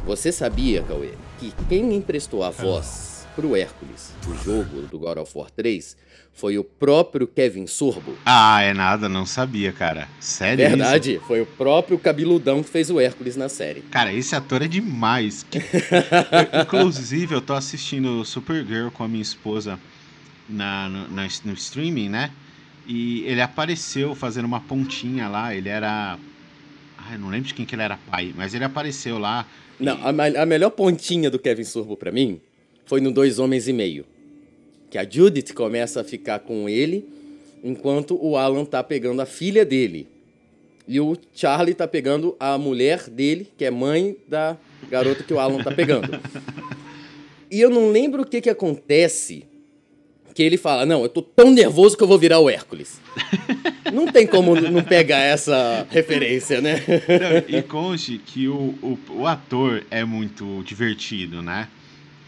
Você 0.05 0.31
sabia, 0.31 0.83
Cauê, 0.83 1.13
que 1.39 1.53
quem 1.69 1.95
emprestou 1.95 2.43
a 2.43 2.49
voz 2.49 3.25
pro 3.33 3.55
Hércules 3.55 4.13
do 4.25 4.35
jogo 4.43 4.81
do 4.87 4.99
God 4.99 5.19
of 5.19 5.31
War 5.37 5.49
3 5.49 5.95
foi 6.33 6.57
o 6.57 6.63
próprio 6.63 7.25
Kevin 7.27 7.65
Sorbo? 7.65 8.17
Ah, 8.25 8.61
é 8.61 8.73
nada, 8.73 9.07
não 9.07 9.25
sabia, 9.25 9.71
cara. 9.71 10.07
Sério? 10.19 10.67
Verdade, 10.69 11.15
isso? 11.15 11.23
foi 11.25 11.41
o 11.41 11.45
próprio 11.45 11.97
cabeludão 11.97 12.61
que 12.61 12.69
fez 12.69 12.89
o 12.89 12.99
Hércules 12.99 13.35
na 13.37 13.47
série. 13.47 13.81
Cara, 13.81 14.13
esse 14.13 14.35
ator 14.35 14.61
é 14.61 14.67
demais. 14.67 15.45
Inclusive, 16.61 17.35
eu 17.35 17.41
tô 17.41 17.53
assistindo 17.53 18.23
Supergirl 18.25 18.89
com 18.89 19.03
a 19.03 19.07
minha 19.07 19.21
esposa 19.21 19.79
na, 20.47 20.89
no, 20.89 21.07
na, 21.09 21.27
no 21.45 21.53
streaming, 21.53 22.09
né? 22.09 22.31
E 22.85 23.23
ele 23.25 23.41
apareceu 23.41 24.15
fazendo 24.15 24.45
uma 24.45 24.59
pontinha 24.59 25.27
lá. 25.27 25.53
Ele 25.53 25.69
era. 25.69 26.17
Ai, 26.97 27.17
não 27.17 27.29
lembro 27.29 27.47
de 27.47 27.53
quem 27.53 27.65
que 27.65 27.75
ele 27.75 27.83
era 27.83 27.97
pai, 28.09 28.33
mas 28.35 28.53
ele 28.53 28.63
apareceu 28.63 29.17
lá 29.17 29.45
não, 29.79 29.97
a, 30.03 30.41
a 30.41 30.45
melhor 30.45 30.71
pontinha 30.71 31.29
do 31.29 31.39
Kevin 31.39 31.63
Sorbo 31.63 31.95
para 31.95 32.11
mim 32.11 32.41
foi 32.85 32.99
no 32.99 33.11
Dois 33.11 33.39
Homens 33.39 33.67
e 33.67 33.73
Meio. 33.73 34.05
Que 34.89 34.97
a 34.97 35.07
Judith 35.07 35.53
começa 35.53 36.01
a 36.01 36.03
ficar 36.03 36.39
com 36.39 36.67
ele, 36.67 37.07
enquanto 37.63 38.17
o 38.19 38.35
Alan 38.35 38.65
tá 38.65 38.83
pegando 38.83 39.21
a 39.21 39.25
filha 39.25 39.63
dele. 39.63 40.07
E 40.87 40.99
o 40.99 41.15
Charlie 41.33 41.75
tá 41.75 41.87
pegando 41.87 42.35
a 42.39 42.57
mulher 42.57 43.09
dele, 43.09 43.47
que 43.55 43.63
é 43.63 43.69
mãe 43.69 44.17
da 44.27 44.57
garota 44.89 45.23
que 45.23 45.33
o 45.33 45.39
Alan 45.39 45.63
tá 45.63 45.71
pegando. 45.71 46.09
E 47.51 47.59
eu 47.59 47.71
não 47.71 47.89
lembro 47.89 48.21
o 48.21 48.25
que 48.27 48.41
que 48.41 48.49
acontece 48.51 49.43
que 50.39 50.43
ele 50.43 50.57
fala: 50.57 50.85
Não, 50.85 51.03
eu 51.03 51.09
tô 51.09 51.21
tão 51.21 51.51
nervoso 51.51 51.97
que 51.97 52.03
eu 52.03 52.07
vou 52.07 52.17
virar 52.17 52.39
o 52.39 52.49
Hércules. 52.49 53.01
não 53.91 54.07
tem 54.07 54.25
como 54.25 54.55
não 54.55 54.81
pegar 54.81 55.17
essa 55.17 55.85
referência, 55.91 56.61
né? 56.61 56.81
Não, 56.87 57.57
e 57.57 57.61
conste 57.61 58.21
que 58.25 58.47
o, 58.47 58.73
o, 58.81 58.97
o 59.09 59.27
ator 59.27 59.83
é 59.91 60.05
muito 60.05 60.63
divertido, 60.65 61.41
né? 61.41 61.67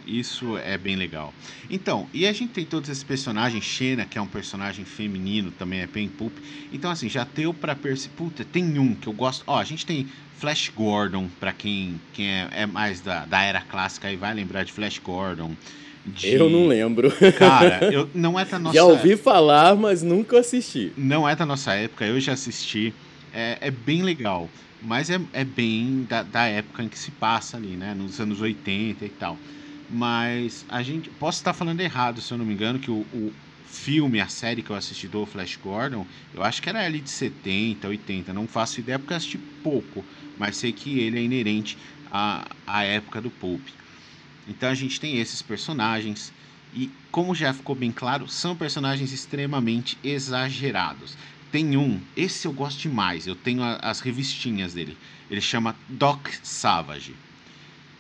Isso 0.06 0.58
é 0.58 0.78
bem 0.78 0.98
legal. 0.98 1.34
Então, 1.70 2.06
e 2.14 2.28
a 2.28 2.34
gente 2.34 2.52
tem 2.52 2.66
todos 2.66 2.90
esses 2.90 3.04
personagens. 3.04 3.64
Xena, 3.64 4.04
que 4.04 4.18
é 4.18 4.22
um 4.22 4.28
personagem 4.28 4.84
feminino, 4.84 5.50
também 5.50 5.80
é 5.80 5.88
bem 5.88 6.10
pulp. 6.10 6.34
Então, 6.74 6.92
assim, 6.92 7.08
já 7.08 7.24
deu 7.24 7.54
pra 7.54 7.76
perceber. 7.76 8.14
Puta, 8.18 8.44
tem 8.44 8.78
um 8.78 8.94
que 8.94 9.08
eu 9.08 9.14
gosto. 9.14 9.46
Ó, 9.48 9.58
a 9.58 9.64
gente 9.64 9.86
tem 9.86 10.06
Flash 10.38 10.70
Gordon, 10.76 11.30
pra 11.40 11.54
quem, 11.54 12.02
quem 12.12 12.28
é, 12.28 12.50
é 12.52 12.66
mais 12.66 13.00
da, 13.00 13.24
da 13.26 13.42
era 13.42 13.62
clássica 13.62 14.12
e 14.12 14.18
vai 14.18 14.34
lembrar 14.34 14.66
de 14.66 14.74
Flash 14.74 15.00
Gordon. 15.00 15.56
De... 16.06 16.34
Eu 16.34 16.50
não 16.50 16.68
lembro. 16.68 17.12
Cara, 17.38 17.86
eu, 17.94 18.10
não 18.14 18.40
é 18.40 18.46
da 18.46 18.58
nossa 18.58 18.76
Já 18.76 18.84
ouvi 18.84 19.16
falar, 19.16 19.76
mas 19.76 20.02
nunca 20.02 20.40
assisti. 20.40 20.92
Não 20.98 21.28
é 21.28 21.36
da 21.36 21.46
nossa 21.46 21.74
época, 21.74 22.06
eu 22.06 22.20
já 22.20 22.34
assisti. 22.34 22.94
É, 23.34 23.58
é 23.62 23.72
bem 23.72 24.02
legal. 24.02 24.50
Mas 24.82 25.12
é, 25.12 25.22
é 25.32 25.44
bem 25.44 26.08
da, 26.10 26.24
da 26.24 26.46
época 26.46 26.82
em 26.84 26.90
que 26.90 26.98
se 26.98 27.12
passa 27.12 27.56
ali, 27.58 27.76
né? 27.76 27.94
Nos 27.94 28.20
anos 28.20 28.42
80 28.42 29.06
e 29.06 29.10
tal. 29.10 29.38
Mas 29.90 30.66
a 30.68 30.82
gente. 30.82 31.10
Posso 31.10 31.38
estar 31.38 31.54
falando 31.54 31.82
errado, 31.82 32.20
se 32.20 32.32
eu 32.32 32.38
não 32.38 32.46
me 32.46 32.54
engano, 32.54 32.80
que 32.80 32.90
o, 32.90 33.06
o 33.14 33.32
filme, 33.68 34.20
a 34.20 34.28
série 34.28 34.64
que 34.64 34.70
eu 34.72 34.76
assisti 34.76 35.08
do 35.08 35.26
Flash 35.26 35.58
Gordon, 35.64 36.06
eu 36.34 36.44
acho 36.44 36.62
que 36.62 36.70
era 36.70 36.84
ali 36.84 37.00
de 37.00 37.10
70, 37.10 37.88
80. 37.88 38.34
Não 38.34 38.48
faço 38.48 38.80
ideia 38.80 38.98
porque 38.98 39.14
eu 39.14 39.18
assisti 39.18 39.38
pouco. 39.64 40.04
Mas 40.38 40.58
sei 40.58 40.72
que 40.72 41.00
ele 41.00 41.20
é 41.20 41.22
inerente 41.22 41.78
à, 42.12 42.48
à 42.66 42.84
época 42.84 43.22
do 43.22 43.30
Pulp. 43.30 43.62
Então 44.48 44.70
a 44.70 44.76
gente 44.76 45.00
tem 45.00 45.20
esses 45.20 45.42
personagens 45.42 46.32
e, 46.74 46.90
como 47.12 47.36
já 47.36 47.54
ficou 47.54 47.76
bem 47.76 47.92
claro, 47.92 48.28
são 48.28 48.56
personagens 48.56 49.12
extremamente 49.12 49.98
exagerados. 50.04 51.16
Tem 51.52 51.76
um, 51.76 52.00
esse 52.16 52.48
eu 52.48 52.54
gosto 52.54 52.80
demais, 52.80 53.28
eu 53.28 53.36
tenho 53.36 53.62
a, 53.62 53.76
as 53.82 54.00
revistinhas 54.00 54.74
dele. 54.74 54.98
Ele 55.30 55.42
chama 55.42 55.76
Doc 55.90 56.30
Savage. 56.44 57.14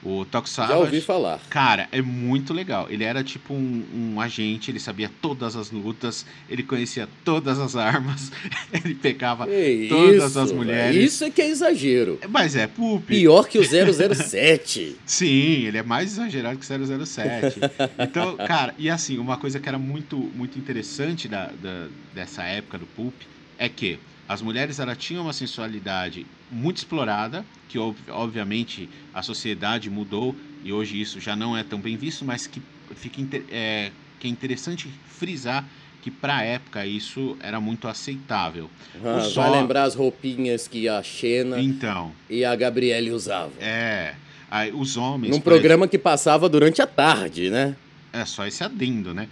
O 0.04 0.26
Tokusatsu. 0.26 0.74
Já 0.74 0.80
ouvi 0.80 1.00
falar. 1.00 1.40
Cara, 1.50 1.88
é 1.92 2.02
muito 2.02 2.54
legal. 2.54 2.88
Ele 2.90 3.04
era 3.04 3.24
tipo 3.24 3.54
um, 3.54 3.86
um, 3.94 4.22
agente, 4.22 4.72
ele 4.72 4.80
sabia 4.80 5.12
todas 5.22 5.56
as 5.56 5.70
lutas, 5.70 6.26
ele 6.50 6.64
conhecia 6.64 7.08
todas 7.24 7.60
as 7.60 7.76
armas, 7.76 8.32
ele 8.74 8.96
pegava 8.96 9.46
que 9.46 9.86
todas 9.90 10.32
isso, 10.32 10.40
as 10.40 10.52
mulheres. 10.52 11.14
Isso 11.14 11.24
é 11.24 11.30
que 11.30 11.42
é 11.42 11.50
exagero. 11.50 12.20
Mas 12.30 12.56
é 12.56 12.66
Pup. 12.66 13.06
Pior 13.06 13.48
que 13.48 13.60
o 13.60 13.64
007. 14.16 14.98
Sim, 15.06 15.66
ele 15.66 15.78
é 15.78 15.84
mais 15.84 16.14
exagerado 16.14 16.58
que 16.58 16.66
o 16.66 17.06
007. 17.06 17.60
então, 18.00 18.38
cara, 18.48 18.74
e 18.80 18.90
assim, 18.90 19.20
uma 19.20 19.38
coisa 19.38 19.60
que 19.60 19.70
era 19.70 19.78
muito, 19.78 20.18
muito 20.18 20.58
interessante 20.58 21.28
da, 21.28 21.52
da 21.62 21.88
dessa 22.14 22.44
época 22.44 22.78
do 22.78 22.86
Pulp 22.86 23.14
é 23.58 23.70
que 23.70 24.00
as 24.32 24.42
mulheres 24.42 24.80
ela 24.80 24.96
tinham 24.96 25.24
uma 25.24 25.34
sensualidade 25.34 26.26
muito 26.50 26.78
explorada, 26.78 27.46
que 27.68 27.78
obviamente 27.78 28.88
a 29.14 29.22
sociedade 29.22 29.90
mudou 29.90 30.34
e 30.64 30.72
hoje 30.72 31.02
isso 31.02 31.20
já 31.20 31.36
não 31.36 31.58
é 31.58 31.64
tão 31.66 31.78
bem 31.78 31.98
visto, 31.98 32.24
mas 32.24 32.48
que 32.48 32.62
fica 32.96 33.44
é, 33.52 33.92
que 34.22 34.28
é 34.28 34.30
interessante 34.30 34.88
frisar 35.06 35.68
que 36.02 36.10
para 36.10 36.38
a 36.38 36.44
época 36.44 36.86
isso 36.86 37.36
era 37.42 37.60
muito 37.60 37.90
aceitável. 37.90 38.70
Ah, 39.04 39.28
Vai 39.36 39.52
lembrar 39.52 39.84
as 39.84 39.96
roupinhas 39.96 40.66
que 40.66 40.88
a 40.88 41.04
Xena 41.04 41.60
então, 41.60 42.14
e 42.30 42.46
a 42.46 42.56
Gabriele 42.56 43.12
usavam. 43.12 43.52
É, 43.60 44.16
aí, 44.50 44.72
os 44.72 44.96
homens... 44.96 45.32
Num 45.32 45.42
programa 45.42 45.90
que 45.90 45.98
passava 45.98 46.48
durante 46.48 46.82
a 46.82 46.88
tarde, 46.88 47.50
né? 47.50 47.76
É, 48.14 48.24
só 48.24 48.48
esse 48.48 48.64
adendo, 48.64 49.14
né? 49.14 49.28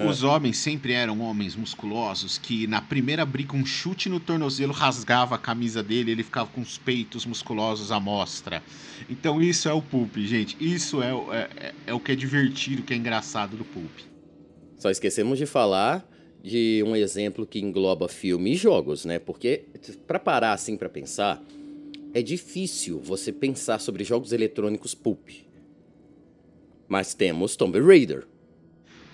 O, 0.00 0.08
os 0.08 0.22
homens 0.22 0.58
sempre 0.58 0.92
eram 0.92 1.20
homens 1.20 1.56
musculosos 1.56 2.38
que 2.38 2.66
na 2.66 2.80
primeira 2.80 3.26
briga 3.26 3.56
um 3.56 3.66
chute 3.66 4.08
no 4.08 4.20
tornozelo 4.20 4.72
rasgava 4.72 5.34
a 5.34 5.38
camisa 5.38 5.82
dele, 5.82 6.12
ele 6.12 6.22
ficava 6.22 6.48
com 6.50 6.60
os 6.60 6.78
peitos 6.78 7.26
musculosos 7.26 7.90
à 7.90 7.98
mostra. 7.98 8.62
Então 9.08 9.42
isso 9.42 9.68
é 9.68 9.72
o 9.72 9.82
pulp, 9.82 10.16
gente. 10.18 10.56
Isso 10.60 11.02
é, 11.02 11.10
é, 11.10 11.74
é 11.88 11.94
o 11.94 12.00
que 12.00 12.12
é 12.12 12.14
divertido, 12.14 12.82
o 12.82 12.84
que 12.84 12.94
é 12.94 12.96
engraçado 12.96 13.56
do 13.56 13.64
pulp. 13.64 13.98
Só 14.76 14.90
esquecemos 14.90 15.38
de 15.38 15.46
falar 15.46 16.08
de 16.42 16.84
um 16.86 16.94
exemplo 16.94 17.44
que 17.44 17.58
engloba 17.58 18.08
filme 18.08 18.52
e 18.52 18.56
jogos, 18.56 19.04
né? 19.04 19.18
Porque 19.18 19.64
para 20.06 20.18
parar 20.18 20.52
assim 20.52 20.76
para 20.76 20.88
pensar, 20.88 21.42
é 22.14 22.22
difícil 22.22 23.00
você 23.00 23.32
pensar 23.32 23.80
sobre 23.80 24.04
jogos 24.04 24.32
eletrônicos 24.32 24.94
pulp. 24.94 25.28
Mas 26.86 27.12
temos 27.12 27.56
Tomb 27.56 27.78
Raider. 27.80 28.26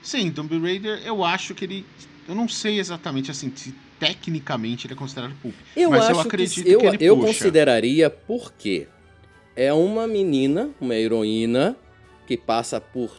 Sim, 0.05 0.31
Tomb 0.31 0.59
Raider, 0.61 1.01
eu 1.05 1.25
acho 1.25 1.55
que 1.55 1.65
ele. 1.65 1.87
Eu 2.29 2.35
não 2.35 2.47
sei 2.47 2.79
exatamente 2.79 3.31
assim 3.31 3.51
se 3.57 3.75
tecnicamente 3.99 4.87
ele 4.87 4.93
é 4.93 4.97
considerado 4.97 5.35
pulp. 5.41 5.55
Eu 5.75 5.91
mas 5.91 6.05
acho 6.05 6.13
eu 6.13 6.21
acredito 6.21 6.63
que, 6.63 6.71
eu, 6.71 6.79
que 6.79 6.87
ele 6.87 6.97
eu 7.01 7.17
puxa. 7.17 7.29
consideraria 7.29 8.11
porque 8.11 8.87
é 9.57 9.73
uma 9.73 10.07
menina, 10.07 10.71
uma 10.79 10.95
heroína 10.95 11.75
que 12.27 12.37
passa 12.37 12.79
por 12.81 13.19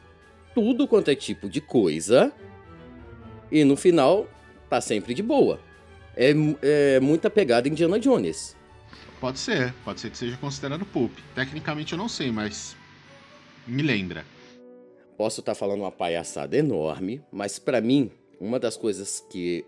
tudo 0.53 0.87
quanto 0.87 1.09
é 1.09 1.15
tipo 1.15 1.49
de 1.49 1.59
coisa 1.59 2.31
e 3.51 3.63
no 3.63 3.75
final 3.75 4.29
tá 4.69 4.79
sempre 4.79 5.15
de 5.15 5.23
boa. 5.23 5.59
É, 6.15 6.33
é 6.61 6.99
muita 6.99 7.29
pegada 7.29 7.67
Indiana 7.67 7.99
Jones. 7.99 8.55
Pode 9.19 9.39
ser, 9.39 9.73
pode 9.83 9.99
ser 9.99 10.11
que 10.11 10.17
seja 10.17 10.37
considerado 10.37 10.85
pulp. 10.85 11.11
Tecnicamente 11.33 11.93
eu 11.93 11.97
não 11.97 12.07
sei, 12.07 12.31
mas 12.31 12.75
me 13.65 13.81
lembra. 13.81 14.23
Posso 15.17 15.39
estar 15.39 15.55
falando 15.55 15.81
uma 15.81 15.91
palhaçada 15.91 16.57
enorme, 16.57 17.21
mas 17.31 17.57
pra 17.57 17.79
mim, 17.79 18.11
uma 18.39 18.59
das 18.59 18.75
coisas 18.75 19.25
que 19.29 19.65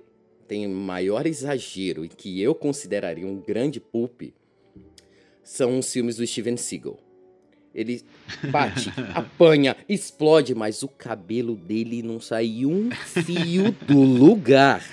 tem 0.48 0.68
maior 0.68 1.26
exagero 1.26 2.04
e 2.06 2.10
que 2.10 2.42
eu 2.42 2.54
consideraria 2.54 3.28
um 3.28 3.40
grande 3.40 3.80
pulp 3.80 4.24
são 5.44 5.80
os 5.80 5.92
filmes 5.92 6.18
do 6.18 6.28
Steven 6.28 6.58
Seagal. 6.58 6.98
Ele 7.74 8.04
bate, 8.50 8.92
apanha, 9.16 9.78
explode, 9.88 10.54
mas 10.54 10.84
o 10.84 10.88
cabelo 10.88 11.56
dele 11.56 12.02
não 12.02 12.20
sai 12.20 12.66
um 12.66 12.90
fio 12.92 13.72
do 13.72 14.02
lugar. 14.02 14.84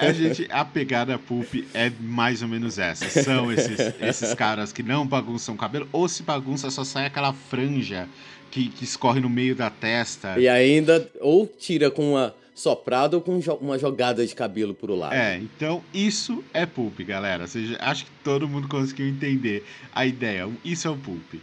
A 0.00 0.12
gente, 0.12 0.46
a 0.50 0.64
pegada 0.64 1.18
pulp 1.18 1.52
é 1.74 1.90
mais 2.00 2.42
ou 2.42 2.48
menos 2.48 2.78
essa. 2.78 3.08
São 3.22 3.52
esses, 3.52 3.78
esses 4.00 4.34
caras 4.34 4.72
que 4.72 4.82
não 4.82 5.06
bagunçam 5.06 5.54
o 5.54 5.58
cabelo, 5.58 5.88
ou 5.90 6.08
se 6.08 6.22
bagunça 6.22 6.70
só 6.70 6.84
sai 6.84 7.06
aquela 7.06 7.32
franja 7.32 8.08
que, 8.50 8.68
que 8.68 8.84
escorre 8.84 9.20
no 9.20 9.28
meio 9.28 9.54
da 9.54 9.70
testa. 9.70 10.38
E 10.38 10.48
ainda, 10.48 11.08
ou 11.20 11.46
tira 11.46 11.90
com 11.90 12.12
uma 12.12 12.34
soprada 12.58 13.16
ou 13.16 13.22
com 13.22 13.38
uma 13.60 13.78
jogada 13.78 14.26
de 14.26 14.34
cabelo 14.34 14.74
pro 14.74 14.96
lado. 14.96 15.14
É, 15.14 15.36
então 15.38 15.82
isso 15.94 16.42
é 16.52 16.66
pulp, 16.66 16.98
galera. 17.00 17.42
Ou 17.42 17.48
seja, 17.48 17.76
acho 17.80 18.04
que 18.04 18.10
todo 18.24 18.48
mundo 18.48 18.68
conseguiu 18.68 19.06
entender 19.06 19.64
a 19.94 20.04
ideia. 20.04 20.48
Isso 20.64 20.88
é 20.88 20.90
o 20.90 20.96
pulp. 20.96 21.34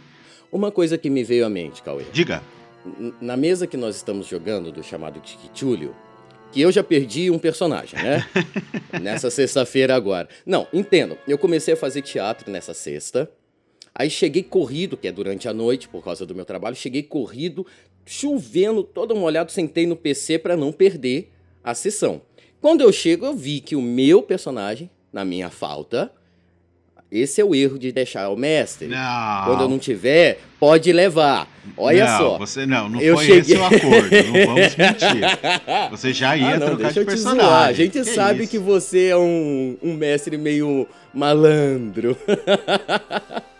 Uma 0.52 0.70
coisa 0.70 0.98
que 0.98 1.08
me 1.08 1.24
veio 1.24 1.46
à 1.46 1.48
mente, 1.48 1.82
Cauê. 1.82 2.04
Diga. 2.12 2.42
Na 3.20 3.36
mesa 3.36 3.66
que 3.66 3.76
nós 3.76 3.96
estamos 3.96 4.26
jogando, 4.26 4.70
do 4.70 4.82
chamado 4.82 5.18
Tiquitulio, 5.20 5.94
que 6.52 6.60
eu 6.60 6.70
já 6.70 6.84
perdi 6.84 7.30
um 7.30 7.38
personagem, 7.38 8.00
né? 8.00 8.26
nessa 9.00 9.30
sexta-feira 9.30 9.94
agora. 9.96 10.28
Não, 10.44 10.66
entendo. 10.72 11.18
Eu 11.26 11.38
comecei 11.38 11.74
a 11.74 11.76
fazer 11.76 12.02
teatro 12.02 12.50
nessa 12.50 12.74
sexta. 12.74 13.28
Aí 13.98 14.10
cheguei 14.10 14.42
corrido, 14.42 14.94
que 14.96 15.08
é 15.08 15.12
durante 15.12 15.48
a 15.48 15.54
noite, 15.54 15.88
por 15.88 16.04
causa 16.04 16.26
do 16.26 16.34
meu 16.34 16.44
trabalho, 16.44 16.76
cheguei 16.76 17.02
corrido, 17.02 17.66
chovendo, 18.04 18.82
todo 18.84 19.16
molhado, 19.16 19.50
sentei 19.50 19.86
no 19.86 19.96
PC 19.96 20.38
para 20.38 20.54
não 20.54 20.70
perder 20.70 21.32
a 21.64 21.74
sessão. 21.74 22.20
Quando 22.60 22.82
eu 22.82 22.92
chego, 22.92 23.24
eu 23.24 23.34
vi 23.34 23.58
que 23.60 23.74
o 23.74 23.80
meu 23.80 24.20
personagem, 24.22 24.90
na 25.10 25.24
minha 25.24 25.48
falta, 25.48 26.12
esse 27.10 27.40
é 27.40 27.44
o 27.44 27.54
erro 27.54 27.78
de 27.78 27.90
deixar 27.90 28.28
o 28.28 28.36
mestre. 28.36 28.88
Não. 28.88 29.44
Quando 29.46 29.62
eu 29.62 29.68
não 29.68 29.78
tiver, 29.78 30.40
pode 30.60 30.92
levar. 30.92 31.48
Olha 31.76 32.04
não, 32.04 32.18
só. 32.18 32.38
Você, 32.38 32.66
não, 32.66 32.88
não 32.90 33.00
Eu 33.00 33.14
foi 33.16 33.24
cheguei- 33.26 33.40
esse 33.40 33.56
o 33.56 33.64
acordo. 33.64 34.10
Não 34.10 34.44
vamos 34.46 34.76
mentir. 34.76 35.90
Você 35.90 36.12
já 36.12 36.36
ia 36.36 36.48
Ah, 36.54 36.58
não, 36.58 36.66
trocar 36.66 36.92
de 36.92 37.04
personagem. 37.04 37.40
zoar. 37.40 37.68
A 37.68 37.72
gente 37.72 37.92
Que 38.00 38.04
sabe 38.04 38.42
isso? 38.42 38.50
que 38.50 38.58
você 38.58 39.06
é 39.06 39.16
um, 39.16 39.78
um 39.82 39.94
mestre 39.94 40.36
meio 40.36 40.86
malandro. 41.14 42.14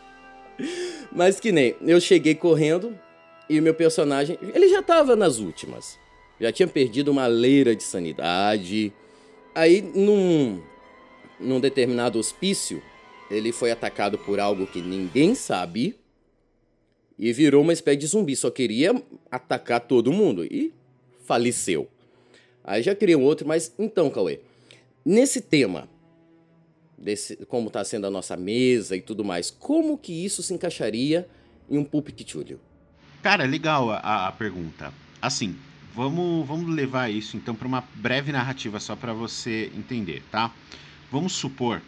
Mas 1.12 1.40
que 1.40 1.52
nem, 1.52 1.74
eu 1.80 2.00
cheguei 2.00 2.34
correndo 2.34 2.98
e 3.48 3.58
o 3.58 3.62
meu 3.62 3.74
personagem, 3.74 4.38
ele 4.54 4.68
já 4.68 4.82
tava 4.82 5.14
nas 5.14 5.38
últimas. 5.38 5.98
Já 6.40 6.52
tinha 6.52 6.66
perdido 6.66 7.10
uma 7.10 7.26
leira 7.26 7.74
de 7.74 7.82
sanidade. 7.82 8.92
Aí, 9.54 9.80
num, 9.80 10.60
num 11.40 11.60
determinado 11.60 12.18
hospício, 12.18 12.82
ele 13.30 13.52
foi 13.52 13.70
atacado 13.70 14.18
por 14.18 14.38
algo 14.38 14.66
que 14.66 14.80
ninguém 14.80 15.34
sabe 15.34 15.96
e 17.18 17.32
virou 17.32 17.62
uma 17.62 17.72
espécie 17.72 17.98
de 17.98 18.06
zumbi. 18.06 18.36
Só 18.36 18.50
queria 18.50 19.00
atacar 19.30 19.80
todo 19.80 20.12
mundo 20.12 20.44
e 20.44 20.72
faleceu. 21.24 21.88
Aí 22.62 22.82
já 22.82 22.94
criei 22.94 23.16
um 23.16 23.22
outro, 23.22 23.46
mas 23.46 23.72
então, 23.78 24.10
Cauê, 24.10 24.40
nesse 25.04 25.40
tema, 25.40 25.88
desse, 26.96 27.36
como 27.46 27.68
está 27.68 27.84
sendo 27.84 28.06
a 28.06 28.10
nossa 28.10 28.36
mesa 28.36 28.96
e 28.96 29.00
tudo 29.00 29.24
mais, 29.24 29.50
como 29.50 29.98
que 29.98 30.24
isso 30.24 30.42
se 30.42 30.54
encaixaria 30.54 31.28
em 31.68 31.78
um 31.78 31.84
Pulp 31.84 32.08
Cthulhu? 32.08 32.60
Cara, 33.22 33.44
legal 33.44 33.90
a, 33.90 34.28
a 34.28 34.32
pergunta. 34.32 34.92
Assim, 35.20 35.56
vamos, 35.94 36.46
vamos 36.46 36.74
levar 36.74 37.10
isso 37.10 37.36
então 37.36 37.54
para 37.54 37.66
uma 37.66 37.84
breve 37.94 38.32
narrativa 38.32 38.78
só 38.78 38.94
para 38.94 39.12
você 39.12 39.70
entender, 39.76 40.22
tá? 40.30 40.54
Vamos 41.10 41.32
supor 41.32 41.82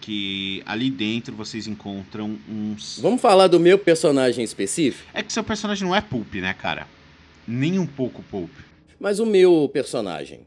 que 0.00 0.62
ali 0.66 0.90
dentro 0.90 1.34
vocês 1.34 1.66
encontram 1.66 2.38
uns. 2.48 3.00
Vamos 3.00 3.20
falar 3.20 3.48
do 3.48 3.58
meu 3.58 3.78
personagem 3.78 4.44
específico? 4.44 5.08
É 5.12 5.22
que 5.22 5.32
seu 5.32 5.42
personagem 5.42 5.86
não 5.86 5.94
é 5.94 6.00
pulp, 6.00 6.34
né, 6.34 6.54
cara? 6.54 6.86
Nem 7.46 7.78
um 7.78 7.86
pouco 7.86 8.22
pulp. 8.22 8.50
Mas 9.00 9.18
o 9.18 9.26
meu 9.26 9.68
personagem, 9.72 10.40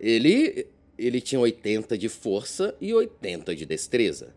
ele, 0.00 0.66
ele 0.98 1.20
tinha 1.20 1.40
80 1.40 1.96
de 1.98 2.08
força 2.08 2.74
e 2.80 2.92
80 2.92 3.54
de 3.54 3.66
destreza. 3.66 4.28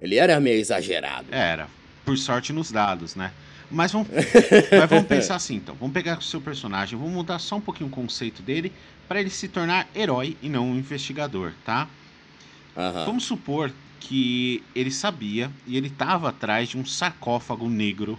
Ele 0.00 0.16
era 0.16 0.38
meio 0.38 0.58
exagerado. 0.58 1.28
Era, 1.30 1.68
por 2.04 2.16
sorte 2.18 2.52
nos 2.52 2.70
dados, 2.70 3.14
né? 3.14 3.32
Mas 3.70 3.92
vamos, 3.92 4.08
mas 4.70 4.90
vamos 4.90 5.06
pensar 5.06 5.36
assim, 5.36 5.56
então. 5.56 5.74
Vamos 5.74 5.94
pegar 5.94 6.18
o 6.18 6.22
seu 6.22 6.40
personagem, 6.40 6.98
vamos 6.98 7.12
mudar 7.12 7.38
só 7.38 7.56
um 7.56 7.60
pouquinho 7.60 7.88
o 7.88 7.92
conceito 7.92 8.42
dele 8.42 8.72
para 9.08 9.20
ele 9.20 9.30
se 9.30 9.48
tornar 9.48 9.88
herói 9.94 10.36
e 10.42 10.48
não 10.48 10.70
um 10.70 10.76
investigador, 10.76 11.52
tá? 11.64 11.88
Aham. 12.76 13.04
Vamos 13.06 13.24
supor 13.24 13.72
que 14.00 14.62
ele 14.74 14.90
sabia 14.90 15.50
e 15.66 15.76
ele 15.76 15.88
estava 15.88 16.28
atrás 16.28 16.68
de 16.68 16.78
um 16.78 16.84
sarcófago 16.84 17.68
negro 17.68 18.18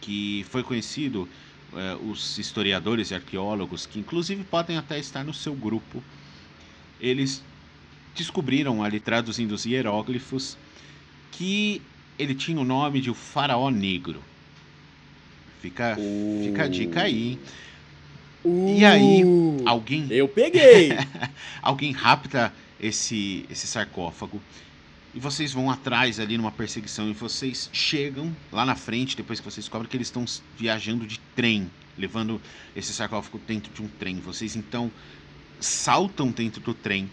que 0.00 0.44
foi 0.50 0.62
conhecido, 0.62 1.28
eh, 1.74 1.96
os 2.08 2.38
historiadores 2.38 3.10
e 3.10 3.14
arqueólogos, 3.14 3.86
que 3.86 3.98
inclusive 3.98 4.44
podem 4.44 4.76
até 4.76 4.98
estar 4.98 5.24
no 5.24 5.34
seu 5.34 5.54
grupo, 5.54 6.02
eles 7.00 7.42
descobriram 8.14 8.82
ali, 8.82 8.98
traduzindo 8.98 9.52
os 9.52 9.66
hieróglifos, 9.66 10.56
que 11.32 11.82
ele 12.18 12.34
tinha 12.34 12.60
o 12.60 12.64
nome 12.64 13.00
de 13.00 13.10
o 13.10 13.14
Faraó 13.14 13.70
Negro. 13.70 14.22
Fica, 15.60 15.96
fica 16.42 16.64
a 16.64 16.68
dica 16.68 17.02
aí, 17.02 17.30
hein? 17.32 17.38
E 18.76 18.84
aí, 18.84 19.24
Uh, 19.24 19.62
Alguém 19.66 20.06
Eu 20.10 20.28
peguei! 20.28 20.90
alguém 21.60 21.90
rapta 21.90 22.52
esse, 22.80 23.44
esse 23.50 23.66
sarcófago 23.66 24.40
e 25.16 25.18
vocês 25.18 25.50
vão 25.50 25.70
atrás 25.70 26.20
ali 26.20 26.36
numa 26.36 26.52
perseguição 26.52 27.08
e 27.08 27.14
vocês 27.14 27.70
chegam 27.72 28.36
lá 28.52 28.66
na 28.66 28.76
frente 28.76 29.16
depois 29.16 29.40
que 29.40 29.44
vocês 29.50 29.64
descobrem 29.64 29.88
que 29.88 29.96
eles 29.96 30.08
estão 30.08 30.26
viajando 30.58 31.06
de 31.06 31.18
trem, 31.34 31.70
levando 31.96 32.38
esse 32.76 32.92
sarcófago 32.92 33.40
dentro 33.46 33.72
de 33.72 33.82
um 33.82 33.88
trem. 33.88 34.20
Vocês 34.20 34.54
então 34.54 34.92
saltam 35.60 36.30
dentro 36.30 36.60
do 36.60 36.74
trem 36.74 37.10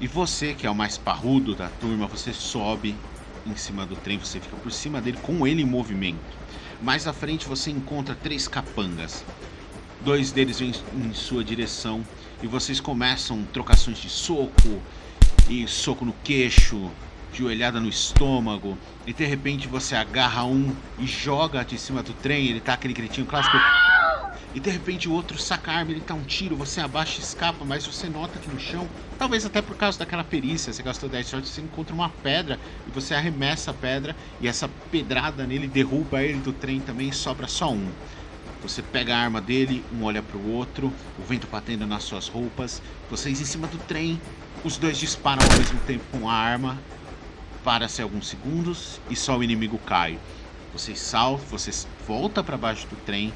e 0.00 0.06
você, 0.06 0.54
que 0.54 0.66
é 0.66 0.70
o 0.70 0.74
mais 0.74 0.98
parrudo 0.98 1.54
da 1.54 1.68
turma, 1.68 2.06
você 2.06 2.32
sobe 2.32 2.94
em 3.46 3.56
cima 3.56 3.86
do 3.86 3.94
trem, 3.96 4.18
você 4.18 4.40
fica 4.40 4.56
por 4.56 4.72
cima 4.72 5.00
dele 5.00 5.18
com 5.22 5.46
ele 5.46 5.62
em 5.62 5.66
movimento. 5.66 6.18
Mais 6.82 7.06
à 7.06 7.12
frente 7.12 7.46
você 7.46 7.70
encontra 7.70 8.14
três 8.14 8.48
capangas. 8.48 9.24
Dois 10.04 10.32
deles 10.32 10.58
vêm 10.58 10.72
em 10.94 11.14
sua 11.14 11.44
direção 11.44 12.04
e 12.42 12.46
vocês 12.46 12.80
começam 12.80 13.44
trocações 13.52 13.98
de 13.98 14.10
soco 14.10 14.82
e 15.48 15.66
soco 15.68 16.04
no 16.04 16.14
queixo, 16.24 16.90
joelhada 17.32 17.80
no 17.80 17.88
estômago, 17.88 18.76
e 19.06 19.12
de 19.12 19.24
repente 19.24 19.68
você 19.68 19.94
agarra 19.94 20.44
um 20.44 20.74
e 20.98 21.06
joga 21.06 21.64
de 21.64 21.78
cima 21.78 22.02
do 22.02 22.12
trem, 22.14 22.48
ele 22.48 22.60
tá 22.60 22.74
aquele 22.74 22.94
gritinho 22.94 23.26
clássico. 23.26 23.56
E 24.54 24.60
de 24.60 24.70
repente 24.70 25.08
o 25.08 25.12
outro 25.12 25.36
saca 25.36 25.72
a 25.72 25.78
arma, 25.78 25.90
ele 25.90 26.00
tá 26.00 26.14
um 26.14 26.22
tiro, 26.22 26.54
você 26.54 26.80
abaixa 26.80 27.18
e 27.18 27.24
escapa, 27.24 27.64
mas 27.64 27.84
você 27.84 28.08
nota 28.08 28.38
que 28.38 28.48
no 28.48 28.60
chão, 28.60 28.88
talvez 29.18 29.44
até 29.44 29.60
por 29.60 29.76
causa 29.76 29.98
daquela 29.98 30.22
perícia, 30.22 30.72
você 30.72 30.80
gastou 30.80 31.08
10 31.08 31.26
sorte, 31.26 31.48
você 31.48 31.60
encontra 31.60 31.92
uma 31.92 32.08
pedra 32.08 32.58
e 32.86 32.90
você 32.92 33.14
arremessa 33.14 33.72
a 33.72 33.74
pedra 33.74 34.14
e 34.40 34.46
essa 34.46 34.68
pedrada 34.92 35.44
nele 35.44 35.66
derruba 35.66 36.22
ele 36.22 36.38
do 36.38 36.52
trem 36.52 36.78
também 36.78 37.10
sobra 37.10 37.48
só 37.48 37.72
um. 37.72 37.90
Você 38.62 38.80
pega 38.80 39.14
a 39.14 39.18
arma 39.18 39.40
dele, 39.40 39.84
um 39.92 40.04
olha 40.04 40.22
pro 40.22 40.40
outro, 40.48 40.92
o 41.18 41.22
vento 41.22 41.48
batendo 41.50 41.84
nas 41.84 42.04
suas 42.04 42.28
roupas, 42.28 42.80
vocês 43.10 43.40
em 43.40 43.44
cima 43.44 43.66
do 43.66 43.76
trem, 43.76 44.20
os 44.62 44.76
dois 44.76 44.96
disparam 44.96 45.42
ao 45.42 45.58
mesmo 45.58 45.80
tempo 45.80 46.04
com 46.12 46.30
a 46.30 46.32
arma, 46.32 46.78
para-se 47.64 48.00
alguns 48.00 48.28
segundos 48.28 49.00
e 49.10 49.16
só 49.16 49.36
o 49.36 49.42
inimigo 49.42 49.78
cai. 49.78 50.16
Vocês 50.72 51.00
saltam, 51.00 51.44
vocês 51.46 51.86
voltam 52.06 52.44
para 52.44 52.56
baixo 52.56 52.86
do 52.86 52.96
trem, 53.04 53.32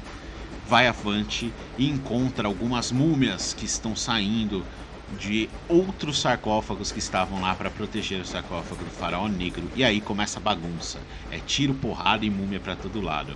vai 0.69 0.85
avante 0.85 1.51
e 1.79 1.89
encontra 1.89 2.47
algumas 2.47 2.91
múmias 2.91 3.55
que 3.55 3.65
estão 3.65 3.95
saindo 3.95 4.63
de 5.19 5.49
outros 5.67 6.21
sarcófagos 6.21 6.91
que 6.91 6.99
estavam 6.99 7.41
lá 7.41 7.55
para 7.55 7.71
proteger 7.71 8.21
o 8.21 8.25
sarcófago 8.25 8.83
do 8.83 8.91
faraó 8.91 9.27
negro. 9.27 9.63
E 9.75 9.83
aí 9.83 9.99
começa 9.99 10.37
a 10.37 10.41
bagunça. 10.41 10.99
É 11.31 11.39
tiro, 11.39 11.73
porrada 11.73 12.23
e 12.23 12.29
múmia 12.29 12.59
para 12.59 12.75
todo 12.75 13.01
lado. 13.01 13.35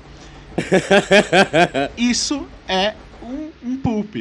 Isso 1.98 2.48
é 2.68 2.94
um, 3.24 3.50
um 3.64 3.78
pulp. 3.78 4.16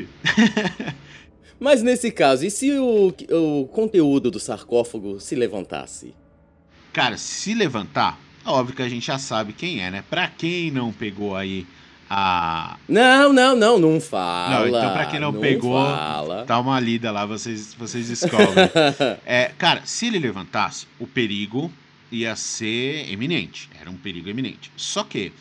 Mas 1.60 1.82
nesse 1.82 2.10
caso, 2.10 2.46
e 2.46 2.50
se 2.50 2.72
o, 2.72 3.14
o 3.30 3.66
conteúdo 3.66 4.30
do 4.30 4.40
sarcófago 4.40 5.20
se 5.20 5.34
levantasse? 5.34 6.14
Cara, 6.94 7.18
se 7.18 7.52
levantar, 7.52 8.18
óbvio 8.46 8.74
que 8.74 8.82
a 8.82 8.88
gente 8.88 9.06
já 9.06 9.18
sabe 9.18 9.52
quem 9.52 9.82
é, 9.82 9.90
né? 9.90 10.02
Pra 10.08 10.28
quem 10.28 10.70
não 10.70 10.90
pegou 10.90 11.36
aí 11.36 11.66
a. 12.14 12.76
Não, 12.86 13.32
não, 13.32 13.56
não, 13.56 13.78
não 13.78 13.98
fala. 13.98 14.60
Não, 14.60 14.68
então 14.68 14.92
pra 14.92 15.06
quem 15.06 15.18
não, 15.18 15.32
não 15.32 15.40
pegou, 15.40 15.82
fala. 15.82 16.44
dá 16.44 16.60
uma 16.60 16.78
lida 16.78 17.10
lá, 17.10 17.24
vocês, 17.24 17.72
vocês 17.72 18.08
descobrem. 18.08 18.68
é, 19.24 19.50
cara, 19.56 19.80
se 19.86 20.08
ele 20.08 20.18
levantasse, 20.18 20.86
o 21.00 21.06
perigo 21.06 21.72
ia 22.10 22.36
ser 22.36 23.10
eminente. 23.10 23.70
Era 23.80 23.90
um 23.90 23.96
perigo 23.96 24.28
eminente. 24.28 24.70
Só 24.76 25.02
que, 25.02 25.32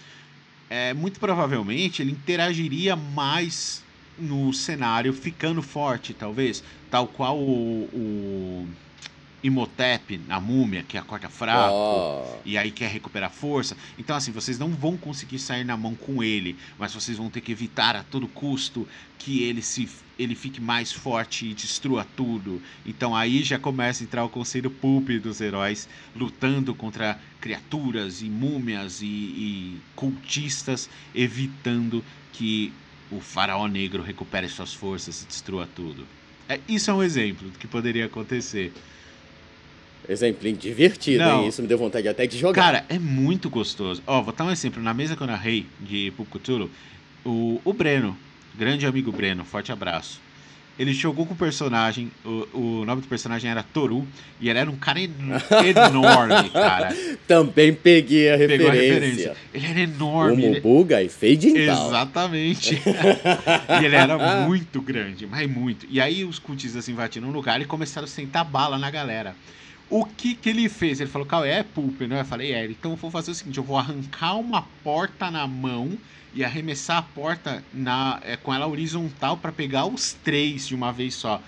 é, 0.69 0.93
muito 0.93 1.19
provavelmente, 1.19 2.01
ele 2.01 2.11
interagiria 2.11 2.95
mais 2.95 3.83
no 4.17 4.53
cenário, 4.53 5.11
ficando 5.11 5.61
forte, 5.61 6.13
talvez. 6.13 6.63
Tal 6.89 7.05
qual 7.05 7.37
o, 7.37 7.89
o 7.93 8.67
Imhotep 9.43 10.19
na 10.27 10.39
múmia, 10.39 10.83
que 10.83 10.97
acorda 10.97 11.29
fraco, 11.29 11.73
oh. 11.73 12.37
e 12.45 12.57
aí 12.57 12.71
quer 12.71 12.89
recuperar 12.89 13.31
força. 13.31 13.75
Então, 13.97 14.15
assim, 14.15 14.31
vocês 14.31 14.59
não 14.59 14.69
vão 14.69 14.97
conseguir 14.97 15.39
sair 15.39 15.63
na 15.63 15.75
mão 15.75 15.95
com 15.95 16.23
ele, 16.23 16.57
mas 16.77 16.93
vocês 16.93 17.17
vão 17.17 17.29
ter 17.29 17.41
que 17.41 17.51
evitar 17.51 17.95
a 17.95 18.03
todo 18.03 18.27
custo 18.27 18.87
que 19.17 19.43
ele 19.43 19.61
se 19.61 19.87
ele 20.17 20.35
fique 20.35 20.61
mais 20.61 20.91
forte 20.91 21.47
e 21.47 21.53
destrua 21.53 22.05
tudo. 22.15 22.61
Então 22.85 23.15
aí 23.15 23.43
já 23.43 23.57
começa 23.57 24.03
a 24.03 24.05
entrar 24.05 24.23
o 24.23 24.29
conselho 24.29 24.69
pulp 24.69 25.09
dos 25.21 25.41
heróis 25.41 25.89
lutando 26.15 26.75
contra 26.75 27.19
criaturas 27.39 28.21
e 28.21 28.25
múmias 28.25 29.01
e, 29.01 29.05
e 29.05 29.81
cultistas, 29.95 30.87
evitando 31.15 32.03
que 32.33 32.71
o 33.11 33.19
faraó 33.19 33.67
negro 33.67 34.03
recupere 34.03 34.47
suas 34.47 34.73
forças 34.73 35.23
e 35.23 35.25
destrua 35.25 35.67
tudo. 35.75 36.05
É, 36.47 36.59
isso 36.67 36.91
é 36.91 36.93
um 36.93 37.03
exemplo 37.03 37.49
do 37.49 37.57
que 37.57 37.67
poderia 37.67 38.05
acontecer. 38.05 38.71
Exemplinho 40.07 40.57
divertido, 40.57 41.23
Não. 41.23 41.41
hein? 41.41 41.47
Isso 41.47 41.61
me 41.61 41.67
deu 41.67 41.77
vontade 41.77 42.07
até 42.07 42.25
de 42.25 42.37
jogar. 42.37 42.61
Cara, 42.61 42.85
é 42.89 42.97
muito 42.99 43.49
gostoso. 43.49 44.01
Ó, 44.05 44.21
vou 44.21 44.33
dar 44.33 44.45
um 44.45 44.51
exemplo. 44.51 44.81
Na 44.81 44.93
mesa 44.93 45.15
que 45.15 45.21
eu 45.21 45.27
narrei 45.27 45.65
de 45.79 46.11
Pucutulo, 46.17 46.69
o, 47.23 47.61
o 47.63 47.73
Breno, 47.73 48.17
grande 48.55 48.85
amigo 48.85 49.11
Breno, 49.11 49.45
forte 49.45 49.71
abraço. 49.71 50.19
Ele 50.79 50.93
jogou 50.93 51.25
com 51.27 51.33
o 51.33 51.37
personagem, 51.37 52.09
o, 52.25 52.47
o 52.81 52.85
nome 52.85 53.01
do 53.01 53.07
personagem 53.07 53.51
era 53.51 53.61
Toru, 53.61 54.07
e 54.39 54.49
ele 54.49 54.57
era 54.57 54.71
um 54.71 54.75
cara 54.75 54.99
en 54.99 55.11
enorme, 55.67 56.49
cara. 56.49 56.95
Também 57.27 57.73
peguei 57.73 58.31
a 58.31 58.35
referência. 58.35 58.69
a 58.69 58.73
referência. 58.73 59.35
Ele 59.53 59.67
era 59.67 59.79
enorme. 59.81 60.43
O 60.43 60.53
Mubuga 60.55 61.03
e 61.03 61.09
Fade 61.09 61.49
Exatamente. 61.49 62.81
e 63.81 63.85
ele 63.85 63.95
era 63.95 64.45
muito 64.47 64.81
grande, 64.81 65.27
mas 65.27 65.47
muito. 65.47 65.85
E 65.89 66.01
aí 66.01 66.23
os 66.23 66.39
cultistas 66.39 66.87
invadiram 66.89 67.27
um 67.27 67.31
lugar 67.31 67.61
e 67.61 67.65
começaram 67.65 68.05
a 68.05 68.09
sentar 68.09 68.45
bala 68.45 68.79
na 68.79 68.89
galera. 68.89 69.35
O 69.91 70.05
que 70.05 70.35
que 70.35 70.49
ele 70.49 70.69
fez? 70.69 71.01
Ele 71.01 71.09
falou, 71.09 71.27
Cauê, 71.27 71.49
é 71.49 71.63
pulp, 71.63 71.99
né? 72.01 72.21
Eu 72.21 72.25
falei, 72.25 72.53
é. 72.53 72.65
Então 72.65 72.91
eu 72.91 72.97
vou 72.97 73.11
fazer 73.11 73.31
o 73.31 73.35
seguinte, 73.35 73.57
eu 73.57 73.63
vou 73.63 73.77
arrancar 73.77 74.35
uma 74.37 74.61
porta 74.83 75.29
na 75.29 75.45
mão 75.45 75.97
e 76.33 76.45
arremessar 76.45 76.99
a 76.99 77.01
porta 77.01 77.61
na, 77.73 78.21
é, 78.23 78.37
com 78.37 78.53
ela 78.53 78.65
horizontal 78.65 79.35
para 79.35 79.51
pegar 79.51 79.85
os 79.85 80.13
três 80.23 80.65
de 80.65 80.73
uma 80.73 80.93
vez 80.93 81.13
só. 81.13 81.41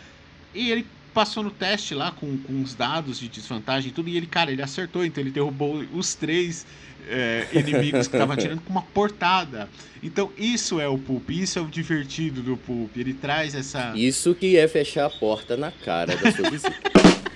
E 0.53 0.69
ele 0.69 0.85
passou 1.13 1.41
no 1.41 1.51
teste 1.51 1.95
lá 1.95 2.11
com, 2.11 2.37
com 2.37 2.61
os 2.61 2.75
dados 2.75 3.17
de 3.17 3.29
desvantagem 3.29 3.91
e 3.91 3.93
tudo, 3.93 4.09
e 4.09 4.17
ele, 4.17 4.27
cara, 4.27 4.51
ele 4.51 4.61
acertou, 4.61 5.05
então 5.05 5.23
ele 5.23 5.31
derrubou 5.31 5.85
os 5.93 6.13
três 6.13 6.65
é, 7.07 7.47
inimigos 7.53 8.07
que 8.07 8.15
estavam 8.15 8.33
atirando 8.33 8.61
com 8.61 8.71
uma 8.71 8.81
portada. 8.81 9.69
Então 10.01 10.29
isso 10.37 10.81
é 10.81 10.87
o 10.87 10.97
Pulp, 10.97 11.29
isso 11.29 11.59
é 11.59 11.61
o 11.61 11.67
divertido 11.67 12.41
do 12.41 12.57
Pulp. 12.57 12.97
Ele 12.97 13.13
traz 13.13 13.55
essa. 13.55 13.93
Isso 13.95 14.35
que 14.35 14.57
é 14.57 14.67
fechar 14.67 15.05
a 15.05 15.09
porta 15.09 15.55
na 15.55 15.71
cara 15.71 16.15
da 16.17 16.29
sua 16.29 16.49
visita. 16.49 16.73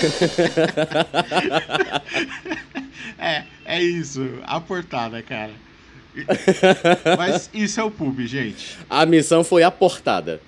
é, 3.18 3.44
é 3.64 3.82
isso. 3.82 4.20
A 4.42 4.60
portada, 4.60 5.22
cara. 5.22 5.52
Mas 7.16 7.48
isso 7.54 7.80
é 7.80 7.84
o 7.84 7.90
pub, 7.90 8.18
gente. 8.26 8.76
A 8.88 9.06
missão 9.06 9.44
foi 9.44 9.62
a 9.62 9.70
portada. 9.70 10.40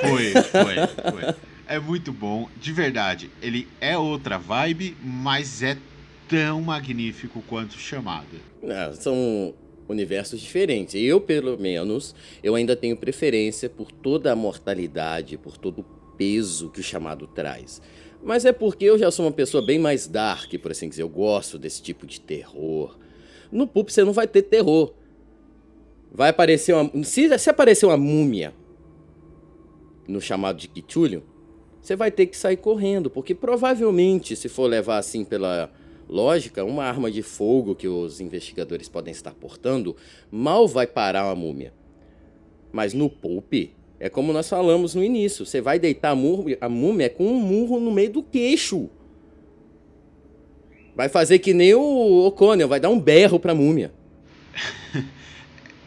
Foi, 0.00 0.32
foi, 0.32 1.12
foi. 1.12 1.34
É 1.66 1.78
muito 1.78 2.12
bom, 2.12 2.48
de 2.60 2.72
verdade. 2.72 3.30
Ele 3.40 3.68
é 3.80 3.96
outra 3.96 4.38
vibe, 4.38 4.96
mas 5.02 5.62
é 5.62 5.76
tão 6.28 6.60
magnífico 6.60 7.42
quanto 7.46 7.78
chamada. 7.78 8.26
Não, 8.62 8.94
são 8.94 9.54
universos 9.88 10.40
diferentes. 10.40 10.94
Eu, 10.94 11.20
pelo 11.20 11.58
menos, 11.58 12.14
eu 12.42 12.54
ainda 12.54 12.74
tenho 12.74 12.96
preferência 12.96 13.68
por 13.68 13.90
toda 13.90 14.32
a 14.32 14.36
mortalidade, 14.36 15.36
por 15.36 15.56
todo 15.56 15.80
o 15.80 15.84
peso 16.16 16.70
que 16.70 16.80
o 16.80 16.82
chamado 16.82 17.26
traz. 17.26 17.80
Mas 18.22 18.44
é 18.44 18.52
porque 18.52 18.84
eu 18.84 18.96
já 18.96 19.10
sou 19.10 19.26
uma 19.26 19.32
pessoa 19.32 19.64
bem 19.64 19.78
mais 19.78 20.06
dark, 20.06 20.52
por 20.60 20.70
assim 20.70 20.88
dizer. 20.88 21.02
Eu 21.02 21.08
gosto 21.08 21.58
desse 21.58 21.82
tipo 21.82 22.06
de 22.06 22.20
terror. 22.20 22.96
No 23.50 23.66
Pup 23.66 23.90
você 23.90 24.04
não 24.04 24.12
vai 24.12 24.28
ter 24.28 24.42
terror. 24.42 24.94
Vai 26.10 26.30
aparecer 26.30 26.74
uma. 26.74 27.04
Se, 27.04 27.38
se 27.38 27.50
aparecer 27.50 27.86
uma 27.86 27.96
múmia 27.96 28.54
no 30.06 30.20
chamado 30.20 30.58
de 30.58 30.68
Kitulio, 30.68 31.24
você 31.80 31.96
vai 31.96 32.10
ter 32.10 32.26
que 32.26 32.36
sair 32.36 32.56
correndo, 32.56 33.10
porque 33.10 33.34
provavelmente, 33.34 34.36
se 34.36 34.48
for 34.48 34.66
levar 34.66 34.98
assim 34.98 35.24
pela 35.24 35.70
lógica, 36.08 36.64
uma 36.64 36.84
arma 36.84 37.10
de 37.10 37.22
fogo 37.22 37.74
que 37.74 37.88
os 37.88 38.20
investigadores 38.20 38.88
podem 38.88 39.12
estar 39.12 39.32
portando 39.34 39.96
mal 40.30 40.68
vai 40.68 40.86
parar 40.86 41.24
uma 41.24 41.34
múmia. 41.34 41.72
Mas 42.70 42.94
no 42.94 43.10
Pulp, 43.10 43.52
é 44.02 44.10
como 44.10 44.32
nós 44.32 44.48
falamos 44.48 44.96
no 44.96 45.04
início: 45.04 45.46
você 45.46 45.60
vai 45.60 45.78
deitar 45.78 46.10
a 46.10 46.14
múmia, 46.16 46.58
a 46.60 46.68
múmia 46.68 47.08
com 47.08 47.24
um 47.24 47.40
murro 47.40 47.78
no 47.78 47.92
meio 47.92 48.10
do 48.10 48.20
queixo. 48.20 48.90
Vai 50.96 51.08
fazer 51.08 51.38
que 51.38 51.54
nem 51.54 51.72
o 51.72 52.26
O'Connell, 52.26 52.66
vai 52.66 52.80
dar 52.80 52.90
um 52.90 52.98
berro 52.98 53.38
pra 53.38 53.54
múmia. 53.54 53.94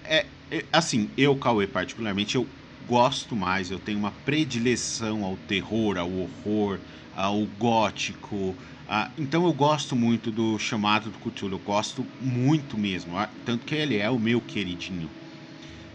é, 0.07 0.25
é, 0.49 0.63
assim, 0.71 1.09
eu, 1.17 1.35
Cauê, 1.35 1.67
particularmente, 1.67 2.35
eu 2.35 2.47
gosto 2.87 3.35
mais, 3.35 3.69
eu 3.69 3.79
tenho 3.79 3.99
uma 3.99 4.13
predileção 4.23 5.25
ao 5.25 5.35
terror, 5.45 5.97
ao 5.97 6.09
horror, 6.09 6.79
ao 7.13 7.45
gótico. 7.59 8.55
A, 8.87 9.11
então 9.17 9.45
eu 9.45 9.51
gosto 9.51 9.93
muito 9.93 10.31
do 10.31 10.57
chamado 10.57 11.09
do 11.09 11.19
Cthulhu, 11.19 11.55
eu 11.55 11.59
gosto 11.59 12.05
muito 12.21 12.77
mesmo, 12.77 13.13
tanto 13.45 13.65
que 13.65 13.75
ele 13.75 13.97
é 13.97 14.09
o 14.09 14.17
meu 14.17 14.39
queridinho 14.39 15.09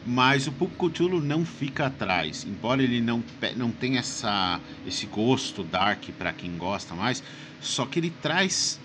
mas 0.06 0.46
o 0.46 0.52
Pulp 0.52 0.72
Cthulhu 0.76 1.20
não 1.20 1.44
fica 1.44 1.86
atrás, 1.86 2.46
embora 2.48 2.82
ele 2.82 3.00
não, 3.00 3.22
não 3.56 3.70
tenha 3.70 4.00
essa, 4.00 4.60
esse 4.86 5.06
gosto 5.06 5.62
dark 5.62 6.04
para 6.18 6.32
quem 6.32 6.56
gosta 6.56 6.94
mais, 6.94 7.22
só 7.60 7.84
que 7.84 7.98
ele 7.98 8.10
traz 8.22 8.80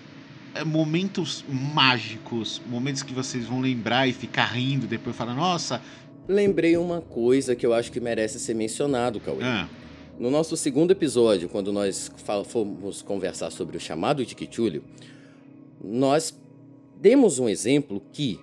é, 0.54 0.64
momentos 0.64 1.44
mágicos, 1.48 2.60
momentos 2.66 3.02
que 3.02 3.12
vocês 3.12 3.46
vão 3.46 3.60
lembrar 3.60 4.06
e 4.06 4.12
ficar 4.12 4.46
rindo 4.46 4.86
depois 4.86 5.16
falar, 5.16 5.34
nossa. 5.34 5.80
Lembrei 6.28 6.76
uma 6.76 7.00
coisa 7.00 7.54
que 7.54 7.64
eu 7.64 7.72
acho 7.72 7.90
que 7.90 8.00
merece 8.00 8.38
ser 8.38 8.54
mencionado, 8.54 9.20
Cauê. 9.20 9.42
Ah. 9.42 9.68
No 10.18 10.30
nosso 10.30 10.56
segundo 10.56 10.90
episódio, 10.90 11.48
quando 11.48 11.72
nós 11.72 12.10
fomos 12.46 13.02
conversar 13.02 13.50
sobre 13.50 13.76
o 13.76 13.80
chamado 13.80 14.24
de 14.24 14.34
Cthulhu, 14.34 14.82
nós 15.82 16.34
demos 16.98 17.38
um 17.38 17.48
exemplo 17.48 18.02
que 18.12 18.40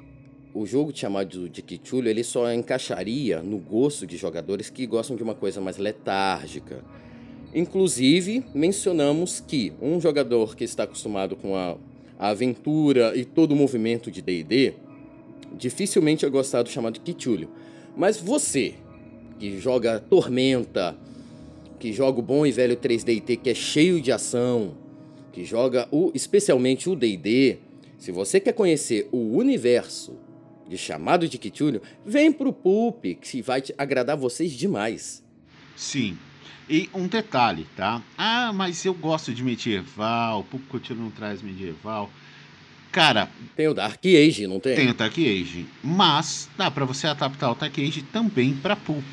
o 0.54 0.66
jogo 0.68 0.96
chamado 0.96 1.50
de 1.50 1.62
Cthulhu, 1.62 2.08
ele 2.08 2.24
só 2.24 2.52
encaixaria 2.54 3.42
no 3.42 3.58
gosto 3.58 4.06
de 4.06 4.18
jogadores 4.18 4.70
que 4.70 4.86
gostam 4.86 5.16
de 5.16 5.24
uma 5.24 5.34
coisa 5.34 5.60
mais 5.60 5.78
letárgica. 5.78 6.84
Inclusive, 7.56 8.44
mencionamos 8.54 9.40
que 9.40 9.74
um 9.82 10.00
jogador 10.00 10.56
que 10.56 10.64
está 10.64 10.84
acostumado 10.84 11.36
com 11.36 11.56
a, 11.56 11.76
a 12.20 12.30
aventura 12.30 13.16
e 13.16 13.26
todo 13.26 13.54
o 13.54 13.56
movimento 13.56 14.12
de 14.12 14.22
D&D, 14.22 14.74
dificilmente 15.58 16.26
é 16.26 16.30
gostar 16.30 16.62
do 16.62 16.70
chamado 16.70 17.00
Cthulhu. 17.00 17.50
Mas 17.96 18.18
você, 18.18 18.76
que 19.40 19.60
joga 19.60 20.00
Tormenta, 20.00 20.96
que 21.80 21.92
joga 21.92 22.20
o 22.20 22.24
bom 22.24 22.46
e 22.46 22.52
velho 22.52 22.78
3D&T 22.78 23.38
que 23.38 23.50
é 23.50 23.56
cheio 23.56 24.00
de 24.00 24.12
ação, 24.12 24.76
que 25.32 25.44
joga 25.44 25.88
o, 25.92 26.12
especialmente 26.14 26.90
o 26.90 26.96
D&D, 26.96 27.58
se 27.98 28.12
você 28.12 28.40
quer 28.40 28.54
conhecer 28.54 29.08
o 29.12 29.36
universo 29.36 30.23
de 30.74 30.78
chamado 30.78 31.28
de 31.30 31.38
Cthulhu, 31.38 31.82
vem 32.04 32.32
pro 32.32 32.52
Pulp, 32.52 33.06
que 33.22 33.42
vai 33.42 33.62
te 33.62 33.74
agradar 33.78 34.18
vocês 34.18 34.52
demais. 34.54 35.24
Sim. 35.76 36.18
E 36.68 36.90
um 36.94 37.08
detalhe, 37.08 37.68
tá? 37.76 38.02
Ah, 38.18 38.52
mas 38.54 38.84
eu 38.84 38.94
gosto 38.94 39.34
de 39.34 39.44
medieval, 39.44 40.44
Pulp 40.46 40.64
Cthulhu 40.70 41.02
não 41.02 41.12
traz 41.12 41.42
medieval. 41.42 42.10
Cara. 42.92 43.30
Tem 43.56 43.68
o 43.68 43.74
Dark 43.74 44.04
Age, 44.04 44.48
não 44.48 44.60
tem? 44.60 44.76
Tem 44.76 44.90
o 44.90 44.94
Dark 44.94 45.16
Age. 45.18 45.66
Mas 45.84 46.50
dá 46.58 46.72
para 46.72 46.86
você 46.86 47.08
adaptar 47.08 47.52
o 47.52 47.56
Dark 47.56 47.78
Age 47.78 48.02
também 48.04 48.56
para 48.56 48.76
Pulp. 48.76 49.06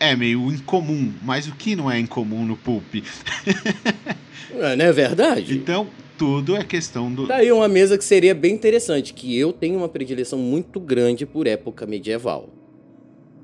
É 0.00 0.16
meio 0.16 0.50
incomum, 0.50 1.12
mas 1.22 1.46
o 1.46 1.54
que 1.54 1.76
não 1.76 1.90
é 1.90 1.98
incomum 1.98 2.44
no 2.44 2.56
Pulp? 2.56 2.94
é, 4.54 4.76
não 4.76 4.84
é 4.84 4.92
verdade? 4.92 5.56
Então, 5.56 5.88
tudo 6.18 6.56
é 6.56 6.64
questão 6.64 7.12
do. 7.12 7.26
Daí 7.26 7.48
tá 7.48 7.54
uma 7.54 7.68
mesa 7.68 7.98
que 7.98 8.04
seria 8.04 8.34
bem 8.34 8.54
interessante, 8.54 9.12
que 9.14 9.36
eu 9.36 9.52
tenho 9.52 9.76
uma 9.76 9.88
predileção 9.88 10.38
muito 10.38 10.78
grande 10.80 11.26
por 11.26 11.46
época 11.46 11.86
medieval. 11.86 12.48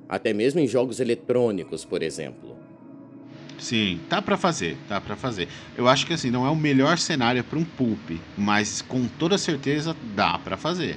Até 0.09 0.33
mesmo 0.33 0.61
em 0.61 0.66
jogos 0.66 1.01
eletrônicos, 1.01 1.85
por 1.85 2.03
exemplo. 2.03 2.57
Sim, 3.59 4.01
tá 4.09 4.23
para 4.23 4.37
fazer, 4.37 4.77
tá 4.89 5.01
para 5.01 5.16
fazer. 5.16 5.49
Eu 5.77 5.89
acho 5.89 6.07
que 6.07 6.12
assim, 6.12 6.31
não 6.31 6.47
é 6.47 6.51
o 6.51 6.57
melhor 6.57 6.97
cenário 6.97 7.43
para 7.43 7.59
um 7.59 7.64
pulp, 7.64 8.12
mas 8.37 8.81
com 8.81 9.07
toda 9.19 9.37
certeza 9.37 9.97
dá 10.14 10.39
para 10.39 10.57
fazer. 10.57 10.97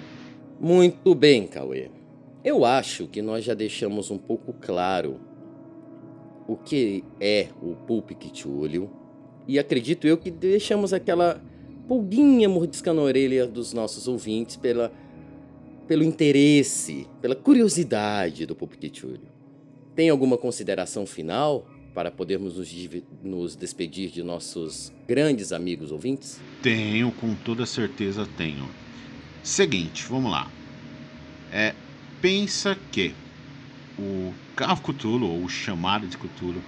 Muito 0.59 1.15
bem, 1.15 1.47
Cauê. 1.47 1.89
Eu 2.43 2.63
acho 2.63 3.07
que 3.07 3.22
nós 3.22 3.43
já 3.43 3.53
deixamos 3.53 4.11
um 4.11 4.17
pouco 4.17 4.53
claro 4.53 5.19
o 6.47 6.55
que 6.55 7.03
é 7.19 7.47
o 7.61 7.76
Pulp 7.76 8.11
Cthulhu 8.11 8.89
e 9.47 9.57
acredito 9.57 10.07
eu 10.07 10.17
que 10.17 10.30
deixamos 10.30 10.93
aquela 10.93 11.41
pulguinha 11.91 12.47
mordiscando 12.47 13.01
a 13.01 13.03
orelha 13.03 13.45
dos 13.45 13.73
nossos 13.73 14.07
ouvintes 14.07 14.55
pela, 14.55 14.93
pelo 15.89 16.05
interesse, 16.05 17.05
pela 17.21 17.35
curiosidade 17.35 18.45
do 18.45 18.55
Pulp 18.55 18.75
Cthulhu. 18.75 19.19
Tem 19.93 20.09
alguma 20.09 20.37
consideração 20.37 21.05
final 21.05 21.67
para 21.93 22.09
podermos 22.09 22.55
nos, 22.55 22.73
nos, 23.21 23.57
despedir 23.57 24.09
de 24.09 24.23
nossos 24.23 24.89
grandes 25.05 25.51
amigos 25.51 25.91
ouvintes? 25.91 26.39
Tenho, 26.63 27.11
com 27.11 27.35
toda 27.35 27.65
certeza 27.65 28.25
tenho. 28.37 28.69
Seguinte, 29.43 30.05
vamos 30.07 30.31
lá. 30.31 30.49
É, 31.51 31.75
pensa 32.21 32.77
que 32.89 33.13
o 33.99 34.31
Call 34.55 34.71
of 34.71 34.81
Cthulhu, 34.81 35.27
ou 35.27 35.47
chamado 35.49 36.07
de 36.07 36.17
Cthulhu, 36.17 36.61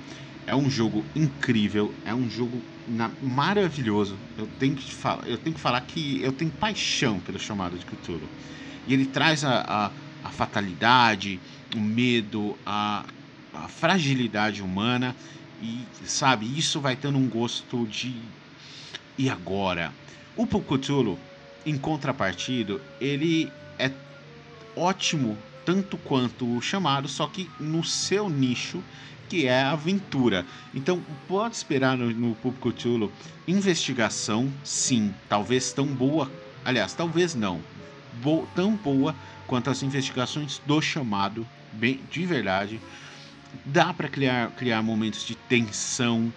é 0.47 0.55
um 0.55 0.69
jogo 0.69 1.03
incrível, 1.15 1.93
é 2.05 2.13
um 2.13 2.29
jogo 2.29 2.61
na, 2.87 3.11
maravilhoso. 3.21 4.15
Eu 4.37 4.47
tenho, 4.59 4.75
que 4.75 4.93
falar, 4.93 5.27
eu 5.27 5.37
tenho 5.37 5.55
que 5.55 5.61
falar 5.61 5.81
que 5.81 6.21
eu 6.21 6.31
tenho 6.31 6.51
paixão 6.51 7.19
pelo 7.19 7.39
chamado 7.39 7.77
de 7.77 7.85
Cthulhu. 7.85 8.27
E 8.87 8.93
ele 8.93 9.05
traz 9.05 9.43
a, 9.43 9.63
a, 9.67 9.91
a 10.27 10.29
fatalidade, 10.29 11.39
o 11.75 11.79
medo, 11.79 12.57
a 12.65 13.03
a 13.53 13.67
fragilidade 13.67 14.61
humana 14.61 15.15
e, 15.61 15.85
sabe, 16.05 16.45
isso 16.57 16.81
vai 16.81 16.95
tendo 16.95 17.17
um 17.17 17.29
gosto 17.29 17.85
de. 17.85 18.13
E 19.17 19.29
agora? 19.29 19.93
O 20.35 20.47
Cthulhu, 20.47 21.19
em 21.65 21.77
contrapartido, 21.77 22.81
ele 22.99 23.51
é 23.77 23.91
ótimo 24.75 25.37
tanto 25.65 25.97
quanto 25.97 26.47
o 26.47 26.61
chamado, 26.61 27.07
só 27.07 27.27
que 27.27 27.49
no 27.59 27.83
seu 27.83 28.29
nicho, 28.29 28.83
que 29.29 29.47
é 29.47 29.63
a 29.63 29.71
aventura. 29.71 30.45
Então, 30.73 31.01
pode 31.27 31.55
esperar 31.55 31.97
no, 31.97 32.11
no 32.11 32.35
Cthulhu 32.35 33.11
investigação, 33.47 34.51
sim, 34.63 35.13
talvez 35.27 35.73
tão 35.73 35.87
boa, 35.87 36.31
aliás, 36.63 36.93
talvez 36.93 37.33
não, 37.33 37.61
bo, 38.21 38.47
tão 38.55 38.75
boa 38.75 39.15
quanto 39.47 39.69
as 39.69 39.81
investigações 39.83 40.59
do 40.65 40.81
chamado, 40.81 41.47
bem 41.71 41.99
de 42.11 42.25
verdade 42.25 42.79
dá 43.65 43.93
para 43.93 44.09
criar, 44.09 44.51
criar 44.51 44.81
momentos 44.81 45.23
de 45.23 45.35
tensão, 45.35 46.33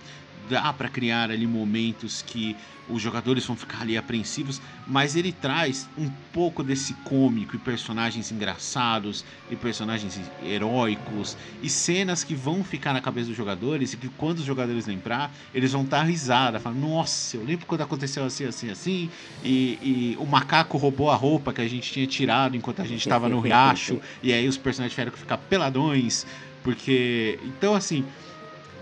dá 0.49 0.73
para 0.73 0.89
criar 0.89 1.31
ali 1.31 1.47
momentos 1.47 2.23
que 2.23 2.57
os 2.89 3.03
jogadores 3.03 3.45
vão 3.45 3.57
ficar 3.57 3.83
ali 3.83 3.97
apreensivos, 3.97 4.61
mas 4.87 5.17
ele 5.17 5.33
traz 5.33 5.89
um 5.99 6.09
pouco 6.33 6.63
desse 6.63 6.95
cômico 6.95 7.57
e 7.57 7.59
personagens 7.59 8.31
engraçados 8.31 9.25
e 9.51 9.57
personagens 9.57 10.21
heróicos 10.45 11.37
e 11.63 11.69
cenas 11.69 12.23
que 12.23 12.35
vão 12.35 12.63
ficar 12.63 12.93
na 12.93 13.01
cabeça 13.01 13.29
dos 13.29 13.37
jogadores 13.37 13.93
e 13.93 13.97
que 13.97 14.09
quando 14.11 14.39
os 14.39 14.45
jogadores 14.45 14.87
lembrar, 14.87 15.35
eles 15.53 15.73
vão 15.73 15.83
estar 15.83 16.03
risada, 16.03 16.61
falando, 16.61 16.81
nossa, 16.81 17.37
eu 17.37 17.45
lembro 17.45 17.67
quando 17.67 17.81
aconteceu 17.81 18.25
assim, 18.25 18.45
assim, 18.45 18.71
assim, 18.71 19.11
e, 19.43 19.79
e, 19.83 20.17
o 20.19 20.27
macaco 20.27 20.79
roubou 20.79 21.11
a 21.11 21.17
roupa 21.17 21.53
que 21.53 21.61
a 21.61 21.69
gente 21.69 21.93
tinha 21.93 22.07
tirado 22.07 22.57
enquanto 22.57 22.83
a 22.83 22.85
gente 22.85 23.01
estava 23.01 23.29
no 23.29 23.41
riacho, 23.41 24.01
e 24.23 24.33
aí 24.33 24.47
os 24.47 24.57
personagens 24.57 24.93
tiveram 24.93 25.11
que 25.11 25.19
ficar 25.19 25.39
peladões, 25.39 26.27
porque. 26.63 27.39
Então, 27.45 27.75
assim. 27.75 28.05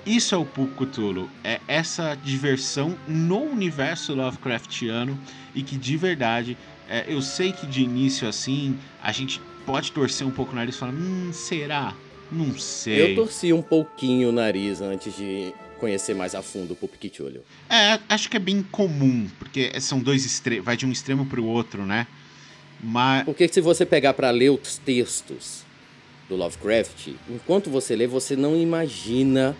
Isso 0.06 0.34
é 0.34 0.38
o 0.38 0.44
Puco 0.44 0.86
Cthulhu. 0.86 1.30
É 1.42 1.60
essa 1.66 2.14
diversão 2.14 2.96
no 3.08 3.40
universo 3.40 4.14
Lovecraftiano 4.14 5.18
e 5.54 5.62
que 5.62 5.76
de 5.76 5.96
verdade. 5.96 6.56
É, 6.86 7.06
eu 7.08 7.22
sei 7.22 7.52
que 7.52 7.66
de 7.66 7.82
início 7.82 8.28
assim 8.28 8.78
a 9.02 9.10
gente 9.10 9.40
pode 9.64 9.90
torcer 9.90 10.26
um 10.26 10.30
pouco 10.30 10.52
o 10.52 10.54
nariz 10.54 10.74
e 10.74 10.78
falar: 10.78 10.92
hum, 10.92 11.30
será? 11.32 11.94
Não 12.30 12.56
sei. 12.58 13.12
Eu 13.12 13.14
torci 13.14 13.52
um 13.52 13.62
pouquinho 13.62 14.28
o 14.28 14.32
nariz 14.32 14.82
antes 14.82 15.16
de 15.16 15.54
conhecer 15.78 16.14
mais 16.14 16.34
a 16.34 16.42
fundo 16.42 16.72
o 16.72 16.76
Pup 16.76 16.94
Cthulhu. 16.96 17.42
É, 17.70 17.98
acho 18.08 18.28
que 18.28 18.36
é 18.36 18.40
bem 18.40 18.62
comum, 18.62 19.28
porque 19.38 19.78
são 19.80 19.98
dois 20.00 20.24
extremos, 20.24 20.64
vai 20.64 20.76
de 20.76 20.86
um 20.86 20.92
extremo 20.92 21.26
para 21.26 21.40
o 21.40 21.46
outro, 21.46 21.84
né? 21.84 22.06
Mas... 22.82 23.24
Porque 23.24 23.48
se 23.48 23.60
você 23.60 23.86
pegar 23.86 24.14
para 24.14 24.30
ler 24.30 24.50
os 24.50 24.78
textos 24.78 25.64
do 26.28 26.36
Lovecraft, 26.36 27.08
enquanto 27.28 27.70
você 27.70 27.96
lê, 27.96 28.06
você 28.06 28.36
não 28.36 28.56
imagina 28.56 29.56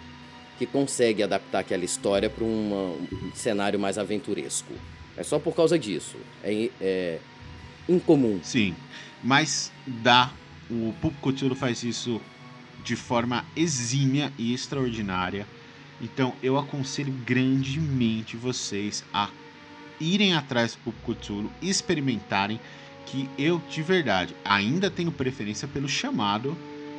que 0.58 0.66
consegue 0.66 1.22
adaptar 1.22 1.60
aquela 1.60 1.84
história 1.84 2.30
para 2.30 2.44
um 2.44 2.96
cenário 3.34 3.78
mais 3.78 3.98
aventuresco. 3.98 4.72
É 5.16 5.22
só 5.22 5.38
por 5.38 5.54
causa 5.54 5.78
disso. 5.78 6.16
É, 6.42 6.70
é 6.80 7.18
incomum. 7.88 8.40
Sim, 8.42 8.74
mas 9.22 9.72
dá. 9.86 10.32
O 10.70 10.94
Pulp 11.00 11.14
Cthulhu 11.20 11.54
faz 11.54 11.82
isso 11.82 12.20
de 12.82 12.96
forma 12.96 13.44
exímia 13.54 14.32
e 14.38 14.54
extraordinária. 14.54 15.46
Então 16.00 16.34
eu 16.42 16.58
aconselho 16.58 17.12
grandemente 17.24 18.36
vocês 18.36 19.04
a 19.12 19.28
irem 20.00 20.34
atrás 20.34 20.74
do 20.74 20.78
Pulp 20.78 21.18
Cthulhu, 21.18 21.50
experimentarem 21.62 22.60
que 23.06 23.28
eu, 23.38 23.60
de 23.70 23.82
verdade, 23.82 24.34
ainda 24.44 24.90
tenho 24.90 25.12
preferência 25.12 25.68
pelo 25.68 25.88
chamado, 25.88 26.56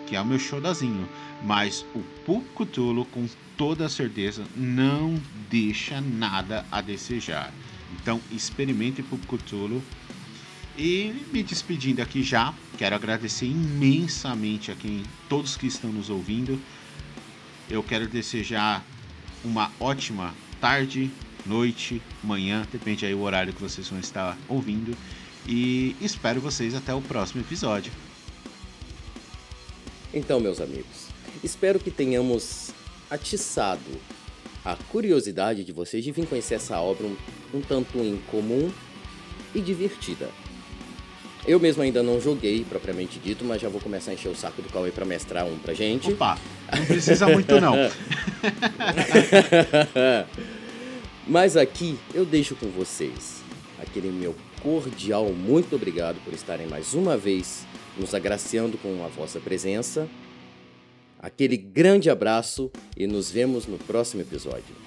que 0.07 0.15
é 0.15 0.21
o 0.21 0.25
meu 0.25 0.39
showdazinho. 0.39 1.07
Mas 1.43 1.85
o 1.93 1.99
Pulp 2.25 2.45
Cthulhu, 2.55 3.05
com 3.05 3.27
toda 3.57 3.89
certeza, 3.89 4.43
não 4.55 5.19
deixa 5.49 6.01
nada 6.01 6.65
a 6.71 6.81
desejar. 6.81 7.53
Então, 8.01 8.19
experimente 8.31 9.01
Pulp 9.01 9.23
Cthulhu. 9.25 9.81
E 10.77 11.13
me 11.31 11.41
despedindo 11.41 12.01
aqui 12.01 12.21
já, 12.21 12.53
quero 12.77 12.95
agradecer 12.95 13.45
imensamente 13.45 14.71
a 14.71 14.75
quem, 14.75 15.03
todos 15.29 15.55
que 15.55 15.67
estão 15.67 15.89
nos 15.89 16.09
ouvindo. 16.09 16.59
Eu 17.69 17.81
quero 17.81 18.07
desejar 18.07 18.83
uma 19.43 19.71
ótima 19.79 20.33
tarde, 20.59 21.09
noite, 21.45 22.01
manhã, 22.21 22.67
depende 22.69 23.05
aí 23.05 23.13
o 23.13 23.21
horário 23.21 23.53
que 23.53 23.61
vocês 23.61 23.87
vão 23.87 23.99
estar 23.99 24.37
ouvindo. 24.49 24.95
E 25.47 25.95
espero 26.01 26.41
vocês 26.41 26.73
até 26.75 26.93
o 26.93 27.01
próximo 27.01 27.41
episódio. 27.41 27.93
Então, 30.13 30.39
meus 30.39 30.59
amigos, 30.59 31.07
espero 31.43 31.79
que 31.79 31.91
tenhamos 31.91 32.73
atiçado 33.15 33.81
a 34.63 34.75
curiosidade 34.75 35.63
de 35.63 35.71
vocês 35.71 36.03
de 36.03 36.11
vir 36.11 36.27
conhecer 36.27 36.55
essa 36.55 36.79
obra 36.79 37.05
um, 37.05 37.15
um 37.53 37.61
tanto 37.61 37.99
incomum 37.99 38.71
e 39.53 39.61
divertida. 39.61 40.29
Eu 41.47 41.59
mesmo 41.59 41.83
ainda 41.83 42.01
não 42.01 42.19
joguei, 42.19 42.63
propriamente 42.63 43.19
dito, 43.19 43.45
mas 43.45 43.61
já 43.61 43.69
vou 43.69 43.79
começar 43.79 44.11
a 44.11 44.13
encher 44.15 44.29
o 44.29 44.35
saco 44.35 44.61
do 44.61 44.69
Cauê 44.69 44.89
para 44.89 45.05
mestrar 45.05 45.45
um 45.45 45.57
pra 45.59 45.75
gente. 45.75 46.11
Opa, 46.11 46.39
não 46.75 46.85
precisa 46.85 47.27
muito 47.27 47.61
não. 47.61 47.75
mas 51.27 51.55
aqui 51.55 51.99
eu 52.13 52.25
deixo 52.25 52.55
com 52.55 52.67
vocês 52.69 53.43
aquele 53.79 54.09
meu 54.09 54.35
cordial 54.61 55.31
muito 55.31 55.75
obrigado 55.75 56.17
por 56.23 56.33
estarem 56.33 56.67
mais 56.67 56.93
uma 56.93 57.15
vez 57.15 57.65
nos 57.97 58.13
agraciando 58.13 58.77
com 58.77 59.05
a 59.05 59.07
vossa 59.07 59.39
presença. 59.39 60.07
Aquele 61.25 61.57
grande 61.57 62.07
abraço 62.07 62.71
e 62.95 63.07
nos 63.07 63.31
vemos 63.31 63.65
no 63.65 63.79
próximo 63.79 64.21
episódio. 64.21 64.84